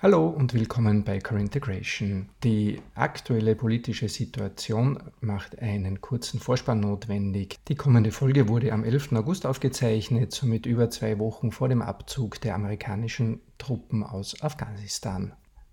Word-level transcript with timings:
Hallo 0.00 0.28
und 0.28 0.54
willkommen 0.54 1.02
bei 1.02 1.18
Corintegration. 1.18 2.28
Die 2.44 2.80
aktuelle 2.94 3.56
politische 3.56 4.08
Situation 4.08 5.02
macht 5.20 5.58
einen 5.58 6.00
kurzen 6.00 6.38
Vorspann 6.38 6.78
notwendig. 6.78 7.56
Die 7.66 7.74
kommende 7.74 8.12
Folge 8.12 8.46
wurde 8.46 8.72
am 8.72 8.84
11. 8.84 9.14
August 9.14 9.44
aufgezeichnet, 9.44 10.30
somit 10.30 10.66
über 10.66 10.88
zwei 10.88 11.18
Wochen 11.18 11.50
vor 11.50 11.68
dem 11.68 11.82
Abzug 11.82 12.40
der 12.40 12.54
amerikanischen 12.54 13.40
Truppen 13.58 14.04
aus 14.04 14.40
Afghanistan. 14.40 15.32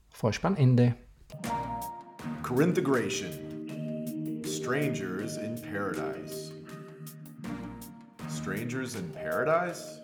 Vorspann 0.10 0.58
Ende. 0.58 0.96
Corintegration. 2.42 3.30
Strangers 4.44 5.38
in 5.38 5.54
Paradise. 5.72 6.52
Strangers 8.36 8.96
in 8.96 9.12
Paradise? 9.12 10.02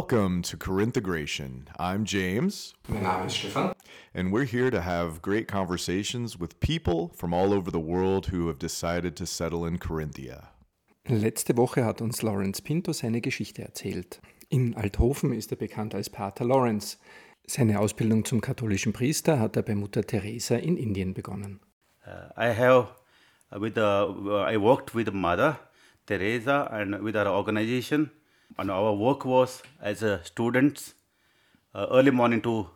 Welcome 0.00 0.40
to 0.44 0.56
Corinthegration. 0.56 1.66
I'm 1.78 2.06
James. 2.06 2.72
Mein 2.88 3.02
Name 3.02 3.26
ist 3.26 3.36
Stefan. 3.36 3.74
And 4.14 4.32
we're 4.32 4.46
here 4.46 4.70
to 4.70 4.80
have 4.80 5.20
great 5.20 5.46
conversations 5.46 6.40
with 6.40 6.58
people 6.60 7.12
from 7.14 7.34
all 7.34 7.52
over 7.52 7.70
the 7.70 7.78
world 7.78 8.28
who 8.28 8.46
have 8.46 8.58
decided 8.58 9.14
to 9.16 9.26
settle 9.26 9.66
in 9.66 9.78
Corinthia. 9.78 10.48
Letzte 11.06 11.54
Woche 11.58 11.84
hat 11.84 12.00
uns 12.00 12.22
Lawrence 12.22 12.62
Pinto 12.62 12.94
seine 12.94 13.20
Geschichte 13.20 13.60
erzählt. 13.60 14.22
In 14.48 14.74
Althofen 14.74 15.34
ist 15.34 15.52
er 15.52 15.58
bekannt 15.58 15.94
als 15.94 16.08
Pater 16.08 16.46
Lawrence. 16.46 16.96
Seine 17.46 17.78
Ausbildung 17.78 18.24
zum 18.24 18.40
katholischen 18.40 18.94
Priester 18.94 19.38
hat 19.38 19.54
er 19.56 19.62
bei 19.62 19.74
Mutter 19.74 20.02
Teresa 20.02 20.56
in 20.56 20.78
Indien 20.78 21.12
begonnen. 21.12 21.60
Uh, 22.06 22.30
I 22.38 22.54
have 22.54 22.88
uh, 23.52 23.60
with 23.60 23.74
the 23.74 23.82
uh, 23.82 24.50
I 24.50 24.56
worked 24.56 24.94
with 24.94 25.12
Mother 25.12 25.58
Teresa 26.06 26.70
and 26.72 27.04
with 27.04 27.16
our 27.16 27.28
organization 27.28 28.10
and 28.58 28.70
our 28.70 28.92
work 28.94 29.24
was 29.24 29.62
as 29.80 30.02
a 30.02 30.22
students 30.24 30.94
uh, 31.74 31.86
early 31.90 32.10
morning 32.10 32.40
to 32.42 32.68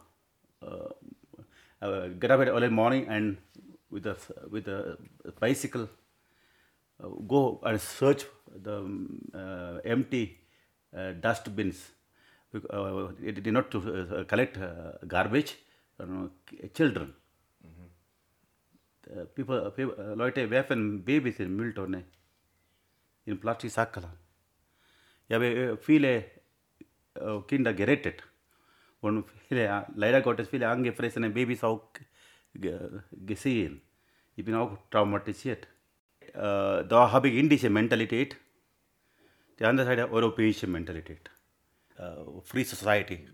uh, 0.63 0.89
uh, 1.83 2.09
get 2.21 2.31
up 2.31 2.41
at 2.41 2.49
early 2.49 2.69
morning 2.69 3.07
and 3.09 3.37
with 3.91 4.07
a 4.07 4.17
with 4.51 4.69
a 4.69 4.97
bicycle 5.41 5.89
uh, 7.03 7.09
go 7.29 7.61
and 7.65 7.81
search 7.81 8.25
the 8.63 8.77
uh, 9.35 9.79
empty 9.85 10.39
uh, 10.97 11.13
dustbins. 11.13 11.91
Bec- 12.53 12.63
uh, 12.73 13.09
it 13.23 13.43
did 13.43 13.53
not 13.53 13.71
to 13.71 13.79
uh, 13.79 14.25
collect 14.25 14.57
uh, 14.59 14.93
garbage 15.07 15.57
children. 16.73 17.15
Uh, 19.05 19.25
people, 19.35 19.67
uh, 19.67 19.71
people 19.71 19.95
Leute 20.17 20.49
werfen 20.51 21.05
Babys 21.05 21.39
in 21.39 21.55
Mülltonne 21.57 22.05
in 23.27 23.37
Plastiksackerl. 23.37 24.09
Habe 25.31 25.47
äh, 25.47 25.77
viele 25.77 26.25
äh, 27.15 27.41
Kinder 27.47 27.73
gerettet 27.73 28.23
und 29.01 29.29
viele, 29.49 29.67
äh, 29.67 29.83
leider 29.95 30.21
Gottes 30.21 30.49
viele 30.49 30.69
angefressene 30.69 31.31
Babys 31.31 31.65
auch 31.65 31.91
ge 32.55 33.01
gesehen. 33.13 33.83
Ich 34.37 34.45
bin 34.45 34.55
auch 34.55 34.79
traumatisiert. 34.91 35.69
Äh, 36.21 36.33
da 36.33 37.11
habe 37.13 37.29
ich 37.29 37.37
indische 37.37 37.71
Mentalität, 37.71 38.37
die 39.59 39.65
andere 39.65 39.87
Seite 39.87 40.11
europäische 40.11 40.67
Mentalität. 40.67 41.31
Äh, 41.97 42.17
Free 42.43 42.65
Society. 42.65 43.29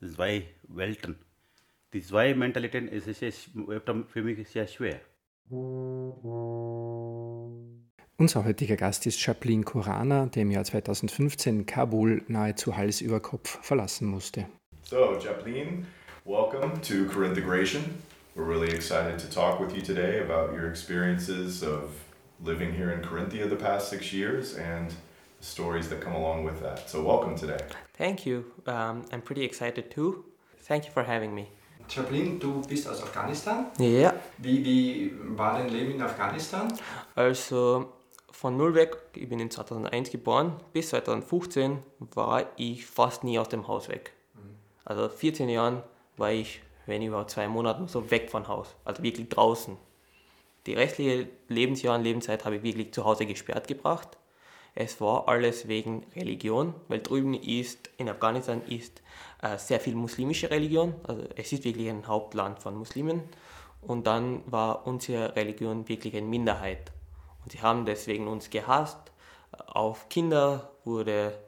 Zwei 0.00 0.46
Welten. 0.68 1.18
Die 1.92 2.02
zwei 2.02 2.34
Mentalitäten 2.34 2.88
ist 2.88 3.08
für 4.08 4.22
mich 4.22 4.48
sehr 4.48 4.66
schwer. 4.66 5.00
Unser 8.18 8.46
heutiger 8.46 8.76
Gast 8.76 9.04
ist 9.04 9.20
Chaplin 9.20 9.66
Khurana, 9.66 10.24
der 10.24 10.40
im 10.40 10.50
Jahr 10.50 10.64
2015 10.64 11.66
Kabul 11.66 12.22
nahezu 12.28 12.74
Hals 12.74 13.02
über 13.02 13.20
Kopf 13.20 13.58
verlassen 13.60 14.08
musste. 14.08 14.46
So, 14.84 15.20
Chaplin, 15.20 15.86
welcome 16.24 16.80
to 16.80 17.04
Corinthegration. 17.12 17.82
We're 18.34 18.48
really 18.48 18.72
excited 18.74 19.18
to 19.18 19.28
talk 19.28 19.60
with 19.60 19.76
you 19.76 19.82
today 19.82 20.20
about 20.20 20.54
your 20.54 20.66
experiences 20.66 21.62
of 21.62 21.90
living 22.42 22.72
here 22.72 22.90
in 22.90 23.02
Corinthia 23.02 23.50
the 23.50 23.54
past 23.54 23.90
six 23.90 24.14
years 24.14 24.54
and 24.54 24.92
the 24.92 25.44
stories 25.44 25.90
that 25.90 26.00
come 26.00 26.14
along 26.14 26.46
with 26.46 26.62
that. 26.62 26.88
So, 26.88 27.02
welcome 27.02 27.36
today. 27.36 27.62
Thank 27.98 28.24
you. 28.24 28.46
Um, 28.66 29.04
I'm 29.12 29.20
pretty 29.20 29.44
excited 29.44 29.90
too. 29.90 30.24
Thank 30.62 30.86
you 30.86 30.90
for 30.90 31.02
having 31.02 31.34
me. 31.34 31.50
Chaplin, 31.86 32.38
du 32.38 32.62
bist 32.66 32.88
aus 32.88 33.02
Afghanistan. 33.02 33.66
Ja. 33.78 34.14
Wie, 34.38 34.64
wie 34.64 35.12
war 35.36 35.58
dein 35.58 35.68
Leben 35.68 35.92
in 35.92 36.02
Afghanistan? 36.02 36.72
Also 37.14 37.92
von 38.46 38.56
null 38.56 38.76
weg, 38.76 38.96
ich 39.16 39.28
bin 39.28 39.40
in 39.40 39.50
2001 39.50 40.12
geboren, 40.12 40.52
bis 40.72 40.90
2015 40.90 41.82
war 42.14 42.44
ich 42.56 42.86
fast 42.86 43.24
nie 43.24 43.40
aus 43.40 43.48
dem 43.48 43.66
Haus 43.66 43.88
weg. 43.88 44.12
Also 44.84 45.08
14 45.08 45.48
Jahren 45.48 45.82
war 46.16 46.30
ich, 46.30 46.62
wenn 46.86 47.02
überhaupt 47.02 47.30
zwei 47.30 47.48
Monaten 47.48 47.88
so 47.88 48.08
weg 48.12 48.30
von 48.30 48.46
Haus, 48.46 48.76
also 48.84 49.02
wirklich 49.02 49.28
draußen. 49.30 49.76
Die 50.66 50.74
restliche 50.74 51.28
Lebensjahre 51.48 51.98
und 51.98 52.04
Lebenszeit 52.04 52.44
habe 52.44 52.54
ich 52.54 52.62
wirklich 52.62 52.94
zu 52.94 53.04
Hause 53.04 53.26
gesperrt 53.26 53.66
gebracht. 53.66 54.16
Es 54.76 55.00
war 55.00 55.26
alles 55.26 55.66
wegen 55.66 56.06
Religion, 56.14 56.72
weil 56.86 57.00
drüben 57.00 57.34
ist, 57.34 57.90
in 57.96 58.08
Afghanistan 58.08 58.62
ist 58.68 59.02
äh, 59.42 59.58
sehr 59.58 59.80
viel 59.80 59.96
muslimische 59.96 60.52
Religion, 60.52 60.94
also 61.02 61.24
es 61.34 61.52
ist 61.52 61.64
wirklich 61.64 61.88
ein 61.88 62.06
Hauptland 62.06 62.60
von 62.60 62.76
Muslimen. 62.76 63.22
Und 63.82 64.06
dann 64.06 64.42
war 64.46 64.86
unsere 64.86 65.34
Religion 65.34 65.88
wirklich 65.88 66.16
eine 66.16 66.28
Minderheit. 66.28 66.92
Sie 67.50 67.62
haben 67.62 67.86
deswegen 67.86 68.28
uns 68.28 68.50
gehasst. 68.50 68.98
Auf 69.66 70.08
Kinder 70.08 70.70
wurde, 70.84 71.38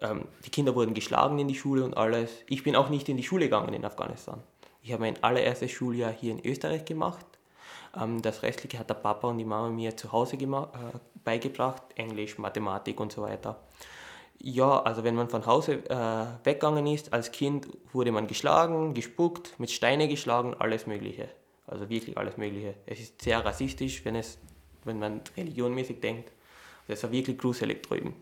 ähm, 0.00 0.26
die 0.44 0.50
Kinder 0.50 0.74
wurden 0.74 0.94
geschlagen 0.94 1.38
in 1.38 1.48
die 1.48 1.54
Schule 1.54 1.84
und 1.84 1.96
alles. 1.96 2.30
Ich 2.48 2.62
bin 2.62 2.76
auch 2.76 2.88
nicht 2.88 3.08
in 3.08 3.16
die 3.16 3.22
Schule 3.22 3.46
gegangen 3.46 3.74
in 3.74 3.84
Afghanistan. 3.84 4.42
Ich 4.82 4.92
habe 4.92 5.02
mein 5.02 5.22
allererstes 5.22 5.70
Schuljahr 5.70 6.12
hier 6.12 6.32
in 6.32 6.44
Österreich 6.44 6.84
gemacht. 6.84 7.26
Ähm, 7.96 8.22
das 8.22 8.42
restliche 8.42 8.78
hat 8.78 8.88
der 8.88 8.94
Papa 8.94 9.28
und 9.28 9.38
die 9.38 9.44
Mama 9.44 9.68
mir 9.68 9.96
zu 9.96 10.12
Hause 10.12 10.36
äh, 10.36 10.66
beigebracht, 11.24 11.82
Englisch, 11.96 12.38
Mathematik 12.38 13.00
und 13.00 13.12
so 13.12 13.22
weiter. 13.22 13.60
Ja, 14.40 14.82
also 14.82 15.02
wenn 15.02 15.16
man 15.16 15.28
von 15.28 15.46
Hause 15.46 15.84
äh, 15.90 16.46
weggegangen 16.46 16.86
ist, 16.86 17.12
als 17.12 17.32
Kind 17.32 17.66
wurde 17.92 18.12
man 18.12 18.28
geschlagen, 18.28 18.94
gespuckt, 18.94 19.58
mit 19.58 19.70
Steine 19.70 20.06
geschlagen, 20.06 20.54
alles 20.58 20.86
Mögliche. 20.86 21.28
Also 21.66 21.88
wirklich 21.90 22.16
alles 22.16 22.36
Mögliche. 22.36 22.74
Es 22.86 23.00
ist 23.00 23.20
sehr 23.20 23.44
rassistisch, 23.44 24.04
wenn, 24.04 24.14
es, 24.14 24.38
wenn 24.88 24.98
man 24.98 25.20
religionmäßig 25.36 26.00
denkt. 26.00 26.32
Das 26.88 27.02
war 27.04 27.12
wirklich 27.12 27.38
gruselig 27.38 27.82
drüben. 27.82 28.14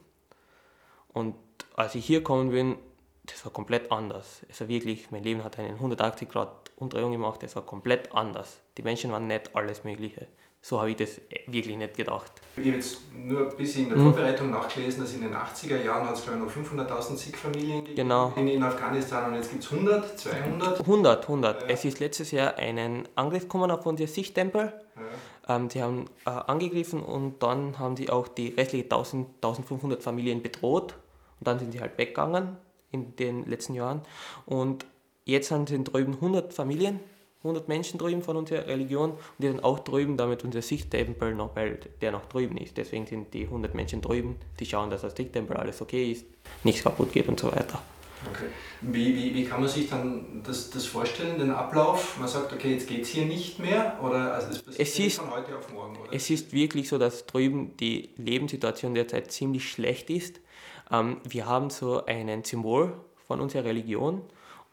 Und 1.13 1.35
als 1.77 1.95
ich 1.95 2.05
hier 2.05 2.19
gekommen 2.19 2.51
bin, 2.51 2.77
das 3.25 3.45
war 3.45 3.53
komplett 3.53 3.91
anders. 3.91 4.43
Es 4.49 4.61
war 4.61 4.69
wirklich, 4.69 5.11
mein 5.11 5.23
Leben 5.23 5.43
hat 5.43 5.59
einen 5.59 5.75
180 5.75 6.29
Grad 6.29 6.71
Umdrehung 6.77 7.13
gemacht, 7.13 7.43
es 7.43 7.57
war 7.57 7.63
komplett 7.65 8.13
anders. 8.15 8.59
Die 8.77 8.83
Menschen 8.83 9.11
waren 9.11 9.27
nett, 9.27 9.51
alles 9.55 9.83
Mögliche. 9.85 10.27
So 10.61 10.81
habe 10.81 10.91
ich 10.91 10.97
das 10.97 11.21
wirklich 11.47 11.77
nicht 11.77 11.97
gedacht. 11.97 12.33
Ich 12.57 12.67
habe 12.67 12.77
jetzt 12.77 12.99
nur 13.15 13.51
ein 13.51 13.57
bisschen 13.57 13.85
in 13.85 13.91
der 13.91 13.99
Vorbereitung 13.99 14.51
nachgelesen, 14.51 15.03
dass 15.03 15.15
in 15.15 15.21
den 15.23 15.33
80er 15.33 15.83
Jahren 15.83 16.09
hat 16.09 16.17
es 16.17 16.25
glaube 16.25 16.39
ich 16.39 16.45
noch 16.45 16.53
500.000 16.53 17.17
Sikh-Familien 17.17 17.81
gegeben 17.85 17.97
Genau. 17.97 18.33
in, 18.37 18.49
in 18.49 18.63
Afghanistan 18.63 19.31
und 19.31 19.37
jetzt 19.37 19.51
gibt 19.51 19.63
es 19.63 19.71
100, 19.73 20.19
200. 20.19 20.81
100, 20.81 21.23
100. 21.23 21.71
Es 21.71 21.85
ist 21.85 22.01
letztes 22.01 22.33
Jahr 22.33 22.57
einen 22.57 23.09
Angriff 23.15 23.43
gekommen 23.45 23.71
auf 23.71 23.87
unser 23.87 24.09
Sichtempel. 24.09 24.73
Ähm, 25.49 25.71
sie 25.71 25.83
haben 25.83 26.07
äh, 26.25 26.31
angegriffen 26.31 27.03
und 27.03 27.43
dann 27.43 27.79
haben 27.79 27.97
sie 27.97 28.11
auch 28.11 28.29
die 28.29 28.49
restlichen 28.49 28.85
1000, 28.85 29.29
1500 29.37 30.03
Familien 30.03 30.43
bedroht. 30.43 30.95
Und 31.39 31.47
dann 31.47 31.59
sind 31.59 31.73
sie 31.73 31.81
halt 31.81 31.99
weggegangen 31.99 32.57
in 32.93 33.15
den 33.17 33.47
letzten 33.47 33.75
Jahren. 33.75 34.03
Und 34.47 34.87
jetzt 35.25 35.49
sind 35.49 35.93
drüben 35.93 36.15
100 36.15 36.53
Familien, 36.53 37.01
100 37.43 37.69
Menschen 37.69 37.99
drüben 37.99 38.23
von 38.23 38.37
unserer 38.37 38.67
Religion 38.67 39.13
und 39.13 39.21
die 39.39 39.47
sind 39.47 39.63
auch 39.63 39.79
drüben, 39.79 40.17
damit 40.17 40.43
unser 40.43 40.63
Sichtempel 40.63 41.35
noch, 41.35 41.55
weil 41.55 41.79
der 42.01 42.11
noch 42.11 42.27
drüben 42.27 42.57
ist. 42.57 42.77
Deswegen 42.77 43.07
sind 43.07 43.33
die 43.35 43.45
100 43.45 43.75
Menschen 43.75 44.01
drüben, 44.01 44.37
die 44.59 44.67
schauen, 44.67 44.91
dass 44.91 45.03
das 45.03 45.15
Sichtempel 45.15 45.57
alles 45.57 45.81
okay 45.81 46.11
ist, 46.11 46.27
nichts 46.65 46.83
kaputt 46.83 47.13
geht 47.13 47.29
und 47.29 47.39
so 47.39 47.53
weiter. 47.53 47.81
Okay. 48.31 48.47
Wie, 48.81 49.15
wie, 49.15 49.35
wie 49.35 49.45
kann 49.45 49.61
man 49.61 49.69
sich 49.69 49.89
dann 49.91 50.43
das, 50.45 50.71
das 50.71 50.87
vorstellen, 50.87 51.39
den 51.39 51.51
Ablauf? 51.51 52.19
Man 52.19 52.29
sagt, 52.29 52.53
okay, 52.53 52.73
jetzt 52.73 52.89
geht 52.89 53.03
es 53.03 53.09
hier 53.09 53.27
nicht 53.27 53.59
mehr 53.59 53.99
oder 54.03 54.35
also 54.35 54.49
das 54.49 54.63
passiert 54.63 54.89
Es 54.89 54.99
ist- 54.99 55.19
von 55.19 55.31
heute 55.31 55.57
auf 55.57 55.73
morgen, 55.73 55.97
oder? 55.97 56.13
Es 56.13 56.31
ist 56.31 56.53
wirklich 56.53 56.89
so, 56.89 56.99
dass 56.99 57.27
drüben 57.27 57.77
die 57.77 58.11
Lebenssituation 58.17 58.95
derzeit 58.95 59.31
ziemlich 59.31 59.71
schlecht 59.71 60.09
ist. 60.11 60.41
Ähm, 60.91 61.19
wir 61.29 61.47
haben 61.47 61.71
so 61.71 62.05
ein 62.07 62.43
Symbol 62.45 62.95
von 63.27 63.41
unserer 63.41 63.65
Religion 63.65 64.23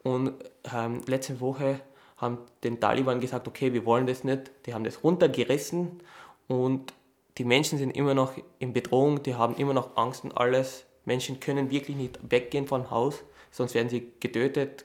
und 0.02 0.32
ähm, 0.74 1.02
letzte 1.06 1.40
Woche 1.40 1.80
haben 2.16 2.38
den 2.62 2.80
Taliban 2.80 3.20
gesagt, 3.20 3.46
okay, 3.48 3.72
wir 3.72 3.84
wollen 3.84 4.06
das 4.06 4.24
nicht. 4.24 4.50
Die 4.66 4.72
haben 4.74 4.84
das 4.84 5.02
runtergerissen 5.04 6.00
und 6.48 6.92
die 7.38 7.44
Menschen 7.44 7.78
sind 7.78 7.90
immer 7.96 8.14
noch 8.14 8.32
in 8.58 8.72
Bedrohung, 8.72 9.22
die 9.22 9.34
haben 9.34 9.56
immer 9.56 9.74
noch 9.74 9.96
Angst 9.96 10.24
und 10.24 10.32
alles. 10.36 10.84
Menschen 11.04 11.40
können 11.40 11.70
wirklich 11.70 11.96
nicht 11.96 12.18
weggehen 12.30 12.66
von 12.66 12.90
Haus, 12.90 13.24
sonst 13.54 13.74
werden 13.74 13.88
sie 13.88 14.10
getötet, 14.18 14.84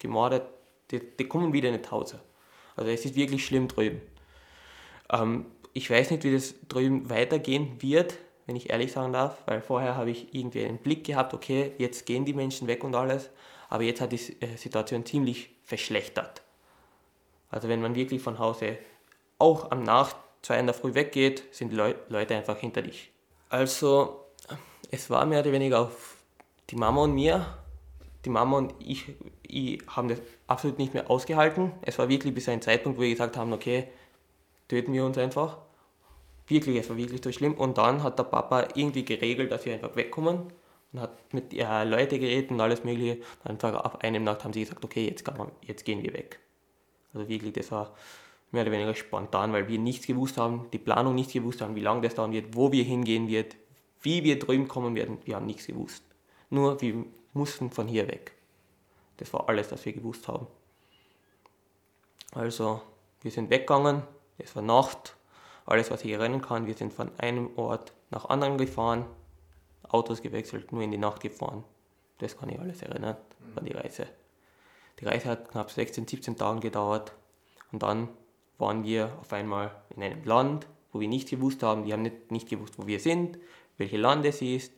gemordet, 0.00 0.42
die, 0.90 0.98
die 0.98 1.28
kommen 1.28 1.52
wieder 1.52 1.70
nicht 1.70 1.90
Hause. 1.90 2.20
Also 2.74 2.90
es 2.90 3.04
ist 3.04 3.14
wirklich 3.14 3.46
schlimm 3.46 3.68
drüben. 3.68 4.00
Ähm, 5.10 5.46
ich 5.72 5.88
weiß 5.88 6.10
nicht, 6.10 6.24
wie 6.24 6.32
das 6.32 6.54
drüben 6.68 7.08
weitergehen 7.10 7.80
wird, 7.80 8.18
wenn 8.46 8.56
ich 8.56 8.70
ehrlich 8.70 8.90
sagen 8.90 9.12
darf, 9.12 9.38
weil 9.46 9.60
vorher 9.60 9.94
habe 9.94 10.10
ich 10.10 10.34
irgendwie 10.34 10.64
einen 10.64 10.78
Blick 10.78 11.04
gehabt, 11.04 11.32
okay, 11.32 11.72
jetzt 11.78 12.06
gehen 12.06 12.24
die 12.24 12.32
Menschen 12.32 12.66
weg 12.66 12.82
und 12.82 12.96
alles, 12.96 13.30
aber 13.68 13.84
jetzt 13.84 14.00
hat 14.00 14.10
die 14.10 14.40
äh, 14.40 14.56
Situation 14.56 15.06
ziemlich 15.06 15.50
verschlechtert. 15.62 16.42
Also 17.50 17.68
wenn 17.68 17.80
man 17.80 17.94
wirklich 17.94 18.20
von 18.20 18.40
Hause 18.40 18.78
auch 19.38 19.70
am 19.70 19.84
Nacht 19.84 20.16
zwei 20.42 20.58
in 20.58 20.66
der 20.66 20.74
Früh 20.74 20.94
weggeht, 20.94 21.44
sind 21.52 21.70
die 21.70 21.76
Leu 21.76 21.94
Leute 22.08 22.34
einfach 22.34 22.58
hinter 22.58 22.82
dich. 22.82 23.12
Also 23.48 24.24
es 24.90 25.08
war 25.08 25.24
mehr 25.24 25.40
oder 25.40 25.52
weniger 25.52 25.80
auf 25.80 26.16
die 26.70 26.76
Mama 26.76 27.02
und 27.02 27.14
mir. 27.14 27.46
Die 28.24 28.30
Mama 28.30 28.58
und 28.58 28.74
ich, 28.78 29.14
ich 29.42 29.80
haben 29.86 30.08
das 30.08 30.20
absolut 30.46 30.78
nicht 30.78 30.94
mehr 30.94 31.10
ausgehalten. 31.10 31.72
Es 31.82 31.98
war 31.98 32.08
wirklich 32.08 32.34
bis 32.34 32.48
ein 32.48 32.62
Zeitpunkt, 32.62 32.98
wo 32.98 33.02
wir 33.02 33.10
gesagt 33.10 33.36
haben, 33.36 33.52
okay, 33.52 33.88
töten 34.66 34.92
wir 34.92 35.04
uns 35.04 35.18
einfach 35.18 35.58
wirklich, 36.48 36.76
es 36.76 36.88
war 36.88 36.96
wirklich 36.96 37.22
so 37.22 37.32
schlimm. 37.32 37.54
Und 37.54 37.78
dann 37.78 38.02
hat 38.02 38.18
der 38.18 38.24
Papa 38.24 38.68
irgendwie 38.74 39.04
geregelt, 39.04 39.52
dass 39.52 39.64
wir 39.64 39.74
einfach 39.74 39.94
wegkommen 39.96 40.52
und 40.92 41.00
hat 41.00 41.32
mit 41.32 41.52
ja, 41.52 41.82
Leute 41.82 42.18
geredet 42.18 42.50
und 42.50 42.60
alles 42.60 42.84
mögliche. 42.84 43.18
Dann 43.44 43.52
einfach 43.52 43.84
auf 43.84 44.00
einem 44.00 44.24
Nacht 44.24 44.44
haben 44.44 44.52
sie 44.52 44.60
gesagt, 44.60 44.84
okay, 44.84 45.06
jetzt, 45.06 45.26
man, 45.36 45.50
jetzt 45.62 45.84
gehen 45.84 46.02
wir 46.02 46.12
weg. 46.12 46.40
Also 47.14 47.28
wirklich, 47.28 47.52
das 47.52 47.70
war 47.70 47.94
mehr 48.50 48.62
oder 48.62 48.72
weniger 48.72 48.94
spontan, 48.94 49.52
weil 49.52 49.68
wir 49.68 49.78
nichts 49.78 50.06
gewusst 50.06 50.38
haben, 50.38 50.66
die 50.72 50.78
Planung 50.78 51.14
nicht 51.14 51.32
gewusst 51.32 51.60
haben, 51.60 51.74
wie 51.74 51.80
lange 51.80 52.00
das 52.02 52.14
dauern 52.14 52.32
wird, 52.32 52.56
wo 52.56 52.72
wir 52.72 52.84
hingehen 52.84 53.28
wird, 53.28 53.56
wie 54.00 54.24
wir 54.24 54.38
drüben 54.38 54.68
kommen 54.68 54.94
werden. 54.94 55.18
Wir 55.24 55.36
haben 55.36 55.46
nichts 55.46 55.66
gewusst. 55.66 56.02
Nur 56.50 56.80
wir 56.80 57.04
mussten 57.38 57.70
von 57.70 57.88
hier 57.88 58.08
weg. 58.08 58.32
Das 59.16 59.32
war 59.32 59.48
alles, 59.48 59.72
was 59.72 59.84
wir 59.84 59.92
gewusst 59.92 60.28
haben. 60.28 60.46
Also, 62.32 62.82
wir 63.22 63.30
sind 63.30 63.50
weggegangen, 63.50 64.02
es 64.36 64.54
war 64.54 64.62
Nacht, 64.62 65.16
alles, 65.64 65.90
was 65.90 66.04
ich 66.04 66.12
erinnern 66.12 66.42
kann, 66.42 66.66
wir 66.66 66.74
sind 66.74 66.92
von 66.92 67.10
einem 67.18 67.50
Ort 67.56 67.92
nach 68.10 68.28
anderen 68.28 68.58
gefahren, 68.58 69.06
Autos 69.88 70.22
gewechselt, 70.22 70.72
nur 70.72 70.82
in 70.82 70.90
die 70.90 70.98
Nacht 70.98 71.20
gefahren. 71.22 71.64
Das 72.18 72.36
kann 72.36 72.48
ich 72.48 72.58
alles 72.58 72.82
erinnern 72.82 73.16
an 73.56 73.64
die 73.64 73.72
Reise. 73.72 74.06
Die 75.00 75.04
Reise 75.04 75.28
hat 75.28 75.50
knapp 75.50 75.70
16, 75.70 76.06
17 76.06 76.36
Tage 76.36 76.60
gedauert 76.60 77.12
und 77.72 77.82
dann 77.82 78.08
waren 78.58 78.84
wir 78.84 79.12
auf 79.20 79.32
einmal 79.32 79.70
in 79.94 80.02
einem 80.02 80.24
Land, 80.24 80.66
wo 80.92 81.00
wir 81.00 81.08
nicht 81.08 81.30
gewusst 81.30 81.62
haben, 81.62 81.84
die 81.84 81.92
haben 81.92 82.02
nicht, 82.02 82.30
nicht 82.30 82.48
gewusst, 82.48 82.74
wo 82.76 82.86
wir 82.86 82.98
sind, 82.98 83.38
welches 83.76 84.00
Land 84.00 84.24
es 84.26 84.42
ist, 84.42 84.72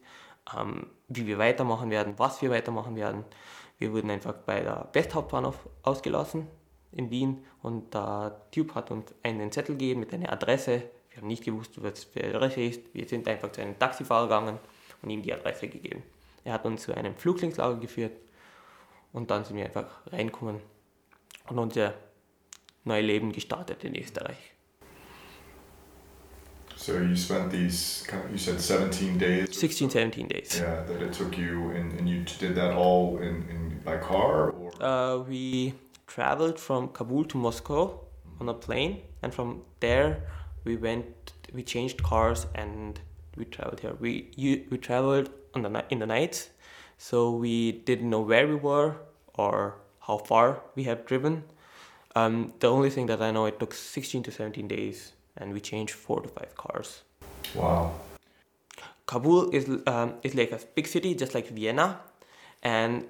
ähm, 0.56 0.86
wie 1.08 1.26
wir 1.26 1.38
weitermachen 1.38 1.90
werden, 1.90 2.14
was 2.16 2.42
wir 2.42 2.50
weitermachen 2.50 2.96
werden. 2.96 3.24
Wir 3.78 3.92
wurden 3.92 4.10
einfach 4.10 4.34
bei 4.34 4.60
der 4.60 4.88
Westhauptbahnhof 4.92 5.68
ausgelassen 5.82 6.46
in 6.92 7.10
Wien 7.10 7.44
und 7.62 7.94
der 7.94 8.40
Typ 8.50 8.74
hat 8.74 8.90
uns 8.90 9.14
einen 9.22 9.52
Zettel 9.52 9.76
gegeben 9.76 10.00
mit 10.00 10.12
einer 10.12 10.32
Adresse. 10.32 10.82
Wir 11.10 11.18
haben 11.18 11.28
nicht 11.28 11.44
gewusst, 11.44 11.82
was 11.82 12.10
die 12.10 12.24
Adresse 12.24 12.60
ist. 12.62 12.94
Wir 12.94 13.08
sind 13.08 13.26
einfach 13.28 13.50
zu 13.52 13.62
einem 13.62 13.78
Taxifahrer 13.78 14.24
gegangen 14.24 14.58
und 15.02 15.10
ihm 15.10 15.22
die 15.22 15.32
Adresse 15.32 15.68
gegeben. 15.68 16.02
Er 16.44 16.54
hat 16.54 16.64
uns 16.64 16.82
zu 16.82 16.94
einem 16.94 17.14
Flüchtlingslager 17.16 17.76
geführt 17.76 18.12
und 19.12 19.30
dann 19.30 19.44
sind 19.44 19.56
wir 19.56 19.64
einfach 19.64 20.06
reinkommen 20.06 20.60
und 21.48 21.58
unser 21.58 21.94
neues 22.84 23.06
Leben 23.06 23.32
gestartet 23.32 23.84
in 23.84 23.96
Österreich. 23.96 24.54
So 26.80 26.96
you 26.96 27.14
spent 27.14 27.50
these, 27.50 28.06
you 28.32 28.38
said 28.38 28.58
17 28.58 29.18
days? 29.18 29.54
16, 29.54 29.90
17 29.90 30.28
days. 30.28 30.58
Yeah, 30.58 30.82
that 30.84 31.02
it 31.02 31.12
took 31.12 31.36
you, 31.36 31.72
and, 31.72 31.92
and 31.92 32.08
you 32.08 32.24
did 32.38 32.54
that 32.54 32.72
all 32.72 33.18
in, 33.18 33.46
in 33.50 33.80
by 33.84 33.98
car? 33.98 34.52
Or? 34.52 34.82
Uh, 34.82 35.18
we 35.18 35.74
traveled 36.06 36.58
from 36.58 36.88
Kabul 36.88 37.26
to 37.26 37.36
Moscow 37.36 38.00
on 38.40 38.48
a 38.48 38.54
plane, 38.54 39.02
and 39.22 39.34
from 39.34 39.60
there 39.80 40.22
we 40.64 40.76
went, 40.76 41.34
we 41.52 41.62
changed 41.62 42.02
cars 42.02 42.46
and 42.54 42.98
we 43.36 43.44
traveled 43.44 43.80
here. 43.80 43.94
We 44.00 44.30
you, 44.34 44.64
we 44.70 44.78
traveled 44.78 45.28
on 45.54 45.62
the 45.64 45.84
in 45.90 45.98
the 45.98 46.06
night, 46.06 46.48
so 46.96 47.30
we 47.32 47.72
didn't 47.72 48.08
know 48.08 48.22
where 48.22 48.48
we 48.48 48.54
were 48.54 48.96
or 49.34 49.76
how 50.00 50.16
far 50.16 50.62
we 50.74 50.84
have 50.84 51.04
driven. 51.04 51.44
Um, 52.16 52.54
the 52.60 52.70
only 52.70 52.88
thing 52.88 53.04
that 53.06 53.20
I 53.20 53.30
know, 53.32 53.44
it 53.44 53.60
took 53.60 53.74
16 53.74 54.22
to 54.22 54.32
17 54.32 54.66
days, 54.66 55.12
and 55.36 55.52
we 55.52 55.60
changed 55.60 55.94
four 55.94 56.20
to 56.20 56.28
five 56.28 56.54
cars. 56.56 57.02
Wow. 57.54 57.92
Kabul 59.06 59.50
is 59.50 59.68
um, 59.86 60.14
is 60.22 60.34
like 60.34 60.52
a 60.52 60.60
big 60.74 60.86
city, 60.86 61.14
just 61.14 61.34
like 61.34 61.48
Vienna, 61.48 62.00
and 62.62 63.06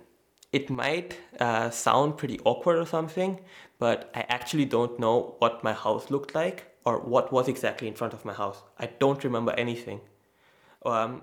it 0.53 0.71
might 0.71 1.17
uh, 1.39 1.71
sound 1.71 2.17
pretty 2.17 2.41
awkward 2.45 2.79
or 2.79 2.87
something, 2.87 3.41
but 3.79 4.11
I 4.15 4.25
actually 4.29 4.65
don't 4.65 4.99
know 4.99 5.37
what 5.39 5.63
my 5.63 5.73
house 5.73 6.11
looked 6.11 6.35
like 6.35 6.67
or 6.85 6.99
what 6.99 7.33
was 7.33 7.49
exactly 7.49 7.87
in 7.87 7.95
front 7.95 8.15
of 8.15 8.25
my 8.25 8.33
house. 8.33 8.63
I 8.79 8.87
don't 8.87 9.23
remember 9.23 9.53
anything. 9.53 10.01
Um, 10.85 11.23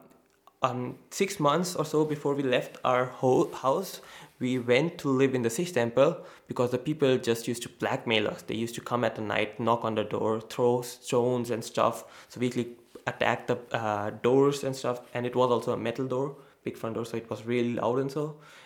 um, 0.62 0.98
six 1.12 1.39
months 1.39 1.75
or 1.75 1.86
so 1.86 2.06
before 2.06 2.33
we 2.33 2.44
left 2.44 2.77
our 2.83 3.06
whole 3.06 3.54
house, 3.54 4.01
we 4.39 4.59
went 4.59 4.98
to 5.00 5.09
live 5.09 5.33
in 5.33 5.42
the 5.42 5.50
Sikh 5.50 5.74
temple 5.74 6.18
because 6.48 6.71
the 6.71 6.77
people 6.77 7.18
just 7.18 7.48
used 7.48 7.63
to 7.63 7.69
blackmail 7.69 8.27
us. 8.27 8.44
They 8.44 8.56
used 8.56 8.75
to 8.75 8.81
come 8.81 9.04
at 9.04 9.15
the 9.15 9.21
night, 9.21 9.59
knock 9.59 9.83
on 9.83 9.95
the 9.95 10.04
door, 10.04 10.42
throw 10.42 10.81
stones 10.81 11.50
and 11.50 11.63
stuff. 11.63 12.04
So 12.30 12.39
we 12.39 12.75
attack 13.07 13.48
the 13.48 13.57
uh, 13.71 14.12
doors 14.21 14.63
and 14.63 14.75
stuff. 14.75 15.01
And 15.13 15.25
it 15.25 15.36
was 15.36 15.50
also 15.51 15.74
a 15.74 15.77
metal 15.77 16.07
door 16.07 16.36
big 16.68 16.77
front 16.77 16.95
door, 16.95 17.06
so 17.06 17.18
it 17.18 17.30
was 17.30 17.45
really 17.45 17.74
loud 17.74 18.00
and 18.00 18.12
so. 18.12 18.24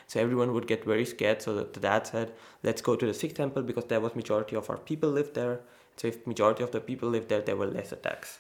So 0.08 0.20
everyone 0.20 0.54
would 0.54 0.68
get 0.68 0.86
very 0.94 1.06
scared. 1.14 1.42
So 1.42 1.50
the 1.76 1.84
dad 1.88 2.08
said, 2.12 2.34
"Let's 2.68 2.82
go 2.88 2.96
to 3.02 3.10
the 3.10 3.18
Sikh 3.20 3.36
temple 3.42 3.64
because 3.72 3.86
there 3.92 4.02
was 4.06 4.16
majority 4.22 4.56
of 4.62 4.70
our 4.72 4.80
people 4.90 5.12
lived 5.20 5.36
there. 5.42 5.60
So 5.98 6.08
if 6.12 6.26
majority 6.34 6.64
of 6.68 6.72
the 6.76 6.82
people 6.90 7.10
lived 7.18 7.30
there, 7.34 7.44
there 7.50 7.60
were 7.62 7.70
less 7.80 7.92
attacks." 7.98 8.40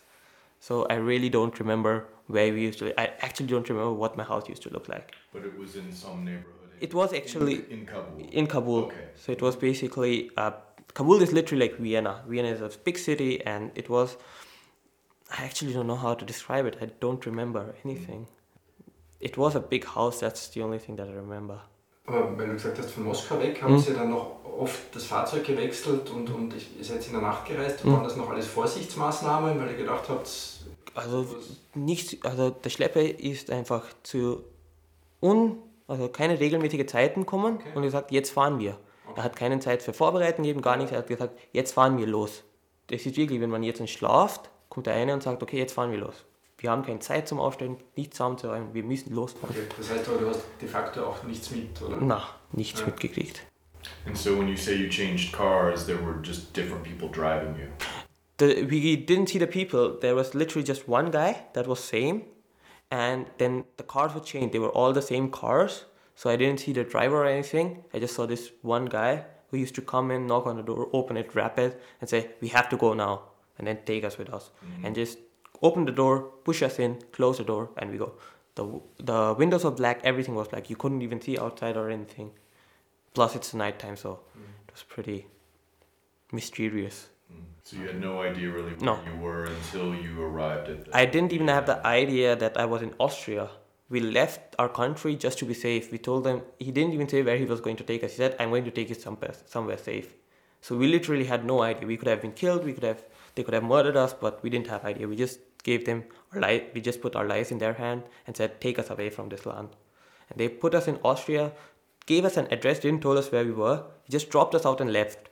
So 0.67 0.79
I 0.95 0.97
really 1.11 1.29
don't 1.35 1.59
remember 1.63 1.93
where 2.31 2.53
we 2.53 2.61
used 2.61 2.79
to. 2.79 2.85
Live. 2.85 2.95
I 2.97 3.11
actually 3.21 3.47
don't 3.47 3.67
remember 3.69 3.93
what 3.93 4.17
my 4.17 4.23
house 4.23 4.49
used 4.49 4.63
to 4.63 4.69
look 4.69 4.87
like. 4.89 5.13
But 5.33 5.45
it 5.45 5.57
was 5.57 5.75
in 5.75 5.91
some 5.91 6.25
neighborhood. 6.25 6.69
It 6.79 6.93
was 6.93 7.13
actually 7.13 7.55
in, 7.55 7.79
in 7.79 7.85
Kabul. 7.85 8.27
In 8.31 8.47
Kabul. 8.47 8.83
Okay. 8.85 9.05
So 9.15 9.31
it 9.31 9.41
was 9.41 9.55
basically 9.55 10.31
uh, 10.37 10.51
Kabul 10.93 11.21
is 11.21 11.31
literally 11.31 11.67
like 11.67 11.77
Vienna. 11.77 12.23
Vienna 12.27 12.49
is 12.49 12.61
a 12.61 12.69
big 12.83 12.97
city, 12.97 13.45
and 13.45 13.71
it 13.75 13.89
was. 13.89 14.17
I 15.37 15.43
actually 15.45 15.73
don't 15.73 15.87
know 15.87 15.95
how 15.95 16.13
to 16.13 16.25
describe 16.25 16.65
it. 16.65 16.77
I 16.81 16.87
don't 16.99 17.25
remember 17.25 17.75
anything. 17.85 18.21
Mm. 18.21 18.41
it 19.21 19.37
was 19.37 19.55
a 19.55 19.59
big 19.59 19.85
house, 19.85 20.19
that's 20.19 20.49
the 20.49 20.61
only 20.61 20.79
thing 20.79 20.95
that 20.97 21.07
I 21.07 21.13
remember. 21.13 21.61
Aber 22.07 22.37
weil 22.37 22.47
du 22.47 22.53
gesagt 22.53 22.79
hast, 22.79 22.91
von 22.91 23.03
Moskau 23.03 23.39
weg, 23.39 23.61
haben 23.61 23.75
mhm. 23.75 23.79
Sie 23.79 23.93
dann 23.93 24.09
noch 24.09 24.39
oft 24.43 24.93
das 24.93 25.05
Fahrzeug 25.05 25.45
gewechselt 25.45 26.09
und, 26.09 26.29
und 26.29 26.53
ihr 26.77 26.83
seid 26.83 27.05
in 27.05 27.13
der 27.13 27.21
Nacht 27.21 27.45
gereist. 27.47 27.85
Mhm. 27.85 27.93
Waren 27.93 28.03
das 28.03 28.15
noch 28.15 28.29
alles 28.29 28.47
Vorsichtsmaßnahmen, 28.47 29.59
weil 29.59 29.71
ihr 29.71 29.77
gedacht 29.77 30.09
habt... 30.09 30.27
Also, 30.93 31.25
nicht, 31.73 32.25
also 32.25 32.49
der 32.49 32.69
Schlepper 32.69 33.01
ist 33.01 33.49
einfach 33.49 33.85
zu 34.03 34.43
un, 35.21 35.57
also 35.87 36.09
keine 36.09 36.39
regelmäßige 36.39 36.85
Zeiten 36.85 37.25
kommen 37.25 37.55
okay. 37.55 37.69
und 37.75 37.83
gesagt, 37.83 38.11
jetzt 38.11 38.31
fahren 38.31 38.59
wir. 38.59 38.77
Okay. 39.07 39.19
Er 39.19 39.23
hat 39.23 39.35
keine 39.35 39.59
Zeit 39.59 39.81
für 39.81 39.93
Vorbereiten 39.93 40.43
gegeben, 40.43 40.61
gar 40.61 40.77
nichts. 40.77 40.91
Er 40.91 40.99
hat 40.99 41.07
gesagt, 41.07 41.37
jetzt 41.53 41.73
fahren 41.73 41.97
wir 41.97 42.07
los. 42.07 42.43
Das 42.87 43.05
ist 43.05 43.17
wirklich, 43.17 43.39
wenn 43.39 43.49
man 43.49 43.63
jetzt 43.63 43.87
schlaft, 43.89 44.49
kommt 44.69 44.87
der 44.87 44.95
eine 44.95 45.13
und 45.13 45.23
sagt, 45.23 45.41
okay, 45.43 45.57
jetzt 45.57 45.73
fahren 45.73 45.91
wir 45.91 45.99
los 45.99 46.25
wir 46.61 46.69
haben 46.69 46.83
keine 46.83 46.99
Zeit 46.99 47.27
zum 47.27 47.39
Aufstellen, 47.39 47.77
nichts 47.95 48.17
zusammenzuräumen, 48.17 48.73
wir 48.73 48.83
müssen 48.83 49.13
losfahren. 49.13 49.55
Okay, 49.55 49.65
das 49.77 49.89
heißt 49.89 50.07
aber, 50.07 50.17
du 50.19 50.29
hast 50.29 50.43
de 50.61 50.67
facto 50.67 51.05
auch 51.05 51.23
nichts 51.23 51.51
mit, 51.51 51.81
oder? 51.81 51.97
Nein, 51.97 52.21
nichts 52.51 52.79
ja. 52.79 52.85
mitgekriegt. 52.85 53.41
And 54.05 54.15
so 54.15 54.37
when 54.37 54.47
you 54.47 54.55
say 54.55 54.75
you 54.75 54.89
changed 54.89 55.33
cars, 55.33 55.85
there 55.85 55.97
were 55.97 56.21
just 56.23 56.55
different 56.55 56.83
people 56.83 57.09
driving 57.09 57.55
you? 57.55 57.67
The, 58.41 58.49
we 58.71 58.95
didn't 59.09 59.27
see 59.31 59.39
the 59.39 59.47
people, 59.47 59.97
there 60.03 60.15
was 60.19 60.33
literally 60.41 60.65
just 60.71 60.87
one 60.87 61.11
guy 61.11 61.31
that 61.53 61.67
was 61.71 61.79
same, 61.79 62.23
and 62.89 63.27
then 63.37 63.65
the 63.77 63.83
cars 63.83 64.15
were 64.15 64.25
changed, 64.31 64.53
they 64.53 64.63
were 64.65 64.75
all 64.79 64.93
the 64.93 65.01
same 65.13 65.29
cars, 65.29 65.85
so 66.15 66.29
I 66.29 66.35
didn't 66.41 66.59
see 66.61 66.73
the 66.73 66.83
driver 66.83 67.17
or 67.23 67.27
anything, 67.27 67.83
I 67.93 67.99
just 67.99 68.15
saw 68.15 68.25
this 68.25 68.51
one 68.61 68.85
guy 68.85 69.25
who 69.49 69.57
used 69.57 69.75
to 69.75 69.83
come 69.93 70.11
in, 70.15 70.27
knock 70.27 70.47
on 70.47 70.57
the 70.57 70.63
door, 70.63 70.89
open 70.99 71.17
it, 71.17 71.35
wrap 71.35 71.59
it, 71.59 71.79
and 71.99 72.09
say, 72.09 72.21
we 72.41 72.47
have 72.57 72.69
to 72.69 72.77
go 72.77 72.93
now, 72.93 73.15
and 73.57 73.67
then 73.67 73.79
take 73.85 74.03
us 74.03 74.17
with 74.17 74.29
us, 74.37 74.49
mm-hmm. 74.65 74.85
and 74.85 74.95
just 74.95 75.19
open 75.61 75.85
the 75.85 75.91
door, 75.91 76.21
push 76.43 76.63
us 76.63 76.79
in, 76.79 76.99
close 77.11 77.37
the 77.37 77.43
door, 77.43 77.69
and 77.77 77.91
we 77.91 77.97
go. 77.97 78.13
The, 78.55 78.81
the 79.11 79.35
windows 79.37 79.63
were 79.63 79.71
black, 79.71 80.01
everything 80.03 80.35
was 80.35 80.47
black. 80.47 80.69
You 80.69 80.75
couldn't 80.75 81.01
even 81.01 81.21
see 81.21 81.37
outside 81.37 81.77
or 81.77 81.89
anything. 81.89 82.31
Plus, 83.13 83.35
it's 83.35 83.53
nighttime, 83.53 83.95
so 83.95 84.19
mm. 84.37 84.41
it 84.67 84.71
was 84.73 84.83
pretty 84.83 85.27
mysterious. 86.31 87.07
So 87.63 87.77
you 87.77 87.87
had 87.87 88.01
no 88.01 88.21
idea 88.21 88.49
really 88.49 88.73
where 88.73 88.85
no. 88.85 88.99
you 89.05 89.15
were 89.21 89.45
until 89.45 89.95
you 89.95 90.21
arrived 90.21 90.69
at. 90.69 90.85
The 90.85 90.97
I 90.97 91.05
didn't 91.05 91.31
even 91.31 91.47
have 91.47 91.65
the 91.65 91.85
idea 91.85 92.35
that 92.35 92.59
I 92.59 92.65
was 92.65 92.81
in 92.81 92.93
Austria. 92.99 93.49
We 93.89 93.99
left 93.99 94.55
our 94.57 94.69
country 94.69 95.15
just 95.15 95.37
to 95.39 95.45
be 95.45 95.53
safe. 95.53 95.91
We 95.91 95.97
told 95.97 96.23
them 96.23 96.41
he 96.59 96.71
didn't 96.71 96.93
even 96.93 97.07
say 97.07 97.21
where 97.21 97.37
he 97.37 97.45
was 97.45 97.61
going 97.61 97.77
to 97.77 97.83
take 97.83 98.03
us. 98.03 98.11
He 98.11 98.17
said, 98.17 98.35
"I'm 98.39 98.49
going 98.49 98.65
to 98.65 98.71
take 98.71 98.89
you 98.89 98.95
somewhere, 98.95 99.33
somewhere 99.45 99.77
safe." 99.77 100.13
So 100.61 100.77
we 100.77 100.87
literally 100.87 101.25
had 101.25 101.45
no 101.45 101.61
idea. 101.61 101.87
We 101.87 101.97
could 101.97 102.07
have 102.07 102.21
been 102.21 102.33
killed. 102.33 102.65
We 102.65 102.73
could 102.73 102.83
have 102.83 103.03
they 103.35 103.43
could 103.43 103.53
have 103.53 103.63
murdered 103.63 103.95
us, 103.95 104.13
but 104.13 104.43
we 104.43 104.49
didn't 104.49 104.67
have 104.67 104.83
idea. 104.83 105.07
We 105.07 105.15
just 105.15 105.39
gave 105.63 105.85
them 105.85 106.03
our 106.33 106.41
life. 106.41 106.63
We 106.73 106.81
just 106.81 107.01
put 107.01 107.15
our 107.15 107.27
lives 107.27 107.51
in 107.51 107.59
their 107.59 107.73
hand 107.73 108.03
and 108.27 108.35
said, 108.35 108.59
"Take 108.59 108.79
us 108.79 108.89
away 108.89 109.09
from 109.09 109.29
this 109.29 109.45
land." 109.45 109.69
And 110.29 110.39
they 110.39 110.49
put 110.49 110.75
us 110.75 110.87
in 110.87 110.99
Austria, 111.03 111.51
gave 112.05 112.25
us 112.25 112.37
an 112.37 112.47
address, 112.51 112.79
didn't 112.79 113.01
tell 113.01 113.17
us 113.17 113.31
where 113.31 113.45
we 113.45 113.51
were. 113.51 113.83
He 114.03 114.11
just 114.11 114.29
dropped 114.29 114.55
us 114.55 114.65
out 114.65 114.81
and 114.81 114.91
left. 114.91 115.30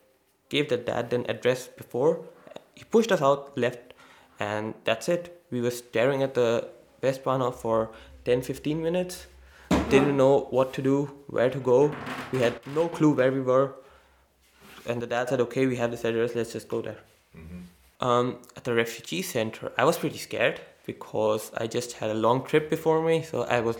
Gave 0.49 0.69
the 0.69 0.77
dad 0.77 1.13
an 1.13 1.25
address 1.29 1.67
before. 1.67 2.21
he 2.75 2.83
pushed 2.85 3.11
us 3.11 3.21
out, 3.21 3.57
left, 3.57 3.93
and 4.39 4.73
that's 4.85 5.09
it. 5.09 5.41
We 5.51 5.61
were 5.61 5.71
staring 5.71 6.23
at 6.23 6.33
the 6.33 6.67
Westbahn 7.03 7.53
for 7.53 7.89
10 8.25 8.41
15 8.41 8.81
minutes. 8.81 9.27
Didn't 9.89 10.15
know 10.17 10.47
what 10.51 10.73
to 10.73 10.81
do, 10.81 11.05
where 11.27 11.49
to 11.49 11.59
go. 11.59 11.93
We 12.31 12.39
had 12.39 12.59
no 12.67 12.87
clue 12.87 13.13
where 13.13 13.31
we 13.31 13.41
were. 13.41 13.73
And 14.87 15.01
the 15.01 15.07
dad 15.07 15.29
said, 15.29 15.41
okay, 15.41 15.65
we 15.67 15.75
have 15.77 15.91
this 15.91 16.05
address, 16.05 16.35
let's 16.35 16.53
just 16.53 16.67
go 16.67 16.81
there. 16.81 16.97
Um, 18.01 18.37
at 18.55 18.63
the 18.63 18.73
refugee 18.73 19.21
center, 19.21 19.71
I 19.77 19.83
was 19.83 19.97
pretty 19.97 20.17
scared 20.17 20.61
because 20.85 21.51
I 21.57 21.67
just 21.67 21.93
had 21.93 22.09
a 22.09 22.13
long 22.13 22.45
trip 22.45 22.69
before 22.69 23.01
me. 23.03 23.23
So 23.23 23.43
I 23.43 23.59
was, 23.59 23.75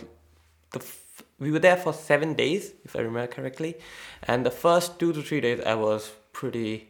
the 0.72 0.80
f- 0.80 1.22
we 1.38 1.50
were 1.50 1.58
there 1.58 1.76
for 1.76 1.92
seven 1.94 2.34
days, 2.34 2.72
if 2.84 2.94
I 2.94 3.00
remember 3.00 3.32
correctly. 3.32 3.76
And 4.24 4.44
the 4.44 4.50
first 4.50 4.98
two 4.98 5.12
to 5.14 5.22
three 5.22 5.40
days, 5.40 5.60
I 5.64 5.74
was 5.74 6.12
pretty 6.32 6.88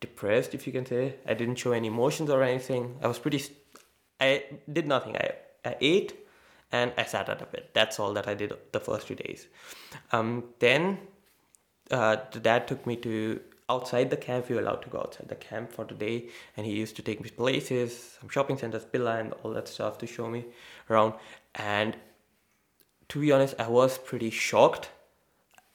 depressed, 0.00 0.54
if 0.54 0.66
you 0.66 0.72
can 0.72 0.86
say. 0.86 1.16
I 1.26 1.34
didn't 1.34 1.56
show 1.56 1.72
any 1.72 1.88
emotions 1.88 2.30
or 2.30 2.42
anything. 2.42 2.96
I 3.02 3.08
was 3.08 3.18
pretty, 3.18 3.42
I 4.20 4.44
did 4.72 4.86
nothing. 4.86 5.16
I, 5.16 5.32
I 5.64 5.76
ate 5.80 6.14
and 6.72 6.92
I 6.96 7.04
sat 7.04 7.28
at 7.28 7.42
a 7.42 7.46
bed. 7.46 7.64
That's 7.72 7.98
all 7.98 8.12
that 8.14 8.28
I 8.28 8.34
did 8.34 8.52
the 8.72 8.80
first 8.80 9.08
two 9.08 9.14
days. 9.14 9.46
Um, 10.12 10.44
then 10.58 10.98
uh, 11.90 12.16
the 12.32 12.40
dad 12.40 12.68
took 12.68 12.86
me 12.86 12.96
to 12.96 13.40
outside 13.70 14.10
the 14.10 14.16
camp. 14.16 14.48
We 14.48 14.54
were 14.54 14.62
allowed 14.62 14.82
to 14.82 14.90
go 14.90 14.98
outside 14.98 15.28
the 15.28 15.34
camp 15.34 15.72
for 15.72 15.84
the 15.84 15.94
day, 15.94 16.28
and 16.56 16.66
he 16.66 16.72
used 16.72 16.96
to 16.96 17.02
take 17.02 17.22
me 17.22 17.30
places, 17.30 18.16
some 18.20 18.28
shopping 18.28 18.58
centers, 18.58 18.84
Billa, 18.84 19.20
and 19.20 19.32
all 19.42 19.52
that 19.52 19.68
stuff 19.68 19.98
to 19.98 20.06
show 20.06 20.28
me 20.28 20.46
around. 20.88 21.14
And 21.54 21.96
to 23.08 23.20
be 23.20 23.32
honest, 23.32 23.54
I 23.58 23.68
was 23.68 23.98
pretty 23.98 24.30
shocked. 24.30 24.90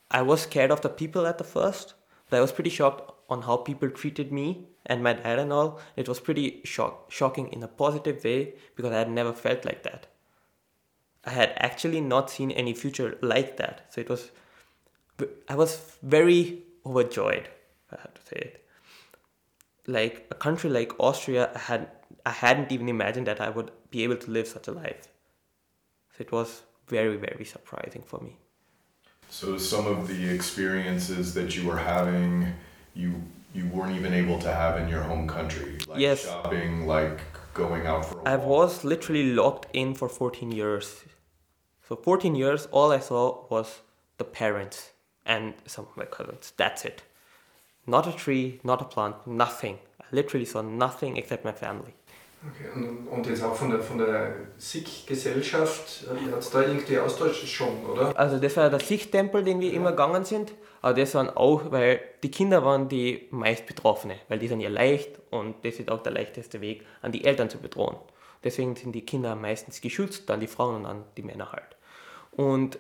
I 0.10 0.22
was 0.22 0.42
scared 0.42 0.72
of 0.72 0.82
the 0.82 0.90
people 0.90 1.26
at 1.26 1.40
the 1.40 1.44
first, 1.44 1.96
but 2.34 2.40
I 2.40 2.42
was 2.42 2.52
pretty 2.52 2.72
shocked 2.72 3.12
on 3.30 3.44
how 3.44 3.58
people 3.58 3.92
treated 3.92 4.32
me 4.32 4.66
and 4.88 5.04
my 5.04 5.14
dad 5.14 5.38
and 5.38 5.54
all. 5.54 5.80
It 5.96 6.10
was 6.10 6.20
pretty 6.20 6.62
shock 6.64 7.12
shocking 7.12 7.48
in 7.54 7.62
a 7.62 7.68
positive 7.68 8.24
way 8.24 8.56
because 8.76 8.92
I 8.92 8.98
had 8.98 9.12
never 9.12 9.34
felt 9.34 9.66
like 9.66 9.84
that. 9.84 10.08
I 11.24 11.30
had 11.30 11.54
actually 11.58 12.02
not 12.02 12.32
seen 12.32 12.50
any 12.50 12.74
future 12.74 13.20
like 13.22 13.58
that. 13.58 13.86
So 13.94 14.02
it 14.02 14.10
was, 14.10 14.32
I 15.48 15.54
was 15.54 15.80
very 16.02 16.64
overjoyed. 16.84 17.50
I 17.92 18.02
have 18.02 18.16
to 18.16 18.22
say 18.26 18.38
it. 18.38 18.66
Like 19.86 20.26
a 20.32 20.36
country 20.36 20.72
like 20.72 21.00
Austria, 21.00 21.52
I 21.54 21.60
had 21.60 21.92
I 22.26 22.32
hadn't 22.32 22.72
even 22.72 22.90
imagined 22.90 23.28
that 23.28 23.42
I 23.42 23.52
would 23.52 23.70
be 23.92 24.04
able 24.04 24.18
to 24.18 24.32
live 24.32 24.48
such 24.48 24.68
a 24.68 24.72
life. 24.72 25.08
So 26.18 26.22
it 26.22 26.32
was 26.32 26.64
very 26.88 27.16
very 27.16 27.46
surprising 27.46 28.02
for 28.02 28.20
me. 28.22 28.40
So 29.34 29.58
some 29.58 29.88
of 29.88 30.08
the 30.08 30.30
experiences 30.30 31.34
that 31.34 31.56
you 31.56 31.68
were 31.68 31.80
having, 31.80 32.54
you 32.94 33.12
you 33.56 33.66
weren't 33.74 33.96
even 33.96 34.14
able 34.14 34.38
to 34.40 34.54
have 34.54 34.78
in 34.78 34.88
your 34.88 35.02
home 35.02 35.28
country, 35.28 35.80
like 35.88 36.00
Yes. 36.00 36.24
shopping, 36.24 36.86
like 36.86 37.20
going 37.56 37.88
out 37.88 38.06
for 38.06 38.20
a 38.20 38.30
I 38.30 38.36
walk. 38.36 38.46
I 38.46 38.50
was 38.56 38.84
literally 38.84 39.34
locked 39.34 39.66
in 39.74 39.96
for 39.96 40.08
14 40.08 40.52
years. 40.52 41.04
So 41.88 41.96
14 41.96 42.36
years, 42.36 42.68
all 42.72 42.92
I 42.92 43.00
saw 43.00 43.48
was 43.50 43.82
the 44.18 44.24
parents 44.24 44.92
and 45.26 45.56
some 45.66 45.88
of 45.90 45.98
my 45.98 46.06
cousins. 46.06 46.54
That's 46.56 46.86
it. 46.86 47.02
Not 47.88 48.08
a 48.08 48.14
tree, 48.14 48.60
not 48.64 48.82
a 48.84 48.86
plant, 48.86 49.16
nothing. 49.26 49.80
I 50.00 50.06
literally 50.12 50.46
saw 50.46 50.62
nothing 50.62 51.18
except 51.18 51.44
my 51.44 51.54
family. 51.54 51.96
Okay, 52.46 52.68
und, 52.76 53.08
und 53.08 53.28
jetzt 53.28 53.42
auch 53.42 53.56
von 53.56 53.70
der, 53.70 53.80
von 53.80 53.98
der 53.98 54.36
Sikh-Gesellschaft, 54.58 56.06
hat 56.10 56.40
es 56.40 56.50
da 56.50 56.62
irgendwie 56.62 57.00
Austausch 57.00 57.46
schon, 57.50 57.86
oder? 57.86 58.18
Also 58.18 58.38
das 58.38 58.58
war 58.58 58.70
der 58.70 58.82
Sikh-Tempel, 58.82 59.44
den 59.44 59.62
wir 59.62 59.72
immer 59.72 59.92
gegangen 59.92 60.26
sind. 60.26 60.54
Aber 60.82 60.94
das 60.94 61.16
waren 61.16 61.30
auch, 61.30 61.72
weil 61.72 62.02
die 62.22 62.30
Kinder 62.30 62.66
waren 62.66 62.90
die 62.90 63.30
meist 63.32 63.66
Betroffene, 63.66 64.18
weil 64.28 64.40
die 64.40 64.50
sind 64.50 64.60
ja 64.60 64.68
leicht 64.68 65.22
und 65.30 65.64
das 65.64 65.76
ist 65.76 65.90
auch 65.90 66.04
der 66.04 66.12
leichteste 66.12 66.60
Weg, 66.60 66.86
an 67.02 67.14
die 67.14 67.24
Eltern 67.24 67.50
zu 67.50 67.58
bedrohen. 67.58 67.96
Deswegen 68.44 68.76
sind 68.76 68.92
die 68.92 69.06
Kinder 69.06 69.38
meistens 69.38 69.80
geschützt, 69.80 70.30
dann 70.30 70.42
die 70.42 70.48
Frauen 70.48 70.76
und 70.76 70.84
dann 70.84 71.06
die 71.16 71.24
Männer 71.24 71.54
halt. 71.54 71.78
Und 72.32 72.80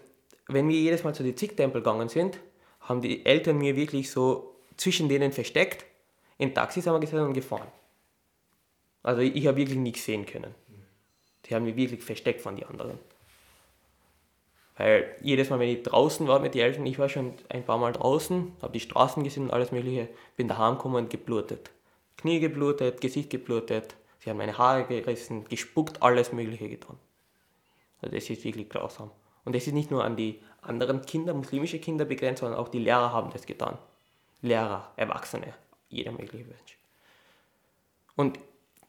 wenn 0.49 0.67
wir 0.67 0.75
jedes 0.75 1.05
Mal 1.05 1.15
zu 1.15 1.23
den 1.23 1.37
Sikh-Tempel 1.37 1.81
gegangen 1.81 2.09
sind, 2.09 2.37
haben 2.81 3.01
die 3.01 3.25
Eltern 3.25 3.57
mir 3.57 3.77
wirklich 3.77 4.11
so 4.11 4.57
zwischen 4.75 5.07
denen 5.07 5.31
versteckt, 5.31 5.85
in 6.37 6.53
Taxis 6.53 6.85
haben 6.85 6.95
wir 6.95 6.99
gesessen 6.99 7.25
und 7.25 7.33
gefahren. 7.33 7.71
Also 9.03 9.21
ich 9.21 9.45
habe 9.47 9.57
wirklich 9.57 9.77
nichts 9.77 10.05
sehen 10.05 10.25
können. 10.25 10.55
Die 11.45 11.55
haben 11.55 11.65
mich 11.65 11.75
wirklich 11.75 12.03
versteckt 12.03 12.41
von 12.41 12.55
den 12.55 12.65
anderen. 12.65 12.97
Weil 14.77 15.15
jedes 15.21 15.49
Mal, 15.49 15.59
wenn 15.59 15.69
ich 15.69 15.83
draußen 15.83 16.27
war 16.27 16.39
mit 16.39 16.55
den 16.55 16.61
Eltern, 16.61 16.85
ich 16.85 16.97
war 16.97 17.09
schon 17.09 17.33
ein 17.49 17.63
paar 17.63 17.77
Mal 17.77 17.91
draußen, 17.91 18.53
habe 18.61 18.73
die 18.73 18.79
Straßen 18.79 19.23
gesehen 19.23 19.43
und 19.43 19.51
alles 19.51 19.71
Mögliche, 19.71 20.09
bin 20.35 20.47
daheim 20.47 20.75
gekommen 20.75 20.95
und 20.95 21.09
geblutet. 21.09 21.69
Knie 22.17 22.39
geblutet, 22.39 23.01
Gesicht 23.01 23.29
geblutet, 23.29 23.95
sie 24.19 24.29
haben 24.29 24.37
meine 24.37 24.57
Haare 24.57 24.85
gerissen, 24.85 25.45
gespuckt, 25.45 26.01
alles 26.01 26.31
Mögliche 26.31 26.69
getan. 26.69 26.97
Also 28.01 28.15
das 28.15 28.29
ist 28.29 28.43
wirklich 28.43 28.69
grausam. 28.69 29.11
Und 29.45 29.55
das 29.55 29.67
ist 29.67 29.73
nicht 29.73 29.91
nur 29.91 30.03
an 30.03 30.15
die 30.15 30.39
anderen 30.61 31.05
Kinder, 31.05 31.33
muslimische 31.33 31.79
Kinder 31.79 32.05
begrenzt, 32.05 32.39
sondern 32.39 32.59
auch 32.59 32.69
die 32.69 32.79
Lehrer 32.79 33.11
haben 33.11 33.31
das 33.31 33.45
getan. 33.45 33.77
Lehrer, 34.41 34.91
Erwachsene, 34.95 35.53
jeder 35.89 36.11
mögliche 36.11 36.45
Mensch. 36.45 36.77
Und 38.15 38.39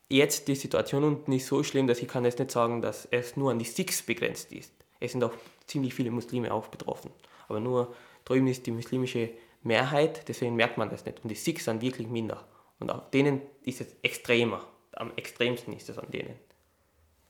jetzt 0.08 0.49
die 0.49 0.54
Situation 0.54 1.04
unten 1.04 1.32
ist 1.32 1.46
so 1.46 1.62
schlimm, 1.62 1.87
dass 1.87 2.02
ich 2.02 2.08
kann 2.08 2.25
jetzt 2.25 2.38
nicht 2.38 2.50
sagen, 2.50 2.82
dass 2.82 3.06
es 3.11 3.37
nur 3.37 3.50
an 3.50 3.58
die 3.58 3.64
Sikhs 3.64 4.02
begrenzt 4.02 4.52
ist. 4.52 4.73
Es 5.00 5.12
sind 5.12 5.25
auch 5.25 5.32
ziemlich 5.66 5.94
viele 5.94 6.11
Muslime 6.11 6.52
auch 6.52 6.68
betroffen. 6.68 7.11
Aber 7.49 7.61
nur 7.61 7.94
drüben 8.25 8.46
ist 8.46 8.66
die 8.66 8.70
muslimische 8.70 9.30
Mehrheit, 9.62 10.28
deswegen 10.28 10.56
merkt 10.56 10.78
man 10.78 10.90
das 10.90 11.04
nicht. 11.04 11.23
Und 11.23 11.28
die 11.30 11.34
Sikhs 11.34 11.64
sind 11.64 11.82
wirklich 11.82 12.08
minder. 12.08 12.46
Und 12.80 12.90
auf 12.90 13.11
denen 13.11 13.40
ist 13.62 13.80
es 13.80 13.96
extremer. 14.02 14.66
Am 14.92 15.12
extremsten 15.16 15.75
ist 15.75 15.88
es 15.88 15.99
an 15.99 16.11
denen. 16.11 16.34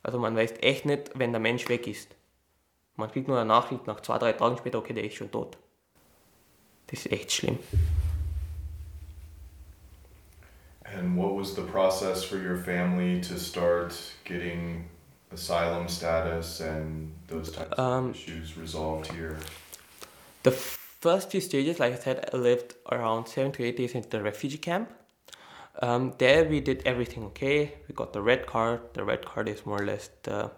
Also 0.03 0.19
man 0.19 0.37
weiß 0.37 0.55
echt 0.61 0.85
nicht, 0.85 1.11
wenn 1.15 1.33
der 1.33 1.41
Mensch 1.41 1.69
weg 1.69 1.87
ist. 1.87 2.15
Man 2.97 3.11
kriegt 3.11 3.27
nur 3.27 3.39
eine 3.39 3.49
Nachricht 3.49 3.87
nach 3.87 4.01
zwei, 4.01 4.19
drei 4.19 4.33
Tagen 4.35 4.59
später, 4.59 4.79
okay, 4.79 4.93
der 4.93 5.05
ist 5.05 5.15
schon 5.15 5.31
tot. 5.31 5.57
Das 6.89 7.01
ist 7.01 7.11
echt 7.11 7.33
schlimm. 7.33 7.59
And 10.97 11.17
what 11.17 11.35
was 11.35 11.55
the 11.55 11.63
process 11.63 12.23
for 12.23 12.39
your 12.39 12.57
family 12.57 13.21
to 13.23 13.39
start 13.39 14.01
getting 14.25 14.89
asylum 15.33 15.89
status 15.89 16.61
and 16.61 17.13
those 17.27 17.51
types 17.51 17.79
Um, 17.79 18.11
of 18.11 18.15
issues 18.15 18.57
resolved 18.57 19.13
here? 19.13 19.37
The 20.45 20.53
first 20.53 21.31
few 21.31 21.41
stages, 21.41 21.81
like 21.81 21.93
I 21.93 21.99
said, 21.99 22.31
I 22.33 22.37
lived 22.37 22.75
around 22.93 23.27
seven 23.27 23.51
to 23.53 23.65
eight 23.65 23.77
days 23.77 23.95
in 23.95 24.05
the 24.09 24.23
refugee 24.23 24.59
camp. 24.59 24.91
Um, 25.83 26.15
there 26.19 26.45
we 26.45 26.61
did 26.61 26.83
everything 26.87 27.25
okay. 27.25 27.75
We 27.89 27.95
got 27.95 28.13
the 28.13 28.23
red 28.23 28.47
card. 28.47 28.81
The 28.93 29.05
red 29.05 29.25
card 29.25 29.49
is 29.49 29.67
more 29.67 29.83
or 29.83 29.87
less 29.87 30.11
the 30.23 30.53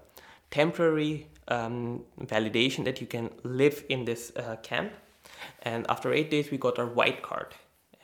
temporary 0.50 1.28
um, 1.48 2.04
validation 2.20 2.84
that 2.84 3.00
you 3.00 3.06
can 3.06 3.30
live 3.42 3.84
in 3.88 4.04
this 4.04 4.32
uh, 4.36 4.56
camp. 4.62 4.92
And 5.62 5.86
after 5.88 6.12
eight 6.12 6.30
days, 6.30 6.50
we 6.50 6.58
got 6.58 6.78
our 6.78 6.86
white 6.86 7.22
card. 7.22 7.54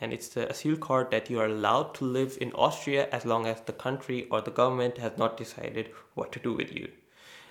And 0.02 0.12
it's 0.12 0.30
the 0.30 0.50
asylum 0.50 0.80
card 0.80 1.12
that 1.12 1.30
you 1.30 1.38
are 1.38 1.46
allowed 1.46 1.94
to 1.94 2.04
live 2.04 2.36
in 2.40 2.50
Austria 2.54 3.08
as 3.12 3.24
long 3.24 3.46
as 3.46 3.60
the 3.60 3.72
country 3.72 4.26
or 4.32 4.40
the 4.40 4.50
government 4.50 4.98
has 4.98 5.16
not 5.16 5.36
decided 5.36 5.90
what 6.14 6.32
to 6.32 6.40
do 6.40 6.54
with 6.54 6.72
you. 6.72 6.90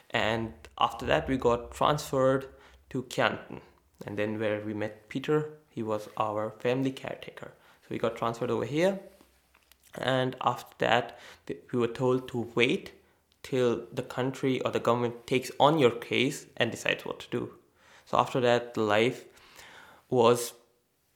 And 0.09 0.51
after 0.77 1.05
that, 1.05 1.29
we 1.29 1.37
got 1.37 1.71
transferred 1.71 2.47
to 2.89 3.03
Kärnten. 3.03 3.61
And 4.05 4.17
then, 4.19 4.37
where 4.37 4.59
we 4.59 4.73
met 4.73 5.07
Peter, 5.07 5.51
he 5.69 5.81
was 5.81 6.09
our 6.17 6.51
family 6.59 6.91
caretaker. 6.91 7.53
So 7.83 7.87
we 7.89 7.97
got 7.97 8.17
transferred 8.17 8.51
over 8.51 8.65
here. 8.65 8.99
And 9.97 10.35
after 10.41 10.75
that, 10.79 11.19
we 11.47 11.79
were 11.79 11.87
told 11.87 12.27
to 12.29 12.51
wait 12.53 12.91
till 13.43 13.85
the 13.93 14.03
country 14.03 14.59
or 14.63 14.71
the 14.71 14.81
government 14.81 15.25
takes 15.25 15.51
on 15.57 15.79
your 15.79 15.91
case 15.91 16.47
and 16.57 16.69
decides 16.69 17.05
what 17.05 17.19
to 17.21 17.29
do. 17.29 17.53
So 18.05 18.17
after 18.17 18.41
that, 18.41 18.75
life 18.75 19.23
was 20.09 20.51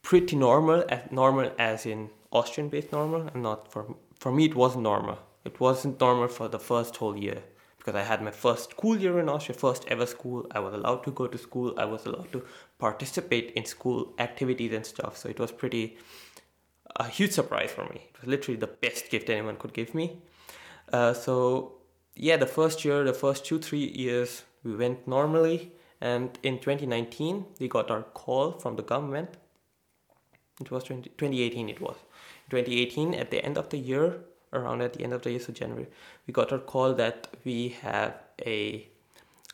pretty 0.06 0.36
normal, 0.36 0.86
as 0.88 1.12
normal 1.12 1.52
as 1.58 1.86
in 1.88 2.10
Austrian-based 2.32 2.92
normal, 2.92 3.28
and 3.34 3.42
not 3.42 3.72
for 3.72 3.96
for 4.20 4.32
me. 4.32 4.46
It 4.46 4.56
wasn't 4.56 4.84
normal. 4.84 5.18
It 5.44 5.60
wasn't 5.60 6.00
normal 6.00 6.28
for 6.28 6.48
the 6.48 6.60
first 6.60 6.98
whole 6.98 7.18
year 7.18 7.42
because 7.78 7.96
I 7.96 8.04
had 8.04 8.22
my 8.22 8.32
first 8.32 8.72
school 8.72 8.98
year 8.98 9.20
in 9.20 9.30
Austria, 9.30 9.58
first 9.58 9.86
ever 9.88 10.06
school. 10.06 10.46
I 10.52 10.60
was 10.60 10.74
allowed 10.74 11.04
to 11.06 11.12
go 11.12 11.28
to 11.28 11.38
school. 11.38 11.74
I 11.78 11.86
was 11.86 12.06
allowed 12.06 12.32
to 12.34 12.44
participate 12.80 13.52
in 13.52 13.66
school 13.66 14.14
activities 14.20 14.74
and 14.74 14.86
stuff. 14.86 15.18
So 15.18 15.30
it 15.30 15.40
was 15.40 15.52
pretty 15.52 15.98
a 16.96 17.08
huge 17.08 17.32
surprise 17.32 17.72
for 17.72 17.86
me. 17.86 18.02
It 18.14 18.22
was 18.22 18.28
literally 18.28 18.60
the 18.60 18.74
best 18.86 19.10
gift 19.10 19.30
anyone 19.30 19.58
could 19.58 19.74
give 19.74 19.94
me. 19.94 20.22
Uh, 20.94 21.14
so 21.14 21.74
yeah, 22.16 22.38
the 22.38 22.52
first 22.58 22.86
year, 22.86 23.04
the 23.04 23.20
first 23.26 23.46
two 23.46 23.60
three 23.60 23.88
years, 24.06 24.44
we 24.64 24.76
went 24.76 25.08
normally, 25.08 25.72
and 26.00 26.38
in 26.44 26.60
2019 26.60 27.46
we 27.60 27.68
got 27.68 27.90
our 27.90 28.04
call 28.04 28.52
from 28.52 28.76
the 28.76 28.84
government. 28.84 29.38
It 30.62 30.72
was 30.72 30.84
20, 30.86 31.10
2018. 31.10 31.70
It 31.70 31.82
was 31.82 31.96
2018 32.50 33.14
at 33.14 33.32
the 33.32 33.44
end 33.44 33.58
of 33.58 33.70
the 33.70 33.78
year, 33.78 34.22
around 34.54 34.82
at 34.82 34.94
the 34.94 35.04
end 35.04 35.14
of 35.14 35.22
the 35.22 35.32
year, 35.32 35.40
so 35.40 35.52
January, 35.52 35.88
we 36.28 36.34
got 36.34 36.52
a 36.52 36.60
call 36.60 36.94
that 36.94 37.28
we 37.44 37.70
have 37.82 38.14
a 38.46 38.88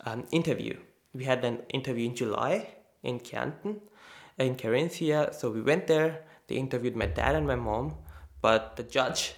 an 0.06 0.26
interview. 0.32 0.78
We 1.14 1.26
had 1.26 1.44
an 1.44 1.60
interview 1.70 2.10
in 2.10 2.16
July 2.16 2.68
in 3.04 3.20
Kärnten, 3.20 3.82
in 4.38 4.56
Carinthia. 4.56 5.34
So 5.34 5.52
we 5.52 5.62
went 5.62 5.88
there. 5.88 6.24
They 6.48 6.56
interviewed 6.56 6.96
my 6.96 7.06
dad 7.06 7.36
and 7.36 7.48
my 7.48 7.56
mom, 7.56 7.96
but 8.42 8.76
the 8.76 8.84
judge 8.84 9.36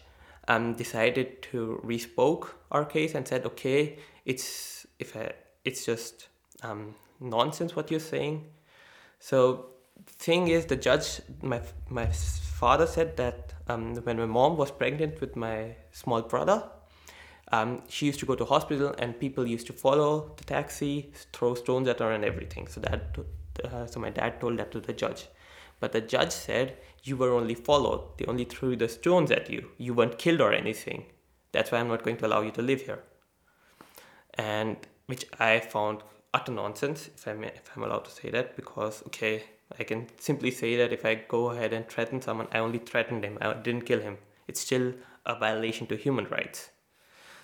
um, 0.47 0.73
decided 0.73 1.41
to 1.43 1.81
respoke 1.83 2.55
our 2.71 2.85
case 2.85 3.15
and 3.15 3.27
said, 3.27 3.45
okay, 3.45 3.99
it's 4.25 4.85
if 4.99 5.15
I, 5.15 5.33
it's 5.63 5.85
just 5.85 6.27
um, 6.61 6.95
nonsense 7.19 7.75
what 7.75 7.91
you're 7.91 7.99
saying. 7.99 8.45
So 9.19 9.67
thing 10.05 10.47
is, 10.47 10.65
the 10.65 10.75
judge, 10.75 11.21
my 11.41 11.61
my 11.89 12.07
father 12.07 12.87
said 12.87 13.17
that 13.17 13.53
um, 13.67 13.95
when 13.95 14.17
my 14.17 14.25
mom 14.25 14.57
was 14.57 14.71
pregnant 14.71 15.19
with 15.21 15.35
my 15.35 15.75
small 15.91 16.21
brother, 16.21 16.63
um, 17.51 17.81
she 17.87 18.05
used 18.05 18.19
to 18.19 18.25
go 18.25 18.35
to 18.35 18.45
hospital 18.45 18.95
and 18.99 19.19
people 19.19 19.47
used 19.47 19.67
to 19.67 19.73
follow 19.73 20.33
the 20.37 20.43
taxi, 20.43 21.11
throw 21.33 21.55
stones 21.55 21.87
at 21.87 21.99
her 21.99 22.11
and 22.11 22.25
everything. 22.25 22.67
So 22.67 22.81
that 22.81 23.17
uh, 23.63 23.85
so 23.85 23.99
my 23.99 24.09
dad 24.09 24.39
told 24.41 24.57
that 24.57 24.71
to 24.71 24.79
the 24.79 24.93
judge. 24.93 25.27
But 25.79 25.91
the 25.91 26.01
judge 26.01 26.31
said 26.31 26.77
you 27.03 27.17
were 27.17 27.33
only 27.33 27.55
followed. 27.55 28.17
They 28.17 28.25
only 28.25 28.45
threw 28.45 28.75
the 28.75 28.87
stones 28.87 29.31
at 29.31 29.49
you. 29.49 29.69
You 29.77 29.93
weren't 29.93 30.17
killed 30.17 30.41
or 30.41 30.53
anything. 30.53 31.05
That's 31.51 31.71
why 31.71 31.79
I'm 31.79 31.89
not 31.89 32.03
going 32.03 32.17
to 32.17 32.25
allow 32.25 32.41
you 32.41 32.51
to 32.51 32.61
live 32.61 32.81
here. 32.81 33.03
And 34.35 34.77
which 35.05 35.25
I 35.39 35.59
found 35.59 36.01
utter 36.33 36.51
nonsense, 36.51 37.09
if 37.15 37.27
I'm, 37.27 37.43
if 37.43 37.69
I'm 37.75 37.83
allowed 37.83 38.05
to 38.05 38.11
say 38.11 38.29
that, 38.31 38.55
because 38.55 39.03
okay, 39.07 39.43
I 39.79 39.83
can 39.83 40.07
simply 40.19 40.51
say 40.51 40.75
that 40.77 40.93
if 40.93 41.05
I 41.05 41.15
go 41.15 41.51
ahead 41.51 41.73
and 41.73 41.87
threaten 41.87 42.21
someone, 42.21 42.47
I 42.51 42.59
only 42.59 42.79
threatened 42.79 43.23
him. 43.23 43.37
I 43.41 43.53
didn't 43.53 43.85
kill 43.85 44.01
him. 44.01 44.17
It's 44.47 44.59
still 44.59 44.93
a 45.25 45.37
violation 45.37 45.87
to 45.87 45.95
human 45.95 46.25
rights. 46.25 46.69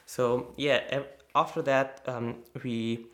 So 0.05 0.53
yeah, 0.57 1.03
after 1.35 1.61
that, 1.63 2.01
um, 2.05 2.37
we 2.63 3.05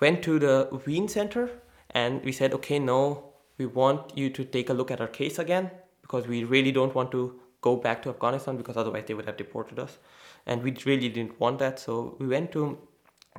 went 0.00 0.22
to 0.24 0.38
the 0.38 0.80
Wien 0.86 1.08
Center 1.08 1.50
and 1.90 2.24
we 2.24 2.32
said, 2.32 2.52
okay, 2.54 2.78
no, 2.78 3.32
we 3.58 3.66
want 3.66 4.16
you 4.16 4.30
to 4.30 4.44
take 4.44 4.70
a 4.70 4.74
look 4.74 4.90
at 4.90 5.00
our 5.00 5.08
case 5.08 5.38
again 5.38 5.70
because 6.02 6.26
we 6.26 6.44
really 6.44 6.72
don't 6.72 6.94
want 6.94 7.10
to 7.12 7.40
go 7.60 7.76
back 7.76 8.02
to 8.02 8.10
Afghanistan 8.10 8.56
because 8.56 8.76
otherwise 8.76 9.04
they 9.06 9.14
would 9.14 9.26
have 9.26 9.36
deported 9.36 9.78
us. 9.78 9.98
And 10.46 10.62
we 10.62 10.76
really 10.84 11.08
didn't 11.08 11.40
want 11.40 11.58
that. 11.60 11.78
So 11.78 12.16
we 12.18 12.26
went 12.26 12.52
to 12.52 12.78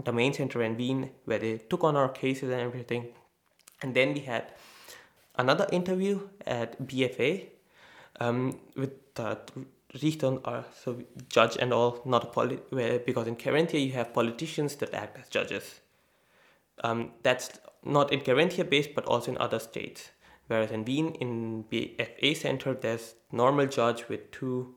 the 0.04 0.12
main 0.12 0.34
center 0.34 0.64
in 0.64 0.76
Wien 0.78 1.12
where 1.26 1.40
they 1.40 1.58
took 1.58 1.84
on 1.84 1.96
our 1.96 2.10
cases 2.10 2.50
and 2.50 2.60
everything. 2.60 3.08
And 3.82 3.94
then 3.94 4.14
we 4.14 4.22
had 4.22 4.54
another 5.38 5.68
interview 5.72 6.28
at 6.46 6.80
BFA 6.88 7.48
um, 8.20 8.60
with 8.76 9.14
the 9.16 9.40
Richter 10.04 10.40
uh, 10.44 10.64
so 10.84 11.02
judge 11.30 11.58
and 11.58 11.74
all, 11.74 12.02
not 12.06 12.24
a 12.24 12.28
poli- 12.28 12.60
because 13.06 13.28
in 13.28 13.36
Carinthia 13.36 13.86
you 13.86 13.94
have 13.94 14.14
politicians 14.14 14.76
that 14.78 14.94
act 14.94 15.18
as 15.18 15.30
judges. 15.30 15.80
Um, 16.84 17.12
that's 17.24 17.60
not 17.84 18.12
in 18.12 18.20
Carinthia 18.22 18.70
based, 18.70 18.94
but 18.94 19.06
also 19.06 19.32
in 19.32 19.38
other 19.38 19.60
states. 19.60 20.10
Whereas 20.48 20.72
in 20.72 20.86
Wien, 20.86 21.16
in 21.16 21.64
BFA 21.72 22.36
Center, 22.36 22.74
there's 22.74 23.16
normal 23.32 23.68
judge 23.68 24.08
with 24.10 24.32
two 24.32 24.76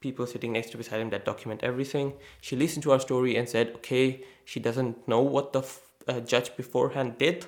people 0.00 0.26
sitting 0.26 0.52
next 0.52 0.70
to 0.70 0.78
beside 0.78 1.00
him 1.00 1.10
that 1.10 1.24
document 1.24 1.62
everything. 1.62 2.14
She 2.40 2.56
listened 2.56 2.82
to 2.84 2.92
our 2.92 3.00
story 3.00 3.36
and 3.36 3.48
said, 3.48 3.72
okay, 3.76 4.24
she 4.44 4.60
doesn't 4.60 5.06
know 5.08 5.20
what 5.20 5.52
the 5.52 5.60
f- 5.60 5.80
uh, 6.08 6.20
judge 6.20 6.56
beforehand 6.56 7.18
did 7.18 7.46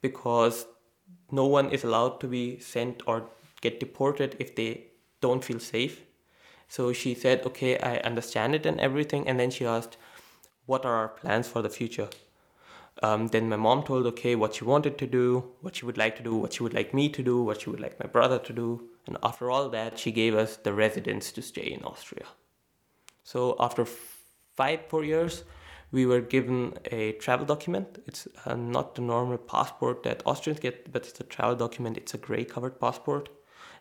because 0.00 0.66
no 1.32 1.46
one 1.46 1.70
is 1.70 1.84
allowed 1.84 2.20
to 2.20 2.26
be 2.26 2.58
sent 2.58 3.02
or 3.06 3.24
get 3.60 3.80
deported 3.80 4.36
if 4.38 4.54
they 4.54 4.84
don't 5.20 5.44
feel 5.44 5.60
safe. 5.60 6.02
So 6.68 6.92
she 6.92 7.14
said, 7.14 7.44
okay, 7.46 7.78
I 7.78 7.96
understand 7.98 8.54
it 8.54 8.64
and 8.64 8.80
everything. 8.80 9.28
And 9.28 9.40
then 9.40 9.50
she 9.50 9.66
asked, 9.66 9.96
what 10.66 10.84
are 10.84 10.94
our 10.94 11.08
plans 11.08 11.48
for 11.48 11.62
the 11.62 11.68
future? 11.68 12.08
Um, 13.02 13.28
then 13.28 13.48
my 13.48 13.56
mom 13.56 13.82
told, 13.82 14.06
okay, 14.06 14.34
what 14.36 14.54
she 14.54 14.64
wanted 14.64 14.98
to 14.98 15.06
do, 15.06 15.44
what 15.62 15.76
she 15.76 15.86
would 15.86 15.98
like 15.98 16.16
to 16.16 16.22
do, 16.22 16.34
what 16.36 16.52
she 16.52 16.62
would 16.62 16.74
like 16.74 16.92
me 16.94 17.08
to 17.08 17.22
do, 17.22 17.42
what 17.42 17.62
she 17.62 17.70
would 17.70 17.80
like 17.80 17.98
my 17.98 18.06
brother 18.06 18.38
to 18.38 18.52
do. 18.52 18.88
And 19.06 19.16
after 19.22 19.50
all 19.50 19.68
that, 19.70 19.98
she 19.98 20.12
gave 20.12 20.34
us 20.34 20.56
the 20.56 20.72
residence 20.72 21.32
to 21.32 21.42
stay 21.42 21.72
in 21.72 21.82
Austria. 21.82 22.26
So 23.24 23.56
after 23.58 23.84
five, 23.84 24.80
four 24.88 25.04
years, 25.04 25.44
we 25.92 26.06
were 26.06 26.20
given 26.20 26.74
a 26.90 27.12
travel 27.12 27.46
document. 27.46 28.02
It's 28.06 28.28
uh, 28.44 28.54
not 28.54 28.94
the 28.94 29.02
normal 29.02 29.38
passport 29.38 30.02
that 30.04 30.22
Austrians 30.24 30.60
get, 30.60 30.92
but 30.92 31.06
it's 31.06 31.20
a 31.20 31.24
travel 31.24 31.56
document. 31.56 31.96
It's 31.96 32.14
a 32.14 32.18
gray 32.18 32.44
covered 32.44 32.80
passport. 32.80 33.28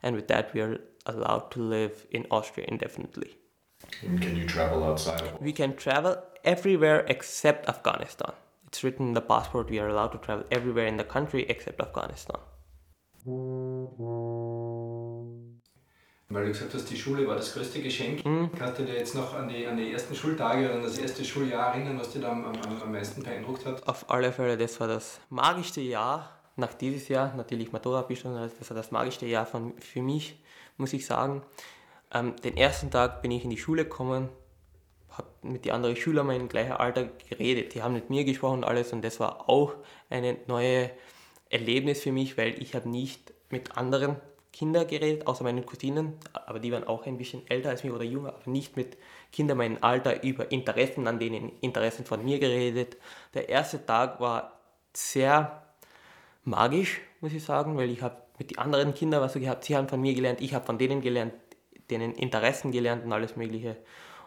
And 0.01 0.15
with 0.15 0.27
that, 0.27 0.53
we 0.53 0.61
are 0.61 0.79
allowed 1.05 1.51
to 1.51 1.61
live 1.61 2.07
in 2.11 2.25
Austria 2.31 2.65
indefinitely. 2.67 3.37
And 4.01 4.21
can 4.21 4.35
you 4.35 4.45
travel 4.45 4.83
outside 4.83 5.39
We 5.39 5.53
can 5.53 5.75
travel 5.75 6.21
everywhere 6.43 7.05
except 7.07 7.69
Afghanistan. 7.69 8.33
It's 8.67 8.83
written 8.83 9.09
in 9.09 9.13
the 9.13 9.21
passport 9.21 9.69
we 9.69 9.79
are 9.79 9.87
allowed 9.87 10.09
to 10.09 10.17
travel 10.19 10.45
everywhere 10.51 10.85
in 10.85 10.97
the 10.97 11.03
country 11.03 11.45
except 11.49 11.81
Afghanistan. 11.81 12.37
Weil 16.31 16.45
du 16.45 16.51
gesagt 16.51 16.75
hast, 16.75 16.87
die 16.91 16.97
Schule 16.97 17.27
war 17.27 17.35
das 17.35 17.55
größte 17.55 17.81
Geschenk. 17.81 18.23
Mhm. 18.23 18.51
Kannst 18.57 18.79
du 18.79 18.85
dir 18.85 18.93
jetzt 18.93 19.15
noch 19.15 19.33
an 19.33 19.49
die, 19.49 19.65
an 19.65 19.77
die 19.77 19.91
ersten 19.91 20.13
Schultage 20.13 20.65
oder 20.65 20.75
an 20.75 20.83
das 20.83 20.99
erste 20.99 21.25
Schuljahr 21.25 21.73
erinnern, 21.73 21.99
was 21.99 22.11
dir 22.11 22.21
da 22.21 22.31
am, 22.31 22.45
am, 22.45 22.81
am 22.81 22.91
meisten 22.91 23.23
beeindruckt 23.23 23.65
hat? 23.65 23.87
Auf 23.87 24.11
alle 24.11 24.31
Fälle, 24.31 24.55
das 24.55 24.79
war 24.79 24.87
das 24.87 25.19
magischste 25.29 25.81
Jahr 25.81 26.39
nach 26.55 26.75
dieses 26.75 27.07
Jahr. 27.07 27.33
Natürlich 27.35 27.71
Matura 27.71 28.03
bestanden, 28.03 28.47
das 28.59 28.69
war 28.69 28.77
das 28.77 28.91
magischste 28.91 29.25
Jahr 29.25 29.47
von, 29.47 29.73
für 29.79 30.03
mich, 30.03 30.39
muss 30.77 30.93
ich 30.93 31.07
sagen. 31.07 31.41
Ähm, 32.13 32.35
den 32.43 32.57
ersten 32.57 32.91
Tag 32.91 33.23
bin 33.23 33.31
ich 33.31 33.43
in 33.43 33.49
die 33.49 33.57
Schule 33.57 33.85
gekommen, 33.85 34.29
habe 35.09 35.29
mit 35.41 35.65
den 35.65 35.71
anderen 35.71 35.95
Schülern 35.95 36.27
mein 36.27 36.47
gleicher 36.47 36.79
Alter 36.79 37.09
geredet. 37.27 37.73
Die 37.73 37.81
haben 37.81 37.95
mit 37.95 38.11
mir 38.11 38.23
gesprochen 38.23 38.59
und 38.59 38.65
alles 38.65 38.93
und 38.93 39.01
das 39.03 39.19
war 39.19 39.49
auch 39.49 39.73
ein 40.11 40.37
neues 40.45 40.91
Erlebnis 41.49 42.01
für 42.01 42.11
mich, 42.11 42.37
weil 42.37 42.61
ich 42.61 42.75
habe 42.75 42.87
nicht 42.87 43.33
mit 43.49 43.77
anderen 43.77 44.17
Kindern 44.59 44.87
geredet, 44.87 45.25
außer 45.25 45.45
meinen 45.45 45.65
Cousinen, 45.65 46.15
aber 46.33 46.59
die 46.59 46.73
waren 46.73 46.83
auch 46.83 47.05
ein 47.05 47.17
bisschen 47.17 47.49
älter 47.49 47.69
als 47.69 47.85
mich 47.85 47.93
oder 47.93 48.03
jünger, 48.03 48.33
aber 48.35 48.51
nicht 48.51 48.75
mit 48.75 48.97
Kindern 49.31 49.57
meinem 49.57 49.77
Alter 49.79 50.21
über 50.21 50.51
Interessen, 50.51 51.07
an 51.07 51.17
denen 51.17 51.53
Interessen 51.61 52.03
von 52.03 52.25
mir 52.25 52.39
geredet. 52.39 52.97
Der 53.33 53.47
erste 53.47 53.85
Tag 53.85 54.19
war 54.19 54.59
sehr 54.93 55.63
magisch, 56.43 56.99
muss 57.21 57.31
ich 57.31 57.41
sagen, 57.41 57.77
weil 57.77 57.89
ich 57.89 58.01
habe 58.01 58.17
mit 58.37 58.51
den 58.51 58.57
anderen 58.57 58.93
Kindern 58.93 59.21
was 59.21 59.31
so 59.31 59.39
gehabt, 59.39 59.63
sie 59.63 59.77
haben 59.77 59.87
von 59.87 60.01
mir 60.01 60.13
gelernt, 60.13 60.41
ich 60.41 60.53
habe 60.53 60.65
von 60.65 60.77
denen 60.77 60.99
gelernt, 60.99 61.33
denen 61.89 62.13
Interessen 62.15 62.73
gelernt 62.73 63.05
und 63.05 63.13
alles 63.13 63.37
Mögliche. 63.37 63.77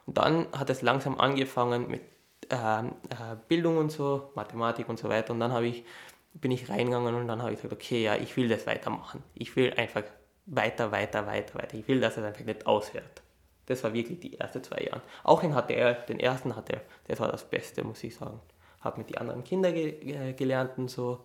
Und 0.06 0.16
dann 0.16 0.46
hat 0.52 0.70
es 0.70 0.80
langsam 0.80 1.20
angefangen 1.20 1.88
mit 1.88 2.00
äh, 2.48 2.80
äh, 2.80 3.36
Bildung 3.48 3.76
und 3.76 3.92
so, 3.92 4.30
Mathematik 4.34 4.88
und 4.88 4.98
so 4.98 5.10
weiter. 5.10 5.34
Und 5.34 5.40
dann 5.40 5.62
ich, 5.62 5.84
bin 6.32 6.52
ich 6.52 6.70
reingegangen 6.70 7.14
und 7.16 7.28
dann 7.28 7.42
habe 7.42 7.52
ich 7.52 7.60
gesagt, 7.60 7.74
okay, 7.74 8.02
ja, 8.02 8.16
ich 8.16 8.34
will 8.38 8.48
das 8.48 8.66
weitermachen. 8.66 9.22
Ich 9.34 9.54
will 9.56 9.74
einfach 9.74 10.04
weiter, 10.46 10.90
weiter, 10.92 11.26
weiter, 11.26 11.54
weiter. 11.54 11.76
Ich 11.76 11.88
will, 11.88 12.00
dass 12.00 12.16
es 12.16 12.24
einfach 12.24 12.44
nicht 12.44 12.66
aushört. 12.66 13.22
Das 13.66 13.84
war 13.84 13.92
wirklich 13.92 14.20
die 14.20 14.38
ersten 14.38 14.62
zwei 14.62 14.82
Jahre. 14.82 15.02
Auch 15.22 15.42
in 15.42 15.54
HTR, 15.54 15.94
den 15.94 16.20
ersten 16.20 16.52
HTR, 16.52 16.80
das 17.06 17.20
war 17.20 17.30
das 17.30 17.48
Beste, 17.48 17.84
muss 17.84 18.02
ich 18.02 18.14
sagen. 18.14 18.40
Habe 18.80 18.98
mit 18.98 19.10
den 19.10 19.18
anderen 19.18 19.44
Kindern 19.44 19.74
ge 19.74 20.32
gelernt 20.32 20.76
und 20.76 20.88
so. 20.88 21.24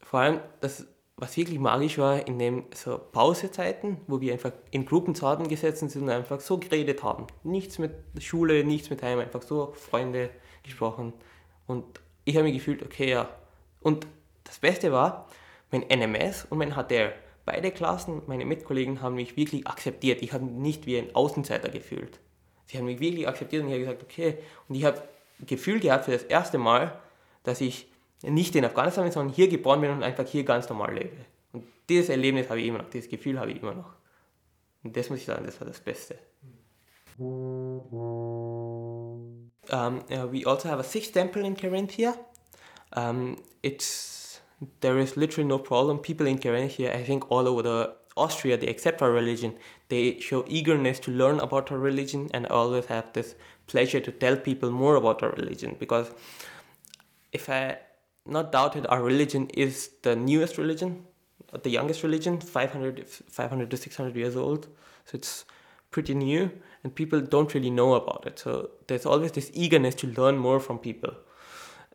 Vor 0.00 0.20
allem, 0.20 0.40
das 0.60 0.86
was 1.18 1.36
wirklich 1.36 1.58
magisch 1.58 1.98
war, 1.98 2.26
in 2.26 2.38
den 2.38 2.64
so 2.72 2.96
Pausezeiten, 2.96 3.98
wo 4.06 4.20
wir 4.20 4.32
einfach 4.32 4.52
in 4.70 4.86
Gruppen 4.86 5.16
zusammengesetzt 5.16 5.80
sind 5.90 6.02
und 6.02 6.10
einfach 6.10 6.40
so 6.40 6.58
geredet 6.58 7.02
haben. 7.02 7.26
Nichts 7.42 7.80
mit 7.80 7.92
Schule, 8.20 8.62
nichts 8.62 8.88
mit 8.88 9.02
Heim, 9.02 9.18
einfach 9.18 9.42
so 9.42 9.72
Freunde 9.72 10.30
gesprochen. 10.62 11.12
Und 11.66 11.84
ich 12.24 12.36
habe 12.36 12.44
mir 12.44 12.52
gefühlt, 12.52 12.84
okay, 12.84 13.10
ja. 13.10 13.28
Und 13.80 14.06
das 14.44 14.60
Beste 14.60 14.92
war, 14.92 15.28
mein 15.72 15.82
NMS 15.88 16.46
und 16.50 16.58
mein 16.58 16.74
HDR, 16.74 17.12
beide 17.48 17.70
Klassen, 17.70 18.20
meine 18.26 18.44
Mitkollegen 18.44 19.00
haben 19.00 19.14
mich 19.14 19.38
wirklich 19.38 19.66
akzeptiert. 19.66 20.20
Ich 20.20 20.34
habe 20.34 20.44
mich 20.44 20.52
nicht 20.52 20.86
wie 20.86 20.98
ein 20.98 21.14
Außenseiter 21.14 21.70
gefühlt. 21.70 22.20
Sie 22.66 22.76
haben 22.76 22.84
mich 22.84 23.00
wirklich 23.00 23.26
akzeptiert 23.26 23.62
und 23.62 23.68
ich 23.70 23.74
habe 23.74 23.84
gesagt, 23.84 24.02
okay. 24.02 24.36
Und 24.68 24.74
ich 24.74 24.84
habe 24.84 25.02
Gefühl 25.46 25.80
gehabt 25.80 26.04
für 26.04 26.12
das 26.12 26.24
erste 26.24 26.58
Mal, 26.58 27.00
dass 27.44 27.62
ich 27.62 27.88
nicht 28.22 28.54
in 28.54 28.66
Afghanistan 28.66 29.04
bin, 29.04 29.12
sondern 29.12 29.34
hier 29.34 29.48
geboren 29.48 29.80
bin 29.80 29.90
und 29.90 30.02
einfach 30.02 30.28
hier 30.28 30.44
ganz 30.44 30.68
normal 30.68 30.92
lebe. 30.92 31.16
Und 31.54 31.64
dieses 31.88 32.10
Erlebnis 32.10 32.50
habe 32.50 32.60
ich 32.60 32.66
immer 32.66 32.78
noch, 32.78 32.90
dieses 32.90 33.08
Gefühl 33.08 33.40
habe 33.40 33.50
ich 33.50 33.62
immer 33.62 33.74
noch. 33.74 33.94
Und 34.84 34.94
das 34.94 35.08
muss 35.08 35.20
ich 35.20 35.24
sagen, 35.24 35.46
das 35.46 35.58
war 35.58 35.66
das 35.66 35.80
Beste. 35.80 36.18
Um, 37.16 37.90
uh, 39.70 40.30
we 40.30 40.46
also 40.46 40.68
have 40.68 40.80
a 40.80 40.84
sixth 40.84 41.14
temple 41.14 41.46
in 41.46 41.56
Carinthia. 41.56 42.14
Um, 42.94 43.36
it's 43.62 44.17
there 44.80 44.98
is 44.98 45.16
literally 45.16 45.48
no 45.48 45.58
problem. 45.58 45.98
People 45.98 46.26
in 46.26 46.38
Carinthia, 46.38 46.94
I 46.94 47.04
think 47.04 47.30
all 47.30 47.46
over 47.46 47.62
the 47.62 47.94
Austria, 48.16 48.56
they 48.56 48.66
accept 48.66 49.00
our 49.02 49.10
religion. 49.10 49.56
They 49.88 50.18
show 50.20 50.44
eagerness 50.48 50.98
to 51.00 51.10
learn 51.10 51.38
about 51.40 51.70
our 51.70 51.78
religion, 51.78 52.28
and 52.34 52.46
I 52.46 52.50
always 52.50 52.86
have 52.86 53.12
this 53.12 53.34
pleasure 53.66 54.00
to 54.00 54.10
tell 54.10 54.36
people 54.36 54.70
more 54.70 54.96
about 54.96 55.22
our 55.22 55.30
religion 55.32 55.76
because 55.78 56.10
if 57.32 57.48
I 57.48 57.78
not 58.26 58.52
doubted 58.52 58.86
our 58.88 59.02
religion 59.02 59.48
is 59.54 59.90
the 60.02 60.16
newest 60.16 60.58
religion, 60.58 61.04
the 61.62 61.70
youngest 61.70 62.02
religion, 62.02 62.40
500, 62.40 63.06
500 63.06 63.70
to 63.70 63.76
600 63.76 64.16
years 64.16 64.36
old. 64.36 64.66
So 65.06 65.16
it's 65.16 65.44
pretty 65.90 66.14
new 66.14 66.50
and 66.84 66.94
people 66.94 67.20
don't 67.20 67.54
really 67.54 67.70
know 67.70 67.94
about 67.94 68.26
it. 68.26 68.38
So 68.38 68.70
there's 68.86 69.06
always 69.06 69.32
this 69.32 69.50
eagerness 69.54 69.94
to 69.96 70.06
learn 70.08 70.36
more 70.36 70.60
from 70.60 70.78
people. 70.78 71.14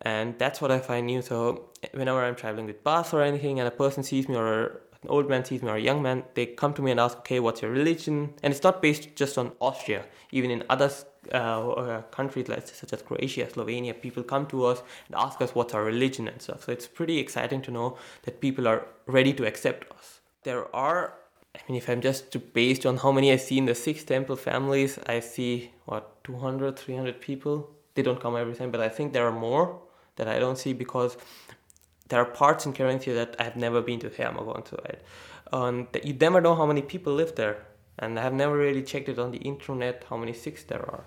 And 0.03 0.37
that's 0.37 0.61
what 0.61 0.71
I 0.71 0.79
find 0.79 1.07
new. 1.07 1.21
So 1.21 1.69
whenever 1.93 2.23
I'm 2.23 2.35
traveling 2.35 2.65
with 2.65 2.83
bus 2.83 3.13
or 3.13 3.21
anything 3.21 3.59
and 3.59 3.67
a 3.67 3.71
person 3.71 4.03
sees 4.03 4.27
me 4.27 4.35
or 4.35 4.81
an 5.01 5.09
old 5.09 5.29
man 5.29 5.45
sees 5.45 5.61
me 5.61 5.69
or 5.69 5.75
a 5.75 5.81
young 5.81 6.01
man, 6.01 6.23
they 6.33 6.45
come 6.45 6.73
to 6.73 6.81
me 6.81 6.91
and 6.91 6.99
ask, 6.99 7.17
okay, 7.19 7.39
what's 7.39 7.61
your 7.61 7.71
religion? 7.71 8.33
And 8.41 8.53
it's 8.53 8.63
not 8.63 8.81
based 8.81 9.15
just 9.15 9.37
on 9.37 9.51
Austria. 9.59 10.05
Even 10.31 10.51
in 10.51 10.63
other 10.69 10.91
uh, 11.33 11.69
uh, 11.69 12.01
countries 12.03 12.47
like, 12.47 12.67
such 12.67 12.91
as 12.91 13.01
Croatia, 13.01 13.45
Slovenia, 13.47 13.99
people 13.99 14.23
come 14.23 14.45
to 14.47 14.65
us 14.65 14.81
and 15.07 15.15
ask 15.15 15.41
us 15.41 15.55
what's 15.55 15.73
our 15.73 15.83
religion 15.83 16.27
and 16.27 16.41
stuff. 16.41 16.65
So 16.65 16.71
it's 16.71 16.87
pretty 16.87 17.19
exciting 17.19 17.61
to 17.63 17.71
know 17.71 17.97
that 18.23 18.41
people 18.41 18.67
are 18.67 18.87
ready 19.05 19.33
to 19.33 19.45
accept 19.45 19.89
us. 19.93 20.19
There 20.43 20.73
are, 20.75 21.13
I 21.55 21.59
mean, 21.67 21.77
if 21.77 21.89
I'm 21.89 22.01
just 22.01 22.53
based 22.53 22.85
on 22.85 22.97
how 22.97 23.11
many 23.11 23.31
I 23.31 23.37
see 23.37 23.57
in 23.57 23.65
the 23.65 23.75
Sikh 23.75 24.05
temple 24.05 24.35
families, 24.35 24.99
I 25.05 25.21
see, 25.21 25.71
what, 25.85 26.23
200, 26.23 26.77
300 26.77 27.21
people. 27.21 27.69
They 27.95 28.01
don't 28.01 28.19
come 28.19 28.35
every 28.35 28.55
time, 28.55 28.71
but 28.71 28.81
I 28.81 28.89
think 28.89 29.13
there 29.13 29.27
are 29.27 29.31
more 29.31 29.79
that 30.15 30.27
I 30.27 30.39
don't 30.39 30.57
see 30.57 30.73
because 30.73 31.17
there 32.09 32.21
are 32.21 32.25
parts 32.25 32.65
in 32.65 32.73
Carinthia 32.73 33.15
that 33.15 33.35
I've 33.39 33.55
never 33.55 33.81
been 33.81 33.99
to 34.01 34.09
Hermagor, 34.09 34.67
so 34.67 34.77
right? 34.85 35.01
Um, 35.51 35.87
that 35.91 36.05
you 36.05 36.13
never 36.13 36.41
know 36.41 36.55
how 36.55 36.65
many 36.65 36.81
people 36.81 37.13
live 37.13 37.35
there, 37.35 37.65
and 37.99 38.19
I 38.19 38.23
have 38.23 38.33
never 38.33 38.57
really 38.57 38.83
checked 38.83 39.09
it 39.09 39.19
on 39.19 39.31
the 39.31 39.39
internet 39.39 40.05
how 40.09 40.17
many 40.17 40.33
Sikhs 40.33 40.63
there 40.63 40.81
are. 40.81 41.05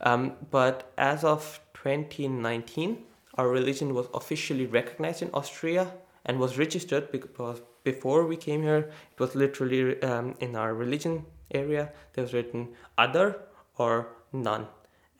Um, 0.00 0.32
but 0.50 0.92
as 0.98 1.24
of 1.24 1.60
2019, 1.74 2.98
our 3.36 3.48
religion 3.48 3.94
was 3.94 4.06
officially 4.14 4.66
recognized 4.66 5.22
in 5.22 5.30
Austria 5.32 5.92
and 6.24 6.38
was 6.38 6.58
registered 6.58 7.10
because 7.10 7.62
before 7.84 8.26
we 8.26 8.36
came 8.36 8.62
here, 8.62 8.90
it 9.12 9.20
was 9.20 9.34
literally 9.34 10.02
um, 10.02 10.34
in 10.40 10.56
our 10.56 10.74
religion 10.74 11.26
area, 11.50 11.92
there 12.14 12.22
was 12.22 12.32
written 12.32 12.68
other 12.96 13.40
or 13.76 14.08
none. 14.32 14.66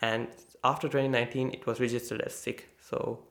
And 0.01 0.29
after 0.63 0.89
2019, 0.89 1.51
it 1.51 1.67
was 1.67 1.81
registered 1.81 2.23
as 2.23 2.35
Sikh. 2.35 2.69
So 2.91 3.25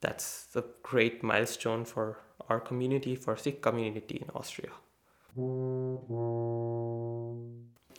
that's 0.00 0.48
a 0.54 0.64
great 0.82 1.22
milestone 1.22 1.84
for 1.84 2.18
our 2.48 2.60
community, 2.60 3.14
for 3.14 3.36
Sikh 3.36 3.62
community 3.62 4.16
in 4.16 4.30
Austria. 4.34 4.70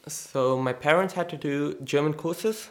So 0.07 0.57
my 0.57 0.73
parents 0.73 1.13
had 1.13 1.29
to 1.29 1.37
do 1.37 1.75
German 1.83 2.13
courses. 2.13 2.69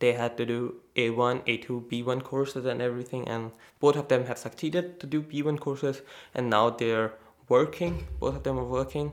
They 0.00 0.12
had 0.12 0.36
to 0.36 0.44
do 0.44 0.80
A1, 0.96 1.46
A2, 1.46 1.88
B1 1.88 2.24
courses 2.24 2.66
and 2.66 2.82
everything, 2.82 3.28
and 3.28 3.52
both 3.80 3.96
of 3.96 4.08
them 4.08 4.26
have 4.26 4.36
succeeded 4.36 4.98
to 5.00 5.06
do 5.06 5.22
B1 5.22 5.60
courses, 5.60 6.02
and 6.34 6.50
now 6.50 6.70
they're 6.70 7.12
working. 7.48 8.08
Both 8.18 8.36
of 8.36 8.42
them 8.42 8.58
are 8.58 8.64
working. 8.64 9.12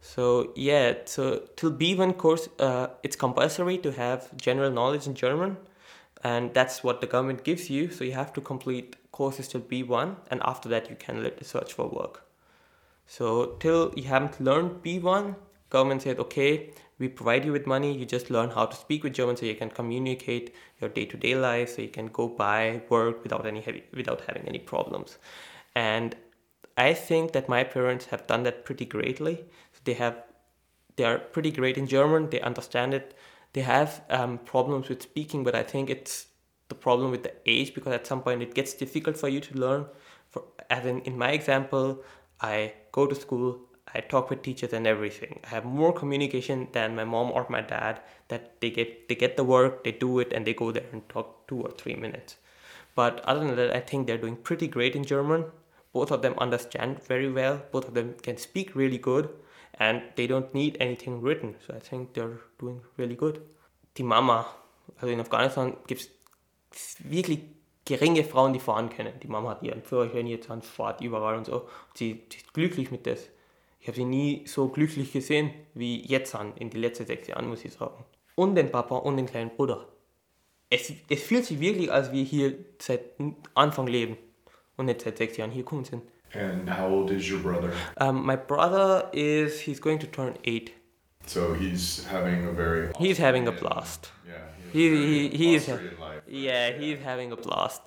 So 0.00 0.52
yeah, 0.56 0.94
so 1.04 1.48
till 1.56 1.72
B1 1.72 2.16
course, 2.16 2.48
uh, 2.58 2.88
it's 3.02 3.16
compulsory 3.16 3.78
to 3.78 3.92
have 3.92 4.36
general 4.36 4.70
knowledge 4.70 5.06
in 5.06 5.14
German, 5.14 5.56
and 6.22 6.52
that's 6.54 6.84
what 6.84 7.00
the 7.00 7.06
government 7.06 7.44
gives 7.44 7.70
you. 7.70 7.90
So 7.90 8.04
you 8.04 8.12
have 8.12 8.32
to 8.34 8.40
complete 8.40 8.96
courses 9.12 9.48
till 9.48 9.60
B1, 9.60 10.16
and 10.30 10.40
after 10.44 10.68
that 10.68 10.90
you 10.90 10.96
can 10.96 11.30
search 11.42 11.72
for 11.72 11.88
work. 11.88 12.24
So 13.06 13.56
till 13.60 13.92
you 13.96 14.04
haven't 14.04 14.40
learned 14.40 14.82
B1, 14.82 15.34
government 15.68 16.02
said, 16.02 16.18
okay, 16.18 16.70
we 16.98 17.08
provide 17.08 17.44
you 17.44 17.52
with 17.52 17.66
money. 17.66 17.96
You 17.96 18.04
just 18.04 18.30
learn 18.30 18.50
how 18.50 18.66
to 18.66 18.76
speak 18.76 19.02
with 19.02 19.14
German, 19.14 19.36
so 19.36 19.46
you 19.46 19.54
can 19.54 19.70
communicate 19.70 20.54
your 20.80 20.90
day-to-day 20.90 21.34
life, 21.34 21.70
so 21.70 21.82
you 21.82 21.88
can 21.88 22.06
go 22.08 22.28
by 22.28 22.82
work 22.88 23.22
without 23.22 23.46
any 23.46 23.60
heavy, 23.60 23.84
without 23.94 24.20
having 24.26 24.46
any 24.46 24.58
problems. 24.58 25.18
And 25.74 26.14
I 26.76 26.94
think 26.94 27.32
that 27.32 27.48
my 27.48 27.64
parents 27.64 28.06
have 28.06 28.26
done 28.26 28.42
that 28.44 28.64
pretty 28.64 28.84
greatly. 28.84 29.44
So 29.72 29.80
they 29.84 29.94
have, 29.94 30.22
they 30.96 31.04
are 31.04 31.18
pretty 31.18 31.50
great 31.50 31.78
in 31.78 31.86
German. 31.86 32.30
They 32.30 32.40
understand 32.40 32.94
it 32.94 33.14
they 33.52 33.62
have 33.62 34.02
um, 34.10 34.38
problems 34.38 34.88
with 34.88 35.02
speaking, 35.02 35.44
but 35.44 35.54
I 35.54 35.62
think 35.62 35.90
it's 35.90 36.26
the 36.68 36.74
problem 36.74 37.10
with 37.10 37.24
the 37.24 37.32
age 37.46 37.74
because 37.74 37.92
at 37.92 38.06
some 38.06 38.22
point 38.22 38.42
it 38.42 38.54
gets 38.54 38.74
difficult 38.74 39.16
for 39.16 39.28
you 39.28 39.40
to 39.40 39.58
learn. 39.58 39.86
For 40.28 40.44
as 40.68 40.86
in 40.86 41.00
in 41.00 41.18
my 41.18 41.30
example, 41.32 42.02
I 42.40 42.74
go 42.92 43.06
to 43.06 43.14
school, 43.14 43.60
I 43.92 44.00
talk 44.00 44.30
with 44.30 44.42
teachers 44.42 44.72
and 44.72 44.86
everything. 44.86 45.40
I 45.44 45.48
have 45.48 45.64
more 45.64 45.92
communication 45.92 46.68
than 46.72 46.94
my 46.94 47.04
mom 47.04 47.32
or 47.32 47.46
my 47.48 47.60
dad. 47.60 48.00
That 48.28 48.60
they 48.60 48.70
get 48.70 49.08
they 49.08 49.16
get 49.16 49.36
the 49.36 49.44
work, 49.44 49.82
they 49.84 49.92
do 49.92 50.20
it, 50.20 50.32
and 50.32 50.46
they 50.46 50.54
go 50.54 50.70
there 50.70 50.86
and 50.92 51.08
talk 51.08 51.48
two 51.48 51.60
or 51.60 51.70
three 51.72 51.96
minutes. 51.96 52.36
But 52.94 53.20
other 53.20 53.46
than 53.46 53.56
that, 53.56 53.74
I 53.74 53.80
think 53.80 54.06
they're 54.06 54.24
doing 54.24 54.36
pretty 54.36 54.68
great 54.68 54.94
in 54.94 55.04
German. 55.04 55.46
Both 55.92 56.12
of 56.12 56.22
them 56.22 56.34
understand 56.38 57.02
very 57.02 57.30
well. 57.32 57.62
Both 57.72 57.88
of 57.88 57.94
them 57.94 58.14
can 58.22 58.36
speak 58.36 58.76
really 58.76 58.98
good 58.98 59.28
and 59.80 60.02
they 60.16 60.26
don't 60.26 60.52
need 60.54 60.76
anything 60.78 61.22
written. 61.22 61.56
So 61.66 61.72
I 61.74 61.80
think 61.80 62.12
they're 62.12 62.38
doing 62.58 62.82
really 62.98 63.16
good. 63.16 63.40
Die 63.96 64.02
Mama, 64.02 64.46
also 64.96 65.08
in 65.08 65.20
Afghanistan 65.20 65.76
gibt 65.86 66.02
es 66.72 66.96
wirklich 67.10 67.40
geringe 67.86 68.22
Frauen, 68.22 68.52
die 68.52 68.60
fahren 68.60 68.90
können. 68.90 69.18
Die 69.22 69.26
Mama 69.26 69.50
hat 69.50 69.62
ihren 69.62 69.82
Führerschein 69.82 70.26
jetzt 70.26 70.50
an, 70.50 70.62
fährt 70.62 71.00
überall 71.00 71.36
und 71.36 71.46
so. 71.46 71.66
Sie, 71.94 72.22
sie 72.30 72.38
ist 72.38 72.54
glücklich 72.54 72.90
mit 72.90 73.06
das. 73.06 73.28
Ich 73.80 73.88
habe 73.88 73.96
sie 73.96 74.04
nie 74.04 74.46
so 74.46 74.68
glücklich 74.68 75.12
gesehen 75.12 75.52
wie 75.72 76.06
jetzt 76.06 76.34
an, 76.34 76.52
in 76.56 76.68
den 76.68 76.82
letzten 76.82 77.06
sechs 77.06 77.26
Jahren, 77.26 77.48
muss 77.48 77.64
ich 77.64 77.72
sagen. 77.72 78.04
Und 78.34 78.54
den 78.54 78.70
Papa 78.70 78.96
und 78.96 79.16
den 79.16 79.26
kleinen 79.26 79.50
Bruder. 79.50 79.88
Es, 80.68 80.92
es 81.08 81.22
fühlt 81.22 81.46
sich 81.46 81.58
wirklich, 81.58 81.90
als 81.90 82.12
wir 82.12 82.22
hier 82.22 82.58
seit 82.78 83.00
Anfang 83.54 83.86
leben 83.86 84.18
und 84.76 84.86
nicht 84.86 85.00
seit 85.00 85.16
sechs 85.16 85.38
Jahren 85.38 85.50
hier 85.50 85.62
gekommen 85.62 85.84
sind. 85.84 86.02
And 86.32 86.68
how 86.68 86.88
old 86.88 87.10
is 87.10 87.28
your 87.28 87.40
brother? 87.40 87.74
Um, 87.96 88.24
my 88.24 88.36
brother 88.36 89.08
is 89.12 89.60
he's 89.60 89.80
going 89.80 89.98
to 90.00 90.06
turn 90.06 90.36
eight. 90.44 90.74
So 91.26 91.54
he's 91.54 92.04
having 92.06 92.46
a 92.46 92.52
very 92.52 92.92
he's 92.98 93.18
having 93.18 93.46
a 93.46 93.52
blast. 93.52 94.10
Yeah, 94.26 94.34
he, 94.72 94.88
he, 94.88 95.28
he 95.28 95.54
is 95.54 95.68
life. 95.68 96.22
yeah 96.26 96.70
he's 96.72 96.98
having 97.00 97.32
a 97.32 97.36
blast. 97.36 97.82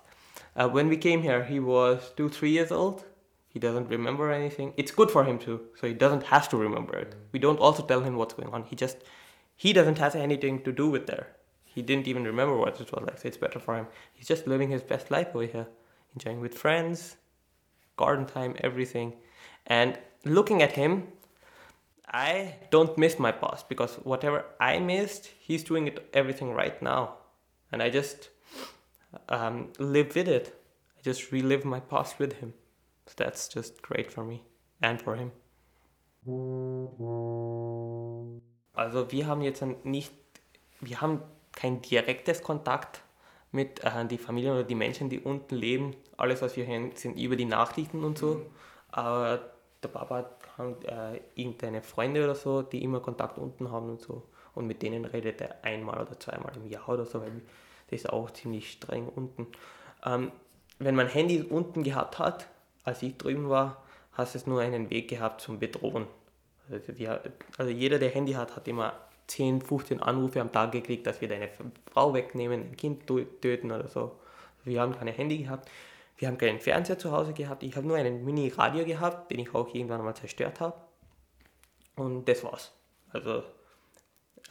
Uh, 0.55 0.69
when 0.69 0.87
we 0.87 0.97
came 0.97 1.21
here, 1.21 1.43
he 1.43 1.59
was 1.59 2.11
two 2.15 2.29
three 2.29 2.51
years 2.51 2.71
old. 2.71 3.03
He 3.47 3.59
doesn't 3.59 3.87
remember 3.87 4.31
anything. 4.31 4.73
It's 4.77 4.91
good 4.91 5.11
for 5.11 5.23
him 5.23 5.37
too, 5.39 5.61
so 5.79 5.87
he 5.87 5.93
doesn't 5.93 6.23
have 6.23 6.49
to 6.49 6.57
remember 6.57 6.95
it. 6.97 7.15
We 7.31 7.39
don't 7.39 7.59
also 7.59 7.83
tell 7.83 8.01
him 8.01 8.15
what's 8.15 8.33
going 8.33 8.53
on. 8.53 8.63
He 8.63 8.75
just 8.75 8.97
he 9.55 9.73
doesn't 9.73 9.97
have 9.99 10.15
anything 10.15 10.63
to 10.63 10.71
do 10.71 10.89
with 10.89 11.07
there. 11.07 11.27
He 11.65 11.81
didn't 11.81 12.07
even 12.07 12.23
remember 12.23 12.55
what 12.55 12.79
it 12.79 12.91
was 12.91 13.03
like. 13.03 13.19
So 13.19 13.27
it's 13.27 13.37
better 13.37 13.59
for 13.59 13.75
him. 13.75 13.87
He's 14.13 14.27
just 14.27 14.47
living 14.47 14.69
his 14.69 14.83
best 14.83 15.09
life 15.09 15.29
over 15.33 15.45
here, 15.45 15.67
enjoying 16.15 16.39
with 16.39 16.55
friends, 16.55 17.17
garden 17.97 18.25
time, 18.25 18.55
everything. 18.59 19.13
And 19.67 19.97
looking 20.25 20.61
at 20.61 20.73
him, 20.73 21.07
I 22.07 22.55
don't 22.69 22.97
miss 22.97 23.17
my 23.17 23.31
past 23.31 23.69
because 23.69 23.95
whatever 24.03 24.45
I 24.59 24.79
missed, 24.79 25.31
he's 25.39 25.63
doing 25.63 25.87
it 25.87 26.09
everything 26.13 26.53
right 26.53 26.79
now. 26.81 27.15
And 27.71 27.81
I 27.81 27.89
just 27.89 28.29
um, 29.29 29.69
live 29.79 30.15
with 30.15 30.27
it. 30.27 30.55
I 30.97 31.01
just 31.01 31.31
relive 31.31 31.65
my 31.65 31.79
past 31.79 32.19
with 32.19 32.33
him. 32.33 32.53
So 33.07 33.13
that's 33.17 33.47
just 33.47 33.81
great 33.81 34.11
for 34.11 34.23
me 34.23 34.43
and 34.81 35.01
for 35.01 35.15
him. 35.15 35.31
Also 38.75 39.11
wir 39.11 39.27
haben 39.27 39.41
jetzt 39.41 39.63
nicht, 39.83 40.13
wir 40.79 41.01
haben 41.01 41.21
kein 41.51 41.81
direktes 41.81 42.41
Kontakt 42.43 43.01
mit 43.53 43.83
äh, 43.83 44.05
die 44.05 44.17
Familien 44.17 44.53
oder 44.53 44.63
die 44.63 44.75
Menschen, 44.75 45.09
die 45.09 45.19
unten 45.19 45.55
leben. 45.55 45.95
Alles, 46.17 46.41
was 46.41 46.57
wir 46.57 46.65
hören, 46.65 46.91
sind 46.95 47.17
über 47.17 47.35
die 47.35 47.45
Nachrichten 47.45 48.03
und 48.03 48.17
so. 48.17 48.35
Mhm. 48.35 48.45
Aber 48.91 49.39
der 49.81 49.87
Papa 49.87 50.29
hat 50.57 50.83
äh, 50.85 51.21
irgendeine 51.35 51.81
Freunde 51.81 52.23
oder 52.23 52.35
so, 52.35 52.61
die 52.61 52.83
immer 52.83 52.99
Kontakt 52.99 53.37
unten 53.37 53.71
haben 53.71 53.89
und 53.89 54.01
so. 54.01 54.23
Und 54.55 54.67
mit 54.67 54.81
denen 54.81 55.05
redet 55.05 55.41
er 55.41 55.63
einmal 55.63 56.01
oder 56.01 56.19
zweimal 56.19 56.51
im 56.55 56.67
Jahr 56.67 56.89
oder 56.89 57.05
so, 57.05 57.21
weil 57.21 57.41
das 57.89 58.01
ist 58.01 58.09
auch 58.09 58.31
ziemlich 58.31 58.71
streng 58.71 59.07
unten. 59.07 59.47
Ähm, 60.05 60.31
wenn 60.79 60.95
man 60.95 61.07
Handy 61.07 61.41
unten 61.41 61.83
gehabt 61.83 62.19
hat, 62.19 62.47
als 62.83 63.01
ich 63.03 63.17
drüben 63.17 63.49
war, 63.49 63.83
hast 64.13 64.35
es 64.35 64.47
nur 64.47 64.61
einen 64.61 64.89
Weg 64.89 65.09
gehabt 65.09 65.41
zum 65.41 65.59
Bedrohen. 65.59 66.07
Also, 66.71 66.91
die, 66.91 67.07
also 67.07 67.71
jeder, 67.71 67.99
der 67.99 68.09
Handy 68.09 68.33
hat, 68.33 68.55
hat 68.55 68.67
immer 68.67 68.93
10, 69.33 69.61
15 69.61 69.99
Anrufe 69.99 70.39
am 70.39 70.51
Tag 70.51 70.71
gekriegt, 70.71 71.07
dass 71.07 71.19
wir 71.19 71.27
deine 71.27 71.49
Frau 71.91 72.13
wegnehmen, 72.13 72.61
ein 72.61 72.77
Kind 72.77 73.07
töten 73.07 73.71
oder 73.71 73.87
so. 73.87 74.19
Wir 74.63 74.79
haben 74.79 74.95
kein 74.95 75.07
Handy 75.07 75.39
gehabt. 75.39 75.69
Wir 76.17 76.27
haben 76.27 76.37
keinen 76.37 76.59
Fernseher 76.59 76.99
zu 76.99 77.11
Hause 77.11 77.33
gehabt. 77.33 77.63
Ich 77.63 77.75
habe 77.75 77.87
nur 77.87 77.97
einen 77.97 78.23
Mini-Radio 78.23 78.85
gehabt, 78.85 79.31
den 79.31 79.39
ich 79.39 79.55
auch 79.55 79.73
irgendwann 79.73 80.03
mal 80.03 80.13
zerstört 80.13 80.59
habe. 80.59 80.75
Und 81.95 82.29
das 82.29 82.43
war's. 82.43 82.71
Also, 83.11 83.43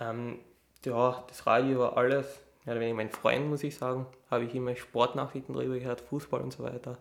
ähm, 0.01 0.41
ja, 0.85 1.25
das 1.29 1.47
Radio 1.47 1.79
war 1.79 1.97
alles. 1.97 2.27
Ja, 2.67 2.75
wenn 2.75 2.83
ich 2.83 2.95
mein 2.95 3.11
Freund, 3.11 3.49
muss 3.49 3.63
ich 3.63 3.77
sagen, 3.77 4.07
habe 4.31 4.45
ich 4.45 4.55
immer 4.55 4.75
Sportnachrichten 4.75 5.55
darüber 5.55 5.79
gehört, 5.79 6.01
Fußball 6.01 6.41
und 6.41 6.53
so 6.53 6.65
weiter. 6.65 6.99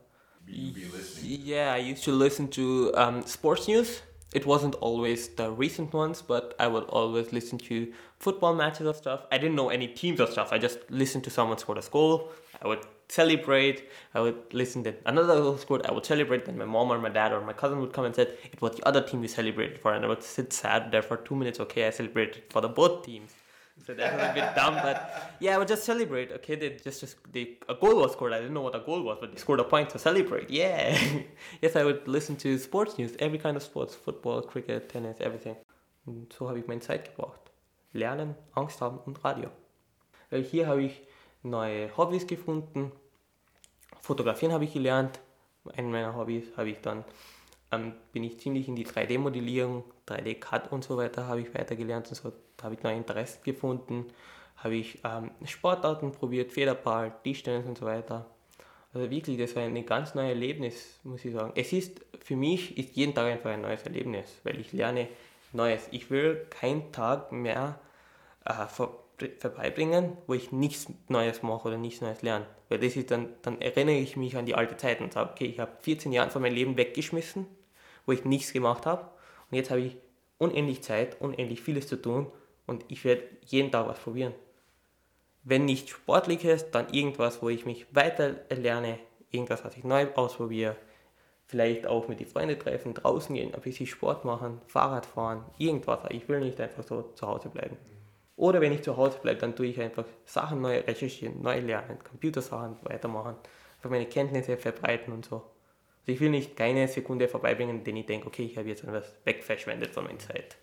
Yeah, 0.47 1.75
I 1.75 1.91
used 1.91 2.03
to 2.05 2.11
listen 2.11 2.49
to 2.51 2.91
um, 2.95 3.25
sports 3.27 3.67
news 3.67 4.03
it 4.33 4.45
wasn't 4.45 4.75
always 4.75 5.27
the 5.29 5.51
recent 5.51 5.93
ones, 5.93 6.21
but 6.21 6.55
I 6.59 6.67
would 6.67 6.85
always 6.85 7.33
listen 7.33 7.57
to 7.59 7.91
football 8.19 8.55
matches 8.55 8.87
or 8.87 8.93
stuff. 8.93 9.25
I 9.31 9.37
didn't 9.37 9.55
know 9.55 9.69
any 9.69 9.87
teams 9.87 10.21
or 10.21 10.27
stuff. 10.27 10.53
I 10.53 10.57
just 10.57 10.79
listened 10.89 11.23
to 11.25 11.29
someone 11.29 11.57
score 11.57 11.77
a 11.77 11.81
goal. 11.81 12.31
I 12.61 12.67
would 12.67 12.85
celebrate. 13.09 13.89
I 14.13 14.21
would 14.21 14.53
listen 14.53 14.83
to 14.85 14.95
another 15.05 15.35
goal 15.35 15.57
scored. 15.57 15.85
I 15.85 15.91
would 15.91 16.05
celebrate. 16.05 16.45
Then 16.45 16.57
my 16.57 16.65
mom 16.65 16.91
or 16.91 16.99
my 16.99 17.09
dad 17.09 17.33
or 17.33 17.41
my 17.41 17.53
cousin 17.53 17.81
would 17.81 17.91
come 17.91 18.05
and 18.05 18.15
said 18.15 18.37
it 18.51 18.61
was 18.61 18.77
the 18.77 18.87
other 18.87 19.01
team 19.01 19.21
you 19.21 19.27
celebrated 19.27 19.79
for, 19.79 19.93
and 19.93 20.05
I 20.05 20.07
would 20.07 20.23
sit 20.23 20.53
sad 20.53 20.91
there 20.91 21.01
for 21.01 21.17
two 21.17 21.35
minutes. 21.35 21.59
Okay, 21.59 21.85
I 21.87 21.89
celebrated 21.89 22.43
for 22.49 22.61
the 22.61 22.69
both 22.69 23.05
teams. 23.05 23.31
So 23.85 23.93
that 23.93 24.13
was 24.13 24.23
a 24.29 24.33
bit 24.33 24.55
dumb, 24.55 24.75
but 24.75 25.35
yeah, 25.39 25.57
would 25.57 25.67
just 25.67 25.83
celebrate. 25.83 26.31
Okay, 26.31 26.55
they 26.55 26.77
just, 26.83 27.01
just 27.01 27.17
they, 27.31 27.57
a 27.67 27.75
goal 27.75 28.01
was 28.01 28.13
scored. 28.13 28.33
I 28.33 28.39
didn't 28.39 28.53
know 28.53 28.61
what 28.61 28.75
a 28.75 28.79
goal 28.79 29.01
was, 29.01 29.17
but 29.19 29.31
they 29.31 29.39
scored 29.39 29.59
a 29.59 29.63
point 29.63 29.89
to 29.91 29.99
celebrate. 29.99 30.49
Yeah. 30.49 30.97
yes, 31.61 31.75
I 31.75 31.83
would 31.83 32.07
listen 32.07 32.35
to 32.37 32.57
sports 32.57 32.97
news, 32.97 33.15
every 33.19 33.39
kind 33.39 33.57
of 33.57 33.63
sports, 33.63 33.95
football, 33.95 34.41
cricket, 34.41 34.89
tennis, 34.89 35.17
everything. 35.19 35.55
Und 36.05 36.33
so 36.33 36.47
habe 36.47 36.59
ich 36.59 36.67
meine 36.67 36.81
Zeit 36.81 37.05
gebraucht. 37.05 37.51
Lernen, 37.93 38.35
Angst 38.53 38.81
haben 38.81 38.99
und 38.99 39.23
Radio. 39.23 39.49
Weil 40.29 40.43
hier 40.43 40.67
habe 40.67 40.83
ich 40.83 41.01
neue 41.43 41.95
Hobbys 41.97 42.27
gefunden. 42.27 42.91
Fotografieren 43.99 44.53
habe 44.53 44.63
ich 44.63 44.73
gelernt. 44.73 45.19
Einen 45.75 45.91
meiner 45.91 46.15
Hobbys 46.15 46.45
habe 46.57 46.69
ich 46.69 46.79
dann, 46.81 47.03
ähm, 47.71 47.93
bin 48.13 48.23
ich 48.23 48.39
ziemlich 48.39 48.67
in 48.67 48.75
die 48.75 48.85
3D-Modellierung, 48.85 49.83
3D-Cut 50.07 50.71
und 50.71 50.83
so 50.83 50.97
weiter 50.97 51.27
habe 51.27 51.41
ich 51.41 51.53
weitergelernt 51.53 52.09
und 52.09 52.15
so 52.15 52.31
da 52.62 52.65
habe 52.65 52.76
ich 52.76 52.84
neue 52.84 52.97
Interessen 52.97 53.41
gefunden, 53.43 54.06
habe 54.58 54.76
ich 54.76 55.00
ähm, 55.04 55.32
Sportarten 55.45 56.12
probiert, 56.12 56.52
Federball, 56.52 57.12
Tischtennis 57.24 57.65
und 57.65 57.78
so 57.78 57.86
weiter. 57.86 58.28
Also 58.93 59.10
wirklich, 59.10 59.38
das 59.38 59.56
war 59.56 59.63
ein 59.63 59.86
ganz 59.86 60.13
neues 60.13 60.30
Erlebnis, 60.30 61.00
muss 61.04 61.26
ich 61.26 61.34
sagen. 61.34 61.54
Es 61.56 61.74
ist, 61.74 62.02
für 62.21 62.36
mich 62.36 62.78
ist 62.78 62.95
jeden 62.95 63.15
Tag 63.15 63.26
einfach 63.26 63.50
ein 63.50 63.62
neues 63.62 63.82
Erlebnis, 63.84 64.39
weil 64.43 64.60
ich 64.60 64.74
lerne 64.74 65.08
Neues. 65.54 65.88
Ich 65.91 66.12
will 66.12 66.45
keinen 66.50 66.91
Tag 66.91 67.32
mehr 67.32 67.80
äh, 68.45 68.67
vor, 68.67 69.06
vorbeibringen, 69.39 70.17
wo 70.28 70.36
ich 70.36 70.52
nichts 70.52 70.88
Neues 71.08 71.41
mache 71.41 71.69
oder 71.69 71.78
nichts 71.78 72.02
Neues 72.02 72.21
lerne. 72.21 72.45
Weil 72.69 72.80
das 72.80 72.95
ist 72.95 73.10
dann, 73.10 73.30
dann 73.41 73.60
erinnere 73.60 73.95
ich 73.95 74.17
mich 74.17 74.38
an 74.38 74.45
die 74.45 74.56
alte 74.56 74.78
Zeit 74.78 75.02
und 75.02 75.13
sage, 75.13 75.32
okay, 75.32 75.45
ich 75.45 75.60
habe 75.60 75.71
14 75.82 76.12
Jahre 76.12 76.30
von 76.30 76.43
meinem 76.43 76.56
Leben 76.56 76.78
weggeschmissen, 76.78 77.47
wo 78.06 78.12
ich 78.12 78.24
nichts 78.24 78.54
gemacht 78.54 78.86
habe. 78.86 79.10
Und 79.50 79.58
jetzt 79.58 79.71
habe 79.71 79.82
ich 79.82 79.97
unendlich 80.38 80.84
Zeit, 80.84 81.19
unendlich 81.19 81.62
vieles 81.62 81.88
zu 81.88 82.00
tun 82.00 82.28
und 82.71 82.86
ich 82.88 83.03
werde 83.03 83.23
jeden 83.45 83.71
Tag 83.71 83.88
was 83.88 83.99
probieren. 83.99 84.34
Wenn 85.43 85.65
nicht 85.65 85.89
sportliches, 85.89 86.71
dann 86.71 86.89
irgendwas, 86.93 87.41
wo 87.41 87.49
ich 87.49 87.65
mich 87.65 87.93
weiter 87.93 88.36
lerne, 88.49 88.97
irgendwas, 89.29 89.63
was 89.65 89.75
ich 89.75 89.84
neu 89.84 90.07
ausprobiere. 90.15 90.75
Vielleicht 91.47 91.86
auch 91.86 92.07
mit 92.07 92.21
den 92.21 92.27
Freunden 92.27 92.57
treffen, 92.57 92.93
draußen 92.93 93.36
gehen, 93.36 93.53
ein 93.53 93.62
bisschen 93.62 93.88
Sport 93.88 94.23
machen, 94.23 94.62
Fahrrad 94.67 95.05
fahren, 95.05 95.43
irgendwas. 95.57 95.99
Ich 96.10 96.29
will 96.29 96.39
nicht 96.39 96.62
einfach 96.62 96.84
so 96.84 97.01
zu 97.13 97.27
Hause 97.27 97.49
bleiben. 97.49 97.75
Oder 98.38 98.62
wenn 98.62 98.71
ich 98.71 98.84
zu 98.84 98.95
Hause 98.95 99.19
bleibe, 99.21 99.39
dann 99.39 99.55
tue 99.55 99.65
ich 99.67 99.79
einfach 99.81 100.05
Sachen 100.25 100.62
neu 100.62 100.79
recherchieren, 100.79 101.41
neu 101.41 101.60
lernen, 101.60 101.99
Computersachen 102.03 102.77
weitermachen, 102.84 103.36
einfach 103.75 103.89
meine 103.89 104.05
Kenntnisse 104.05 104.55
verbreiten 104.57 105.12
und 105.13 105.25
so. 105.25 105.36
Also 105.36 106.13
ich 106.13 106.21
will 106.21 106.29
nicht 106.29 106.55
keine 106.55 106.88
Sekunde 106.88 107.27
vorbeibringen, 107.27 107.79
in 107.79 107.84
der 107.84 107.93
ich 107.95 108.05
denke, 108.05 108.27
okay, 108.27 108.43
ich 108.43 108.57
habe 108.57 108.69
jetzt 108.69 108.84
etwas 108.84 109.13
wegverschwendet 109.25 109.91
von 109.91 110.05
meiner 110.05 110.19
Zeit. 110.19 110.55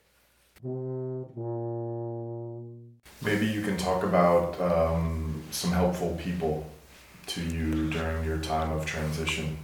Maybe 3.29 3.45
you 3.45 3.61
can 3.61 3.77
talk 3.77 4.05
about 4.05 4.59
um, 4.59 5.43
some 5.51 5.71
helpful 5.71 6.17
people 6.19 6.65
to 7.27 7.43
you 7.43 7.91
during 7.91 8.25
your 8.25 8.39
time 8.39 8.71
of 8.73 8.87
transition. 8.87 9.59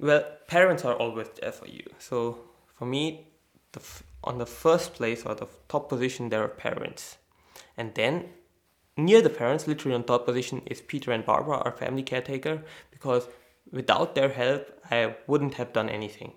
Well, 0.00 0.24
parents 0.46 0.82
are 0.86 0.94
always 0.94 1.28
there 1.38 1.52
for 1.52 1.66
you. 1.66 1.84
So 1.98 2.38
for 2.74 2.86
me, 2.86 3.26
the 3.72 3.80
f- 3.80 4.02
on 4.24 4.38
the 4.38 4.46
first 4.46 4.94
place 4.94 5.26
or 5.26 5.34
the 5.34 5.46
top 5.68 5.90
position, 5.90 6.30
there 6.30 6.42
are 6.42 6.48
parents, 6.48 7.18
and 7.76 7.94
then 7.94 8.30
near 8.96 9.20
the 9.20 9.28
parents, 9.28 9.68
literally 9.68 9.94
on 9.94 10.04
top 10.04 10.24
position, 10.24 10.62
is 10.64 10.80
Peter 10.80 11.12
and 11.12 11.26
Barbara, 11.26 11.58
our 11.58 11.72
family 11.72 12.02
caretaker, 12.02 12.62
because 12.90 13.28
without 13.70 14.14
their 14.14 14.30
help, 14.30 14.62
I 14.90 15.16
wouldn't 15.26 15.54
have 15.54 15.74
done 15.74 15.90
anything. 15.90 16.32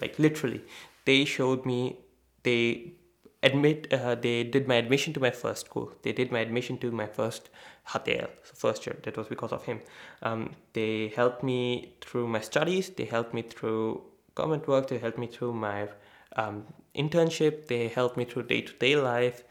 Like 0.00 0.18
literally, 0.18 0.62
they 1.04 1.26
showed 1.26 1.66
me 1.66 1.98
they 2.44 2.94
admit 3.42 3.92
uh, 3.92 4.14
they 4.14 4.44
did 4.44 4.68
my 4.68 4.76
admission 4.76 5.12
to 5.14 5.20
my 5.20 5.30
first 5.30 5.66
school. 5.66 5.92
They 6.02 6.12
did 6.12 6.30
my 6.30 6.40
admission 6.40 6.78
to 6.78 6.90
my 6.90 7.06
first 7.06 7.50
HTL, 7.88 8.28
so 8.42 8.52
first 8.54 8.86
year. 8.86 8.96
That 9.02 9.16
was 9.16 9.26
because 9.26 9.52
of 9.52 9.64
him. 9.64 9.80
Um, 10.22 10.54
they 10.72 11.12
helped 11.14 11.42
me 11.42 11.94
through 12.00 12.28
my 12.28 12.40
studies. 12.40 12.90
They 12.90 13.04
helped 13.04 13.34
me 13.34 13.42
through 13.42 14.02
government 14.34 14.68
work. 14.68 14.88
They 14.88 14.98
helped 14.98 15.18
me 15.18 15.26
through 15.26 15.54
my 15.54 15.88
um, 16.36 16.64
internship. 16.94 17.66
They 17.66 17.88
helped 17.88 18.16
me 18.16 18.24
through 18.24 18.44
day 18.44 18.62
to 18.62 18.72
day 18.74 18.96
life. 18.96 19.42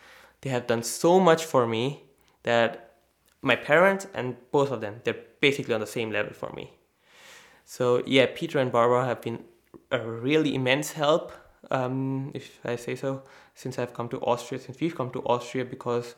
They 0.41 0.49
have 0.49 0.67
done 0.67 0.84
so 0.84 1.19
much 1.19 1.45
for 1.45 1.67
me 1.67 2.04
that 2.43 2.91
my 3.41 3.56
parents 3.56 4.08
and 4.13 4.36
both 4.51 4.71
of 4.71 4.82
them 4.82 5.01
they're 5.04 5.17
basically 5.39 5.73
on 5.73 5.82
the 5.82 5.88
same 5.88 6.12
level 6.12 6.34
for 6.34 6.51
me. 6.54 6.71
So 7.65 8.04
yeah, 8.06 8.27
Peter 8.34 8.60
and 8.60 8.71
Barbara 8.71 9.06
have 9.06 9.21
been 9.21 9.43
a 9.91 9.99
really 9.99 10.56
immense 10.56 10.93
help 10.93 11.32
um, 11.69 12.32
if 12.34 12.60
I 12.65 12.76
say 12.76 12.95
so, 12.95 13.24
since 13.56 13.78
I've 13.78 13.93
come 13.93 14.10
to 14.10 14.19
Austria, 14.21 14.60
since 14.60 14.80
we've 14.80 14.95
come 14.95 15.12
to 15.12 15.21
Austria, 15.24 15.65
because 15.65 16.15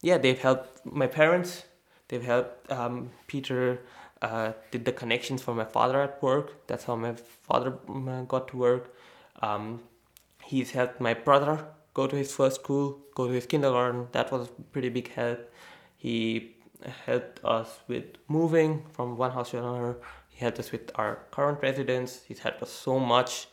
yeah, 0.00 0.18
they've 0.18 0.38
helped 0.38 0.84
my 0.86 1.06
parents, 1.06 1.64
they've 2.08 2.24
helped 2.24 2.70
um, 2.72 3.10
Peter. 3.26 3.80
Uh, 4.20 4.52
did 4.72 4.84
the 4.84 4.90
connections 4.90 5.40
for 5.42 5.54
my 5.54 5.64
father 5.64 6.00
at 6.02 6.20
work. 6.20 6.66
That's 6.66 6.82
how 6.82 6.96
my 6.96 7.14
father 7.42 7.70
mm, 7.86 8.26
got 8.26 8.48
to 8.48 8.56
work. 8.56 8.92
Um, 9.40 9.80
he's 10.42 10.72
helped 10.72 11.00
my 11.00 11.14
brother 11.14 11.64
go 11.94 12.06
to 12.06 12.16
his 12.16 12.34
first 12.34 12.56
school, 12.62 12.98
go 13.14 13.26
to 13.28 13.32
his 13.32 13.46
kindergarten. 13.46 14.08
That 14.12 14.32
was 14.32 14.48
a 14.48 14.62
pretty 14.72 14.88
big 14.88 15.12
help. 15.12 15.38
He 15.96 16.56
helped 17.06 17.44
us 17.44 17.80
with 17.88 18.04
moving 18.28 18.84
from 18.92 19.16
one 19.16 19.32
house 19.32 19.50
to 19.50 19.58
another. 19.58 19.98
He 20.28 20.38
helped 20.38 20.58
us 20.58 20.70
with 20.72 20.90
our 20.94 21.20
current 21.30 21.58
residence. 21.62 22.22
He's 22.26 22.40
helped 22.40 22.62
us 22.62 22.70
so 22.70 22.98
much 22.98 23.48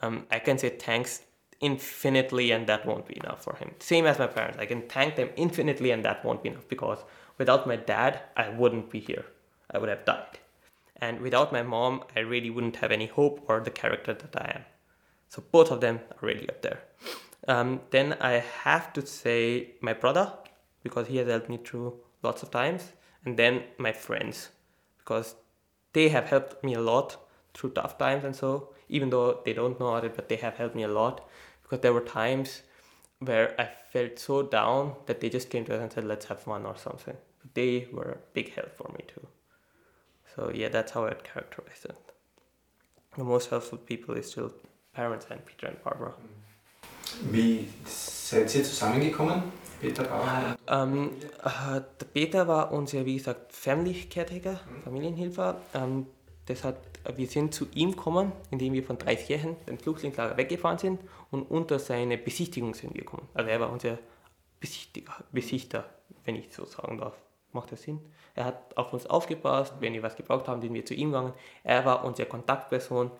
um, 0.00 0.26
I 0.30 0.38
can 0.38 0.58
say 0.58 0.70
thanks 0.70 1.22
infinitely 1.60 2.50
and 2.50 2.66
that 2.66 2.86
won't 2.86 3.06
be 3.06 3.16
enough 3.18 3.44
for 3.44 3.54
him. 3.56 3.72
Same 3.78 4.06
as 4.06 4.18
my 4.18 4.26
parents, 4.26 4.58
I 4.58 4.66
can 4.66 4.82
thank 4.82 5.16
them 5.16 5.30
infinitely 5.36 5.90
and 5.90 6.04
that 6.04 6.24
won't 6.24 6.42
be 6.42 6.48
enough 6.48 6.68
because 6.68 6.98
without 7.38 7.66
my 7.66 7.76
dad, 7.76 8.20
I 8.36 8.48
wouldn't 8.48 8.90
be 8.90 9.00
here. 9.00 9.24
I 9.70 9.78
would 9.78 9.88
have 9.88 10.04
died. 10.04 10.38
And 10.96 11.20
without 11.20 11.52
my 11.52 11.62
mom, 11.62 12.04
I 12.14 12.20
really 12.20 12.50
wouldn't 12.50 12.76
have 12.76 12.92
any 12.92 13.06
hope 13.06 13.44
or 13.48 13.60
the 13.60 13.70
character 13.70 14.14
that 14.14 14.36
I 14.36 14.52
am. 14.56 14.64
So 15.28 15.42
both 15.50 15.70
of 15.70 15.80
them 15.80 16.00
are 16.10 16.26
really 16.26 16.48
up 16.48 16.62
there. 16.62 16.80
Um, 17.48 17.80
then 17.90 18.16
I 18.20 18.44
have 18.64 18.92
to 18.92 19.06
say 19.06 19.72
my 19.80 19.94
brother 19.94 20.32
because 20.82 21.08
he 21.08 21.16
has 21.16 21.28
helped 21.28 21.48
me 21.48 21.58
through 21.58 21.98
lots 22.22 22.42
of 22.42 22.50
times, 22.50 22.92
and 23.24 23.36
then 23.36 23.64
my 23.78 23.92
friends 23.92 24.50
because 24.98 25.34
they 25.92 26.08
have 26.08 26.28
helped 26.28 26.62
me 26.62 26.74
a 26.74 26.80
lot 26.80 27.16
through 27.54 27.70
tough 27.70 27.98
times 27.98 28.24
and 28.24 28.34
so 28.34 28.72
even 28.92 29.08
though 29.10 29.40
they 29.44 29.54
don't 29.54 29.80
know 29.80 29.88
about 29.88 30.04
it, 30.04 30.14
but 30.14 30.28
they 30.28 30.36
have 30.36 30.56
helped 30.58 30.76
me 30.76 30.82
a 30.82 30.88
lot 30.88 31.26
because 31.62 31.80
there 31.80 31.94
were 31.94 32.02
times 32.02 32.62
where 33.20 33.58
I 33.58 33.68
felt 33.92 34.18
so 34.18 34.42
down 34.42 34.94
that 35.06 35.20
they 35.20 35.30
just 35.30 35.48
came 35.48 35.64
to 35.64 35.74
us 35.74 35.80
and 35.80 35.92
said, 35.92 36.04
let's 36.04 36.26
have 36.26 36.40
fun 36.40 36.66
or 36.66 36.76
something. 36.76 37.16
They 37.54 37.88
were 37.90 38.10
a 38.12 38.18
big 38.34 38.54
help 38.54 38.76
for 38.76 38.88
me 38.92 39.04
too. 39.08 39.26
So 40.34 40.50
yeah, 40.54 40.68
that's 40.68 40.92
how 40.92 41.06
I'd 41.06 41.24
characterize 41.24 41.84
it. 41.84 41.96
The 43.16 43.24
most 43.24 43.50
helpful 43.50 43.78
people 43.78 44.14
is 44.14 44.30
still 44.30 44.52
parents 44.92 45.26
and 45.30 45.44
Peter 45.44 45.68
and 45.68 45.82
Barbara. 45.82 46.10
Mm-hmm. 46.10 47.32
Wie 47.32 47.68
seid 47.84 48.54
ihr 48.54 48.64
zusammengekommen, 48.64 49.42
Peter 49.80 50.04
Bauer? 50.04 50.56
Ähm, 50.66 51.10
äh, 51.44 51.80
der 52.00 52.06
Peter 52.12 52.48
war 52.48 52.72
unser, 52.72 53.04
wie 53.04 53.16
gesagt, 53.16 53.52
Family 53.52 53.94
Caretaker, 54.08 54.52
mhm. 54.52 54.82
Familienhilfer. 54.84 55.60
Ähm, 55.74 56.06
das 56.46 56.64
hat 56.64 56.78
wir 57.16 57.26
sind 57.26 57.54
zu 57.54 57.66
ihm 57.74 57.92
gekommen, 57.92 58.32
indem 58.50 58.72
wir 58.72 58.84
von 58.84 58.98
Dreiskirchen, 58.98 59.56
dem 59.66 59.78
Flüchtlingslager, 59.78 60.36
weggefahren 60.36 60.78
sind 60.78 61.00
und 61.30 61.42
unter 61.42 61.78
seine 61.78 62.18
Besichtigung 62.18 62.74
sind 62.74 62.94
wir 62.94 63.02
gekommen. 63.02 63.28
Also 63.34 63.50
er 63.50 63.60
war 63.60 63.70
unser 63.70 63.98
Besichtiger, 64.60 65.12
Besichter, 65.32 65.84
wenn 66.24 66.36
ich 66.36 66.52
so 66.52 66.64
sagen 66.64 66.98
darf. 66.98 67.14
Macht 67.52 67.72
das 67.72 67.82
Sinn? 67.82 68.00
Er 68.34 68.46
hat 68.46 68.76
auf 68.78 68.92
uns 68.94 69.06
aufgepasst, 69.06 69.74
wenn 69.80 69.92
wir 69.92 70.02
was 70.02 70.16
gebraucht 70.16 70.48
haben, 70.48 70.62
sind 70.62 70.72
wir 70.72 70.86
zu 70.86 70.94
ihm 70.94 71.10
gegangen. 71.10 71.34
Er 71.64 71.84
war 71.84 72.04
unsere 72.04 72.26
Kontaktperson 72.28 73.10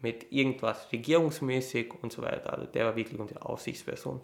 mit 0.00 0.32
irgendwas 0.32 0.90
regierungsmäßig 0.92 1.92
und 2.02 2.12
so 2.12 2.22
weiter. 2.22 2.52
Also 2.52 2.66
der 2.66 2.86
war 2.86 2.96
wirklich 2.96 3.20
unsere 3.20 3.44
Aufsichtsperson. 3.44 4.20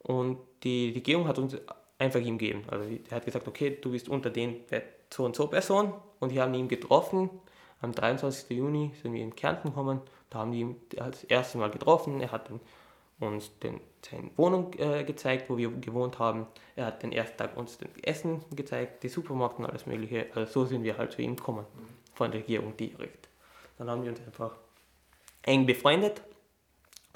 Und 0.00 0.38
die 0.62 0.90
Regierung 0.90 1.28
hat 1.28 1.38
uns 1.38 1.56
einfach 1.98 2.20
ihm 2.20 2.36
gegeben. 2.36 2.64
Also 2.68 2.84
er 3.08 3.16
hat 3.16 3.24
gesagt, 3.24 3.48
okay, 3.48 3.78
du 3.80 3.92
bist 3.92 4.08
unter 4.08 4.30
den 4.30 4.56
so 5.08 5.24
und 5.24 5.34
so 5.36 5.46
Person 5.46 5.94
und 6.18 6.32
wir 6.32 6.42
haben 6.42 6.54
ihn 6.54 6.68
getroffen 6.68 7.30
am 7.80 7.92
23. 7.92 8.50
Juni 8.50 8.92
sind 9.02 9.12
wir 9.12 9.22
in 9.22 9.34
Kärnten 9.34 9.68
gekommen, 9.68 10.00
da 10.28 10.40
haben 10.40 10.52
die 10.52 10.60
ihn 10.60 10.76
das 10.90 11.24
erste 11.24 11.58
Mal 11.58 11.70
getroffen. 11.70 12.20
Er 12.20 12.30
hat 12.30 12.50
uns 13.18 13.58
den, 13.58 13.80
seine 14.02 14.30
Wohnung 14.36 14.72
äh, 14.78 15.04
gezeigt, 15.04 15.50
wo 15.50 15.56
wir 15.56 15.70
gewohnt 15.70 16.18
haben. 16.18 16.46
Er 16.76 16.86
hat 16.86 17.02
den 17.02 17.12
ersten 17.12 17.36
Tag 17.36 17.56
uns 17.56 17.78
das 17.78 17.88
Essen 18.02 18.42
gezeigt, 18.54 19.02
die 19.02 19.08
Supermarkt 19.08 19.58
und 19.58 19.66
alles 19.66 19.86
Mögliche. 19.86 20.26
Also 20.34 20.64
so 20.64 20.66
sind 20.66 20.84
wir 20.84 20.96
halt 20.96 21.12
zu 21.12 21.22
ihm 21.22 21.36
gekommen, 21.36 21.66
von 22.14 22.30
der 22.30 22.40
Regierung 22.40 22.76
direkt. 22.76 23.28
Dann 23.78 23.90
haben 23.90 24.02
wir 24.02 24.10
uns 24.10 24.20
einfach 24.20 24.54
eng 25.42 25.66
befreundet 25.66 26.22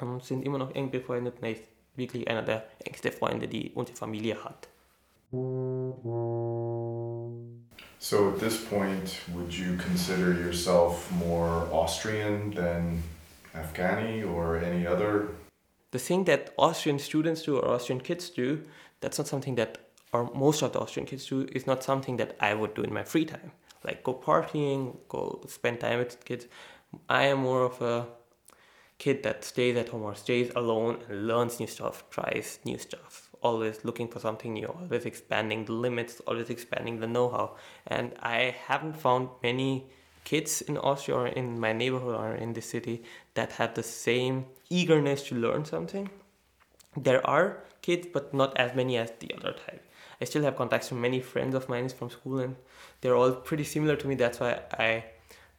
und 0.01 0.25
sind 0.25 0.45
immer 0.45 0.59
noch 0.59 0.75
eng 0.75 0.91
befreundet. 0.91 1.35
Er 1.41 1.53
ist 1.53 1.63
wirklich 1.95 2.29
einer 2.29 2.43
der 2.43 2.67
engsten 2.85 3.13
Freunde, 3.13 3.49
die 3.49 3.71
unsere 3.75 3.97
Familie 3.97 4.43
hat. 4.43 4.69
So 8.05 8.29
at 8.29 8.39
this 8.39 8.63
point, 8.63 9.19
would 9.33 9.57
you 9.57 9.79
consider 9.79 10.35
yourself 10.35 11.11
more 11.13 11.67
Austrian 11.73 12.51
than 12.51 13.03
Afghani 13.55 14.31
or 14.31 14.59
any 14.59 14.87
other? 14.87 15.29
The 15.91 15.99
thing 15.99 16.25
that 16.25 16.53
Austrian 16.59 16.99
students 16.99 17.45
do 17.45 17.57
or 17.57 17.67
Austrian 17.67 18.03
kids 18.03 18.29
do 18.29 18.61
that's 19.01 19.17
not 19.17 19.27
something 19.27 19.55
that 19.55 19.79
or 20.13 20.31
most 20.35 20.61
of 20.61 20.75
the 20.75 20.81
Austrian 20.81 21.07
kids 21.07 21.25
do. 21.25 21.49
It's 21.51 21.67
not 21.67 21.83
something 21.83 22.19
that 22.19 22.37
I 22.41 22.53
would 22.53 22.75
do 22.75 22.83
in 22.83 22.93
my 22.93 23.05
free 23.05 23.25
time, 23.25 23.53
like 23.83 24.05
go 24.05 24.13
partying, 24.13 24.99
go 25.09 25.41
spend 25.49 25.81
time 25.81 26.01
with 26.01 26.23
kids. 26.27 26.47
I 27.09 27.23
am 27.33 27.39
more 27.39 27.63
of 27.63 27.81
a 27.81 28.07
kid 28.99 29.23
that 29.23 29.45
stays 29.45 29.79
at 29.79 29.89
home 29.89 30.03
or 30.03 30.15
stays 30.15 30.53
alone 30.55 30.99
and 31.09 31.27
learns 31.27 31.59
new 31.59 31.67
stuff, 31.67 32.05
tries 32.11 32.59
new 32.67 32.77
stuff, 32.77 33.31
always 33.45 33.85
looking 33.85 34.09
for 34.09 34.19
something 34.19 34.55
new, 34.55 34.67
always 34.67 35.05
expanding 35.05 35.67
the 35.67 35.73
limits, 35.73 36.21
always 36.27 36.51
expanding 36.51 36.99
the 36.99 37.07
know-how. 37.07 37.57
And 37.87 38.13
I 38.21 38.57
haven't 38.67 38.97
found 38.97 39.29
many 39.43 39.87
kids 40.25 40.63
in 40.63 40.79
Austria 40.79 41.17
or 41.17 41.27
in 41.27 41.61
my 41.61 41.73
neighborhood 41.73 42.17
or 42.17 42.35
in 42.35 42.55
the 42.55 42.63
city 42.63 43.05
that 43.35 43.53
have 43.53 43.75
the 43.75 43.83
same 43.83 44.47
eagerness 44.71 45.23
to 45.29 45.35
learn 45.35 45.65
something. 45.65 46.09
There 46.97 47.25
are 47.27 47.63
kids, 47.83 48.09
but 48.13 48.33
not 48.33 48.57
as 48.57 48.75
many 48.75 48.97
as 48.97 49.13
the 49.19 49.35
other 49.37 49.53
type. 49.53 49.83
I 50.21 50.25
still 50.25 50.43
have 50.45 50.57
contacts 50.57 50.91
with 50.91 51.01
many 51.01 51.21
friends 51.21 51.55
of 51.55 51.69
mine 51.69 51.89
from 51.91 52.09
school, 52.09 52.39
and 52.39 52.57
they're 53.01 53.17
all 53.17 53.33
pretty 53.33 53.65
similar 53.65 53.97
to 53.97 54.07
me. 54.07 54.15
That's 54.15 54.41
why 54.41 54.61
I 54.79 55.05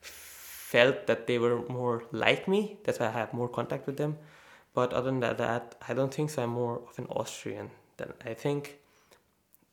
felt 0.02 1.06
that 1.08 1.28
they 1.28 1.38
were 1.38 1.62
more 1.70 2.04
like 2.12 2.48
me. 2.48 2.80
That's 2.84 3.00
why 3.00 3.08
I 3.08 3.12
have 3.12 3.34
more 3.34 3.50
contact 3.50 3.86
with 3.86 3.98
them. 3.98 4.18
But 4.76 4.94
other 4.94 5.10
than 5.10 5.22
that, 5.22 5.76
I 5.88 5.94
don't 5.94 6.14
think 6.14 6.30
so. 6.30 6.44
I'm 6.44 6.50
more 6.50 6.82
of 6.88 7.00
an 7.00 7.08
Austrian 7.10 7.72
than 7.98 8.14
I 8.26 8.34
think 8.34 8.78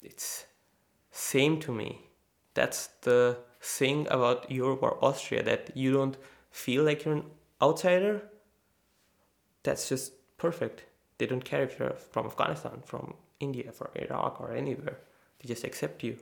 it's 0.00 0.46
same 1.10 1.58
to 1.60 1.72
me. 1.72 2.06
That's 2.54 2.86
the 3.02 3.38
thing 3.60 4.06
about 4.10 4.50
Europe 4.50 4.82
or 4.82 5.04
Austria 5.04 5.42
that 5.42 5.76
you 5.76 5.92
don't 5.92 6.16
feel 6.50 6.84
like 6.84 7.04
you're 7.04 7.16
an 7.16 7.24
outsider. 7.60 8.22
That's 9.64 9.88
just 9.88 10.12
perfect. 10.38 10.84
They 11.18 11.26
don't 11.26 11.44
care 11.44 11.64
if 11.64 11.78
you're 11.78 11.94
from 12.12 12.26
Afghanistan, 12.26 12.82
from 12.84 13.14
India, 13.40 13.72
from 13.72 13.88
Iraq, 13.96 14.40
or 14.40 14.52
anywhere. 14.52 14.98
They 15.40 15.48
just 15.48 15.64
accept 15.64 16.04
you. 16.04 16.16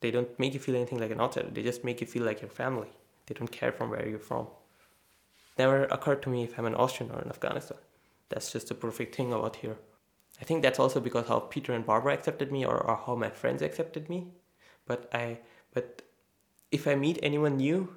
They 0.00 0.10
don't 0.10 0.38
make 0.38 0.54
you 0.54 0.60
feel 0.60 0.76
anything 0.76 1.00
like 1.00 1.10
an 1.10 1.20
outsider. 1.20 1.50
They 1.50 1.62
just 1.62 1.84
make 1.84 2.00
you 2.00 2.06
feel 2.06 2.24
like 2.24 2.40
your 2.40 2.50
family. 2.50 2.88
They 3.26 3.34
don't 3.34 3.52
care 3.52 3.72
from 3.72 3.90
where 3.90 4.08
you're 4.08 4.18
from. 4.18 4.46
Never 5.58 5.84
occurred 5.84 6.22
to 6.22 6.30
me 6.30 6.44
if 6.44 6.58
I'm 6.58 6.66
an 6.66 6.74
Austrian 6.76 7.12
or 7.12 7.20
in 7.20 7.28
Afghanistan. 7.28 7.78
That's 8.28 8.52
just 8.52 8.68
the 8.68 8.74
perfect 8.74 9.14
thing 9.14 9.32
about 9.32 9.56
here. 9.56 9.76
I 10.40 10.44
think 10.44 10.62
that's 10.62 10.78
also 10.78 11.00
because 11.00 11.26
how 11.26 11.40
Peter 11.40 11.72
and 11.72 11.84
Barbara 11.84 12.14
accepted 12.14 12.52
me 12.52 12.64
or, 12.64 12.76
or 12.76 12.96
how 13.04 13.16
my 13.16 13.30
friends 13.30 13.60
accepted 13.60 14.08
me. 14.08 14.28
But 14.86 15.10
I 15.12 15.38
but 15.74 16.02
if 16.70 16.86
I 16.86 16.94
meet 16.94 17.18
anyone 17.22 17.56
new, 17.56 17.96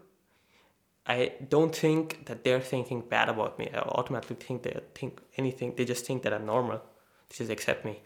I 1.06 1.34
don't 1.48 1.76
think 1.76 2.26
that 2.26 2.44
they're 2.44 2.62
thinking 2.62 3.02
bad 3.02 3.30
about 3.30 3.60
me. 3.60 3.70
I 3.74 3.80
automatically 3.80 4.38
think 4.38 4.64
they 4.64 4.80
think 4.96 5.22
anything. 5.38 5.76
They 5.76 5.86
just 5.86 6.06
think 6.06 6.24
that 6.24 6.34
I'm 6.34 6.46
normal. 6.46 6.82
They 7.30 7.36
just 7.38 7.52
accept 7.52 7.86
me. 7.86 8.02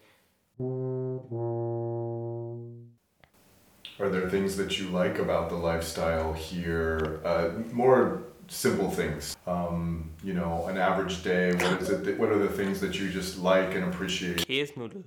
Are 3.97 4.09
there 4.09 4.29
things 4.29 4.57
that 4.57 4.79
you 4.79 4.89
like 4.89 5.19
about 5.19 5.49
the 5.49 5.55
lifestyle 5.55 6.33
here? 6.33 7.21
Uh, 7.23 7.49
more 7.71 8.23
simple 8.47 8.89
things. 8.89 9.35
Um, 9.47 10.11
you 10.23 10.33
know, 10.33 10.65
an 10.67 10.77
average 10.77 11.23
day. 11.23 11.53
What 11.53 11.81
is 11.81 11.89
it? 11.89 12.03
That, 12.05 12.19
what 12.19 12.29
are 12.29 12.37
the 12.37 12.49
things 12.49 12.79
that 12.81 12.99
you 12.99 13.09
just 13.09 13.37
like 13.39 13.75
and 13.75 13.85
appreciate? 13.85 14.47
Kasnudeln. 14.47 15.03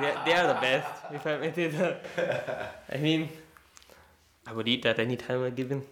They, 0.00 0.14
they 0.24 0.34
are 0.34 0.46
the 0.46 0.60
best. 0.60 0.88
If 1.12 1.26
I 1.26 1.30
admit 1.32 1.58
it. 1.58 2.06
I 2.92 2.96
mean, 2.98 3.28
I 4.46 4.52
would 4.52 4.68
eat 4.68 4.82
that 4.82 4.98
any 4.98 5.16
time 5.16 5.44
I 5.44 5.50
given. 5.50 5.82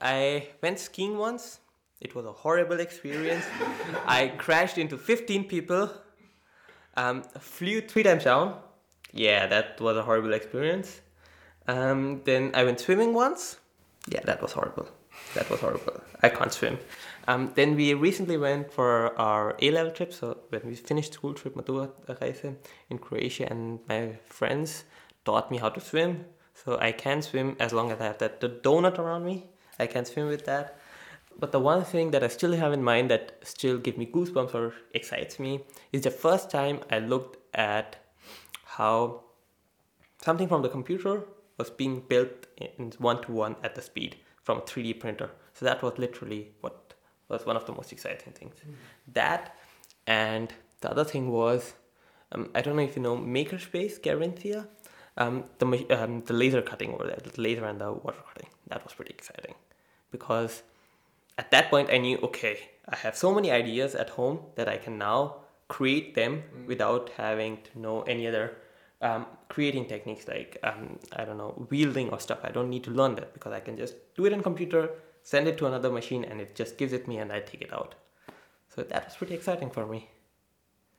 I 0.00 0.48
went 0.62 0.78
skiing 0.78 1.18
once. 1.18 1.60
It 2.00 2.14
was 2.14 2.24
a 2.26 2.32
horrible 2.32 2.80
experience. 2.80 3.44
I 4.06 4.28
crashed 4.28 4.78
into 4.78 4.96
15 4.96 5.44
people. 5.44 5.90
Um, 6.96 7.22
flew 7.38 7.80
three 7.80 8.02
times 8.02 8.24
down. 8.24 8.60
Yeah, 9.12 9.46
that 9.46 9.80
was 9.80 9.96
a 9.96 10.02
horrible 10.02 10.32
experience. 10.32 11.00
Um, 11.68 12.22
then 12.24 12.50
I 12.54 12.64
went 12.64 12.80
swimming 12.80 13.14
once. 13.14 13.58
Yeah, 14.08 14.22
that 14.24 14.42
was 14.42 14.52
horrible. 14.52 14.88
That 15.34 15.48
was 15.50 15.60
horrible. 15.60 16.00
I 16.22 16.30
can't 16.30 16.52
swim. 16.52 16.78
Um, 17.28 17.52
then 17.54 17.76
we 17.76 17.92
recently 17.92 18.38
went 18.38 18.72
for 18.72 19.18
our 19.20 19.54
A 19.60 19.70
level 19.70 19.92
trip. 19.92 20.12
So 20.12 20.38
when 20.48 20.62
we 20.64 20.74
finished 20.74 21.12
school 21.12 21.34
trip, 21.34 21.54
Matura 21.54 21.90
Reise 22.08 22.54
in 22.88 22.98
Croatia, 22.98 23.46
and 23.50 23.80
my 23.86 24.16
friends 24.24 24.84
taught 25.24 25.50
me 25.50 25.58
how 25.58 25.68
to 25.68 25.80
swim. 25.80 26.24
So 26.54 26.78
I 26.80 26.92
can 26.92 27.20
swim 27.22 27.56
as 27.60 27.72
long 27.72 27.92
as 27.92 28.00
I 28.00 28.04
have 28.04 28.18
that 28.18 28.40
the 28.40 28.48
donut 28.48 28.98
around 28.98 29.24
me. 29.24 29.46
I 29.78 29.86
can 29.86 30.04
swim 30.06 30.26
with 30.26 30.46
that. 30.46 30.78
But 31.38 31.52
the 31.52 31.60
one 31.60 31.84
thing 31.84 32.10
that 32.12 32.24
I 32.24 32.28
still 32.28 32.54
have 32.54 32.72
in 32.72 32.82
mind 32.82 33.10
that 33.10 33.38
still 33.42 33.78
gives 33.78 33.96
me 33.96 34.06
goosebumps 34.06 34.54
or 34.54 34.74
excites 34.92 35.38
me 35.38 35.60
is 35.92 36.02
the 36.02 36.10
first 36.10 36.50
time 36.50 36.80
I 36.90 36.98
looked 36.98 37.36
at 37.54 37.96
how 38.64 39.22
something 40.20 40.48
from 40.48 40.62
the 40.62 40.68
computer 40.68 41.22
was 41.58 41.70
being 41.70 42.00
built 42.08 42.46
in 42.56 42.92
one 42.98 43.20
to 43.22 43.32
one 43.32 43.56
at 43.62 43.74
the 43.74 43.82
speed 43.82 44.16
from 44.42 44.58
a 44.58 44.62
3D 44.62 44.98
printer. 45.00 45.30
So 45.52 45.66
that 45.66 45.82
was 45.82 45.98
literally 45.98 46.52
what 46.60 46.94
was 47.28 47.44
one 47.44 47.56
of 47.56 47.66
the 47.66 47.72
most 47.72 47.92
exciting 47.92 48.32
things. 48.32 48.54
Mm. 48.66 48.74
That 49.12 49.56
and 50.06 50.52
the 50.80 50.90
other 50.90 51.04
thing 51.04 51.30
was 51.30 51.74
um, 52.32 52.50
I 52.54 52.60
don't 52.60 52.76
know 52.76 52.82
if 52.82 52.96
you 52.96 53.02
know 53.02 53.16
Makerspace 53.16 54.00
Carinthia, 54.00 54.66
um, 55.16 55.44
the 55.58 55.66
um, 55.90 56.22
the 56.22 56.32
laser 56.32 56.62
cutting 56.62 56.94
over 56.94 57.06
there, 57.06 57.18
the 57.22 57.40
laser 57.40 57.64
and 57.64 57.80
the 57.80 57.92
water 57.92 58.22
cutting. 58.28 58.50
That 58.68 58.84
was 58.84 58.94
pretty 58.94 59.12
exciting 59.12 59.54
because 60.10 60.62
at 61.36 61.50
that 61.50 61.70
point 61.70 61.90
I 61.90 61.98
knew 61.98 62.18
okay, 62.18 62.58
I 62.88 62.96
have 62.96 63.16
so 63.16 63.34
many 63.34 63.50
ideas 63.50 63.94
at 63.94 64.10
home 64.10 64.40
that 64.56 64.68
I 64.68 64.76
can 64.76 64.98
now 64.98 65.36
create 65.68 66.14
them 66.14 66.42
mm. 66.42 66.66
without 66.66 67.10
having 67.16 67.58
to 67.62 67.78
know 67.78 68.02
any 68.02 68.26
other 68.26 68.56
um, 69.00 69.26
creating 69.48 69.86
techniques 69.86 70.26
like 70.26 70.58
um, 70.62 70.98
I 71.14 71.24
don't 71.24 71.38
know 71.38 71.66
wielding 71.70 72.10
or 72.10 72.18
stuff. 72.18 72.40
I 72.42 72.50
don't 72.50 72.70
need 72.70 72.84
to 72.84 72.90
learn 72.90 73.14
that 73.16 73.32
because 73.32 73.52
I 73.52 73.60
can 73.60 73.76
just 73.76 73.94
do 74.16 74.26
it 74.26 74.32
in 74.32 74.42
computer, 74.42 74.90
send 75.22 75.46
it 75.48 75.58
to 75.58 75.66
another 75.66 75.90
machine, 75.90 76.24
and 76.24 76.40
it 76.40 76.54
just 76.54 76.78
gives 76.78 76.92
it 76.92 77.06
me, 77.06 77.18
and 77.18 77.32
I 77.32 77.40
take 77.40 77.62
it 77.62 77.72
out. 77.72 77.94
So 78.74 78.82
that 78.82 79.04
was 79.06 79.16
pretty 79.16 79.34
exciting 79.34 79.70
for 79.70 79.86
me, 79.86 80.08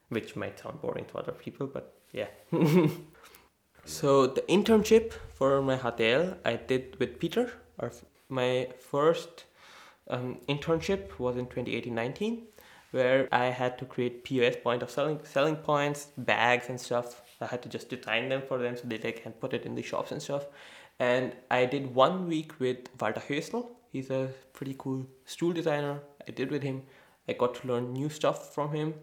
which 0.10 0.36
might 0.36 0.60
sound 0.60 0.82
boring 0.82 1.06
to 1.06 1.18
other 1.18 1.32
people, 1.32 1.68
but 1.68 1.94
yeah. 2.12 2.28
so 3.86 4.28
the 4.28 4.42
internship 4.42 5.14
for 5.34 5.62
my 5.62 5.78
HTL 5.78 6.38
I 6.46 6.56
did 6.56 6.98
with 7.00 7.20
Peter. 7.20 7.52
Or 7.78 7.92
my 8.28 8.68
first 8.78 9.46
um, 10.10 10.40
internship 10.50 11.18
was 11.18 11.38
in 11.38 11.46
2018-19 11.46 12.42
where 12.92 13.28
I 13.32 13.46
had 13.46 13.78
to 13.80 13.86
create 13.86 14.24
POS 14.24 14.56
point 14.58 14.82
of 14.82 14.90
selling 14.90 15.20
selling 15.24 15.56
points, 15.56 16.08
bags 16.18 16.70
and 16.70 16.80
stuff. 16.80 17.22
I 17.41 17.45
had 17.45 17.62
to 17.63 17.69
just 17.69 17.89
design 17.89 18.30
them 18.30 18.41
for 18.47 18.58
them 18.58 18.75
so 18.75 18.84
that 18.88 19.02
they 19.02 19.12
can 19.12 19.32
put 19.34 19.54
it 19.54 19.65
in 19.65 19.75
the 19.75 19.82
shops 19.82 20.12
and 20.12 20.21
stuff. 20.21 20.47
And 20.99 21.34
I 21.49 21.65
did 21.65 21.95
one 21.95 22.28
week 22.28 22.60
with 22.60 22.89
Walter 22.99 23.21
Hösel. 23.21 23.67
He's 23.91 24.10
a 24.10 24.30
pretty 24.54 24.75
cool 24.78 25.06
stool 25.25 25.54
designer. 25.54 25.99
I 26.28 26.32
did 26.32 26.52
with 26.52 26.63
him. 26.63 26.84
I 27.28 27.34
got 27.34 27.56
to 27.56 27.67
learn 27.67 27.93
new 27.93 28.10
stuff 28.10 28.54
from 28.54 28.73
him. 28.73 28.93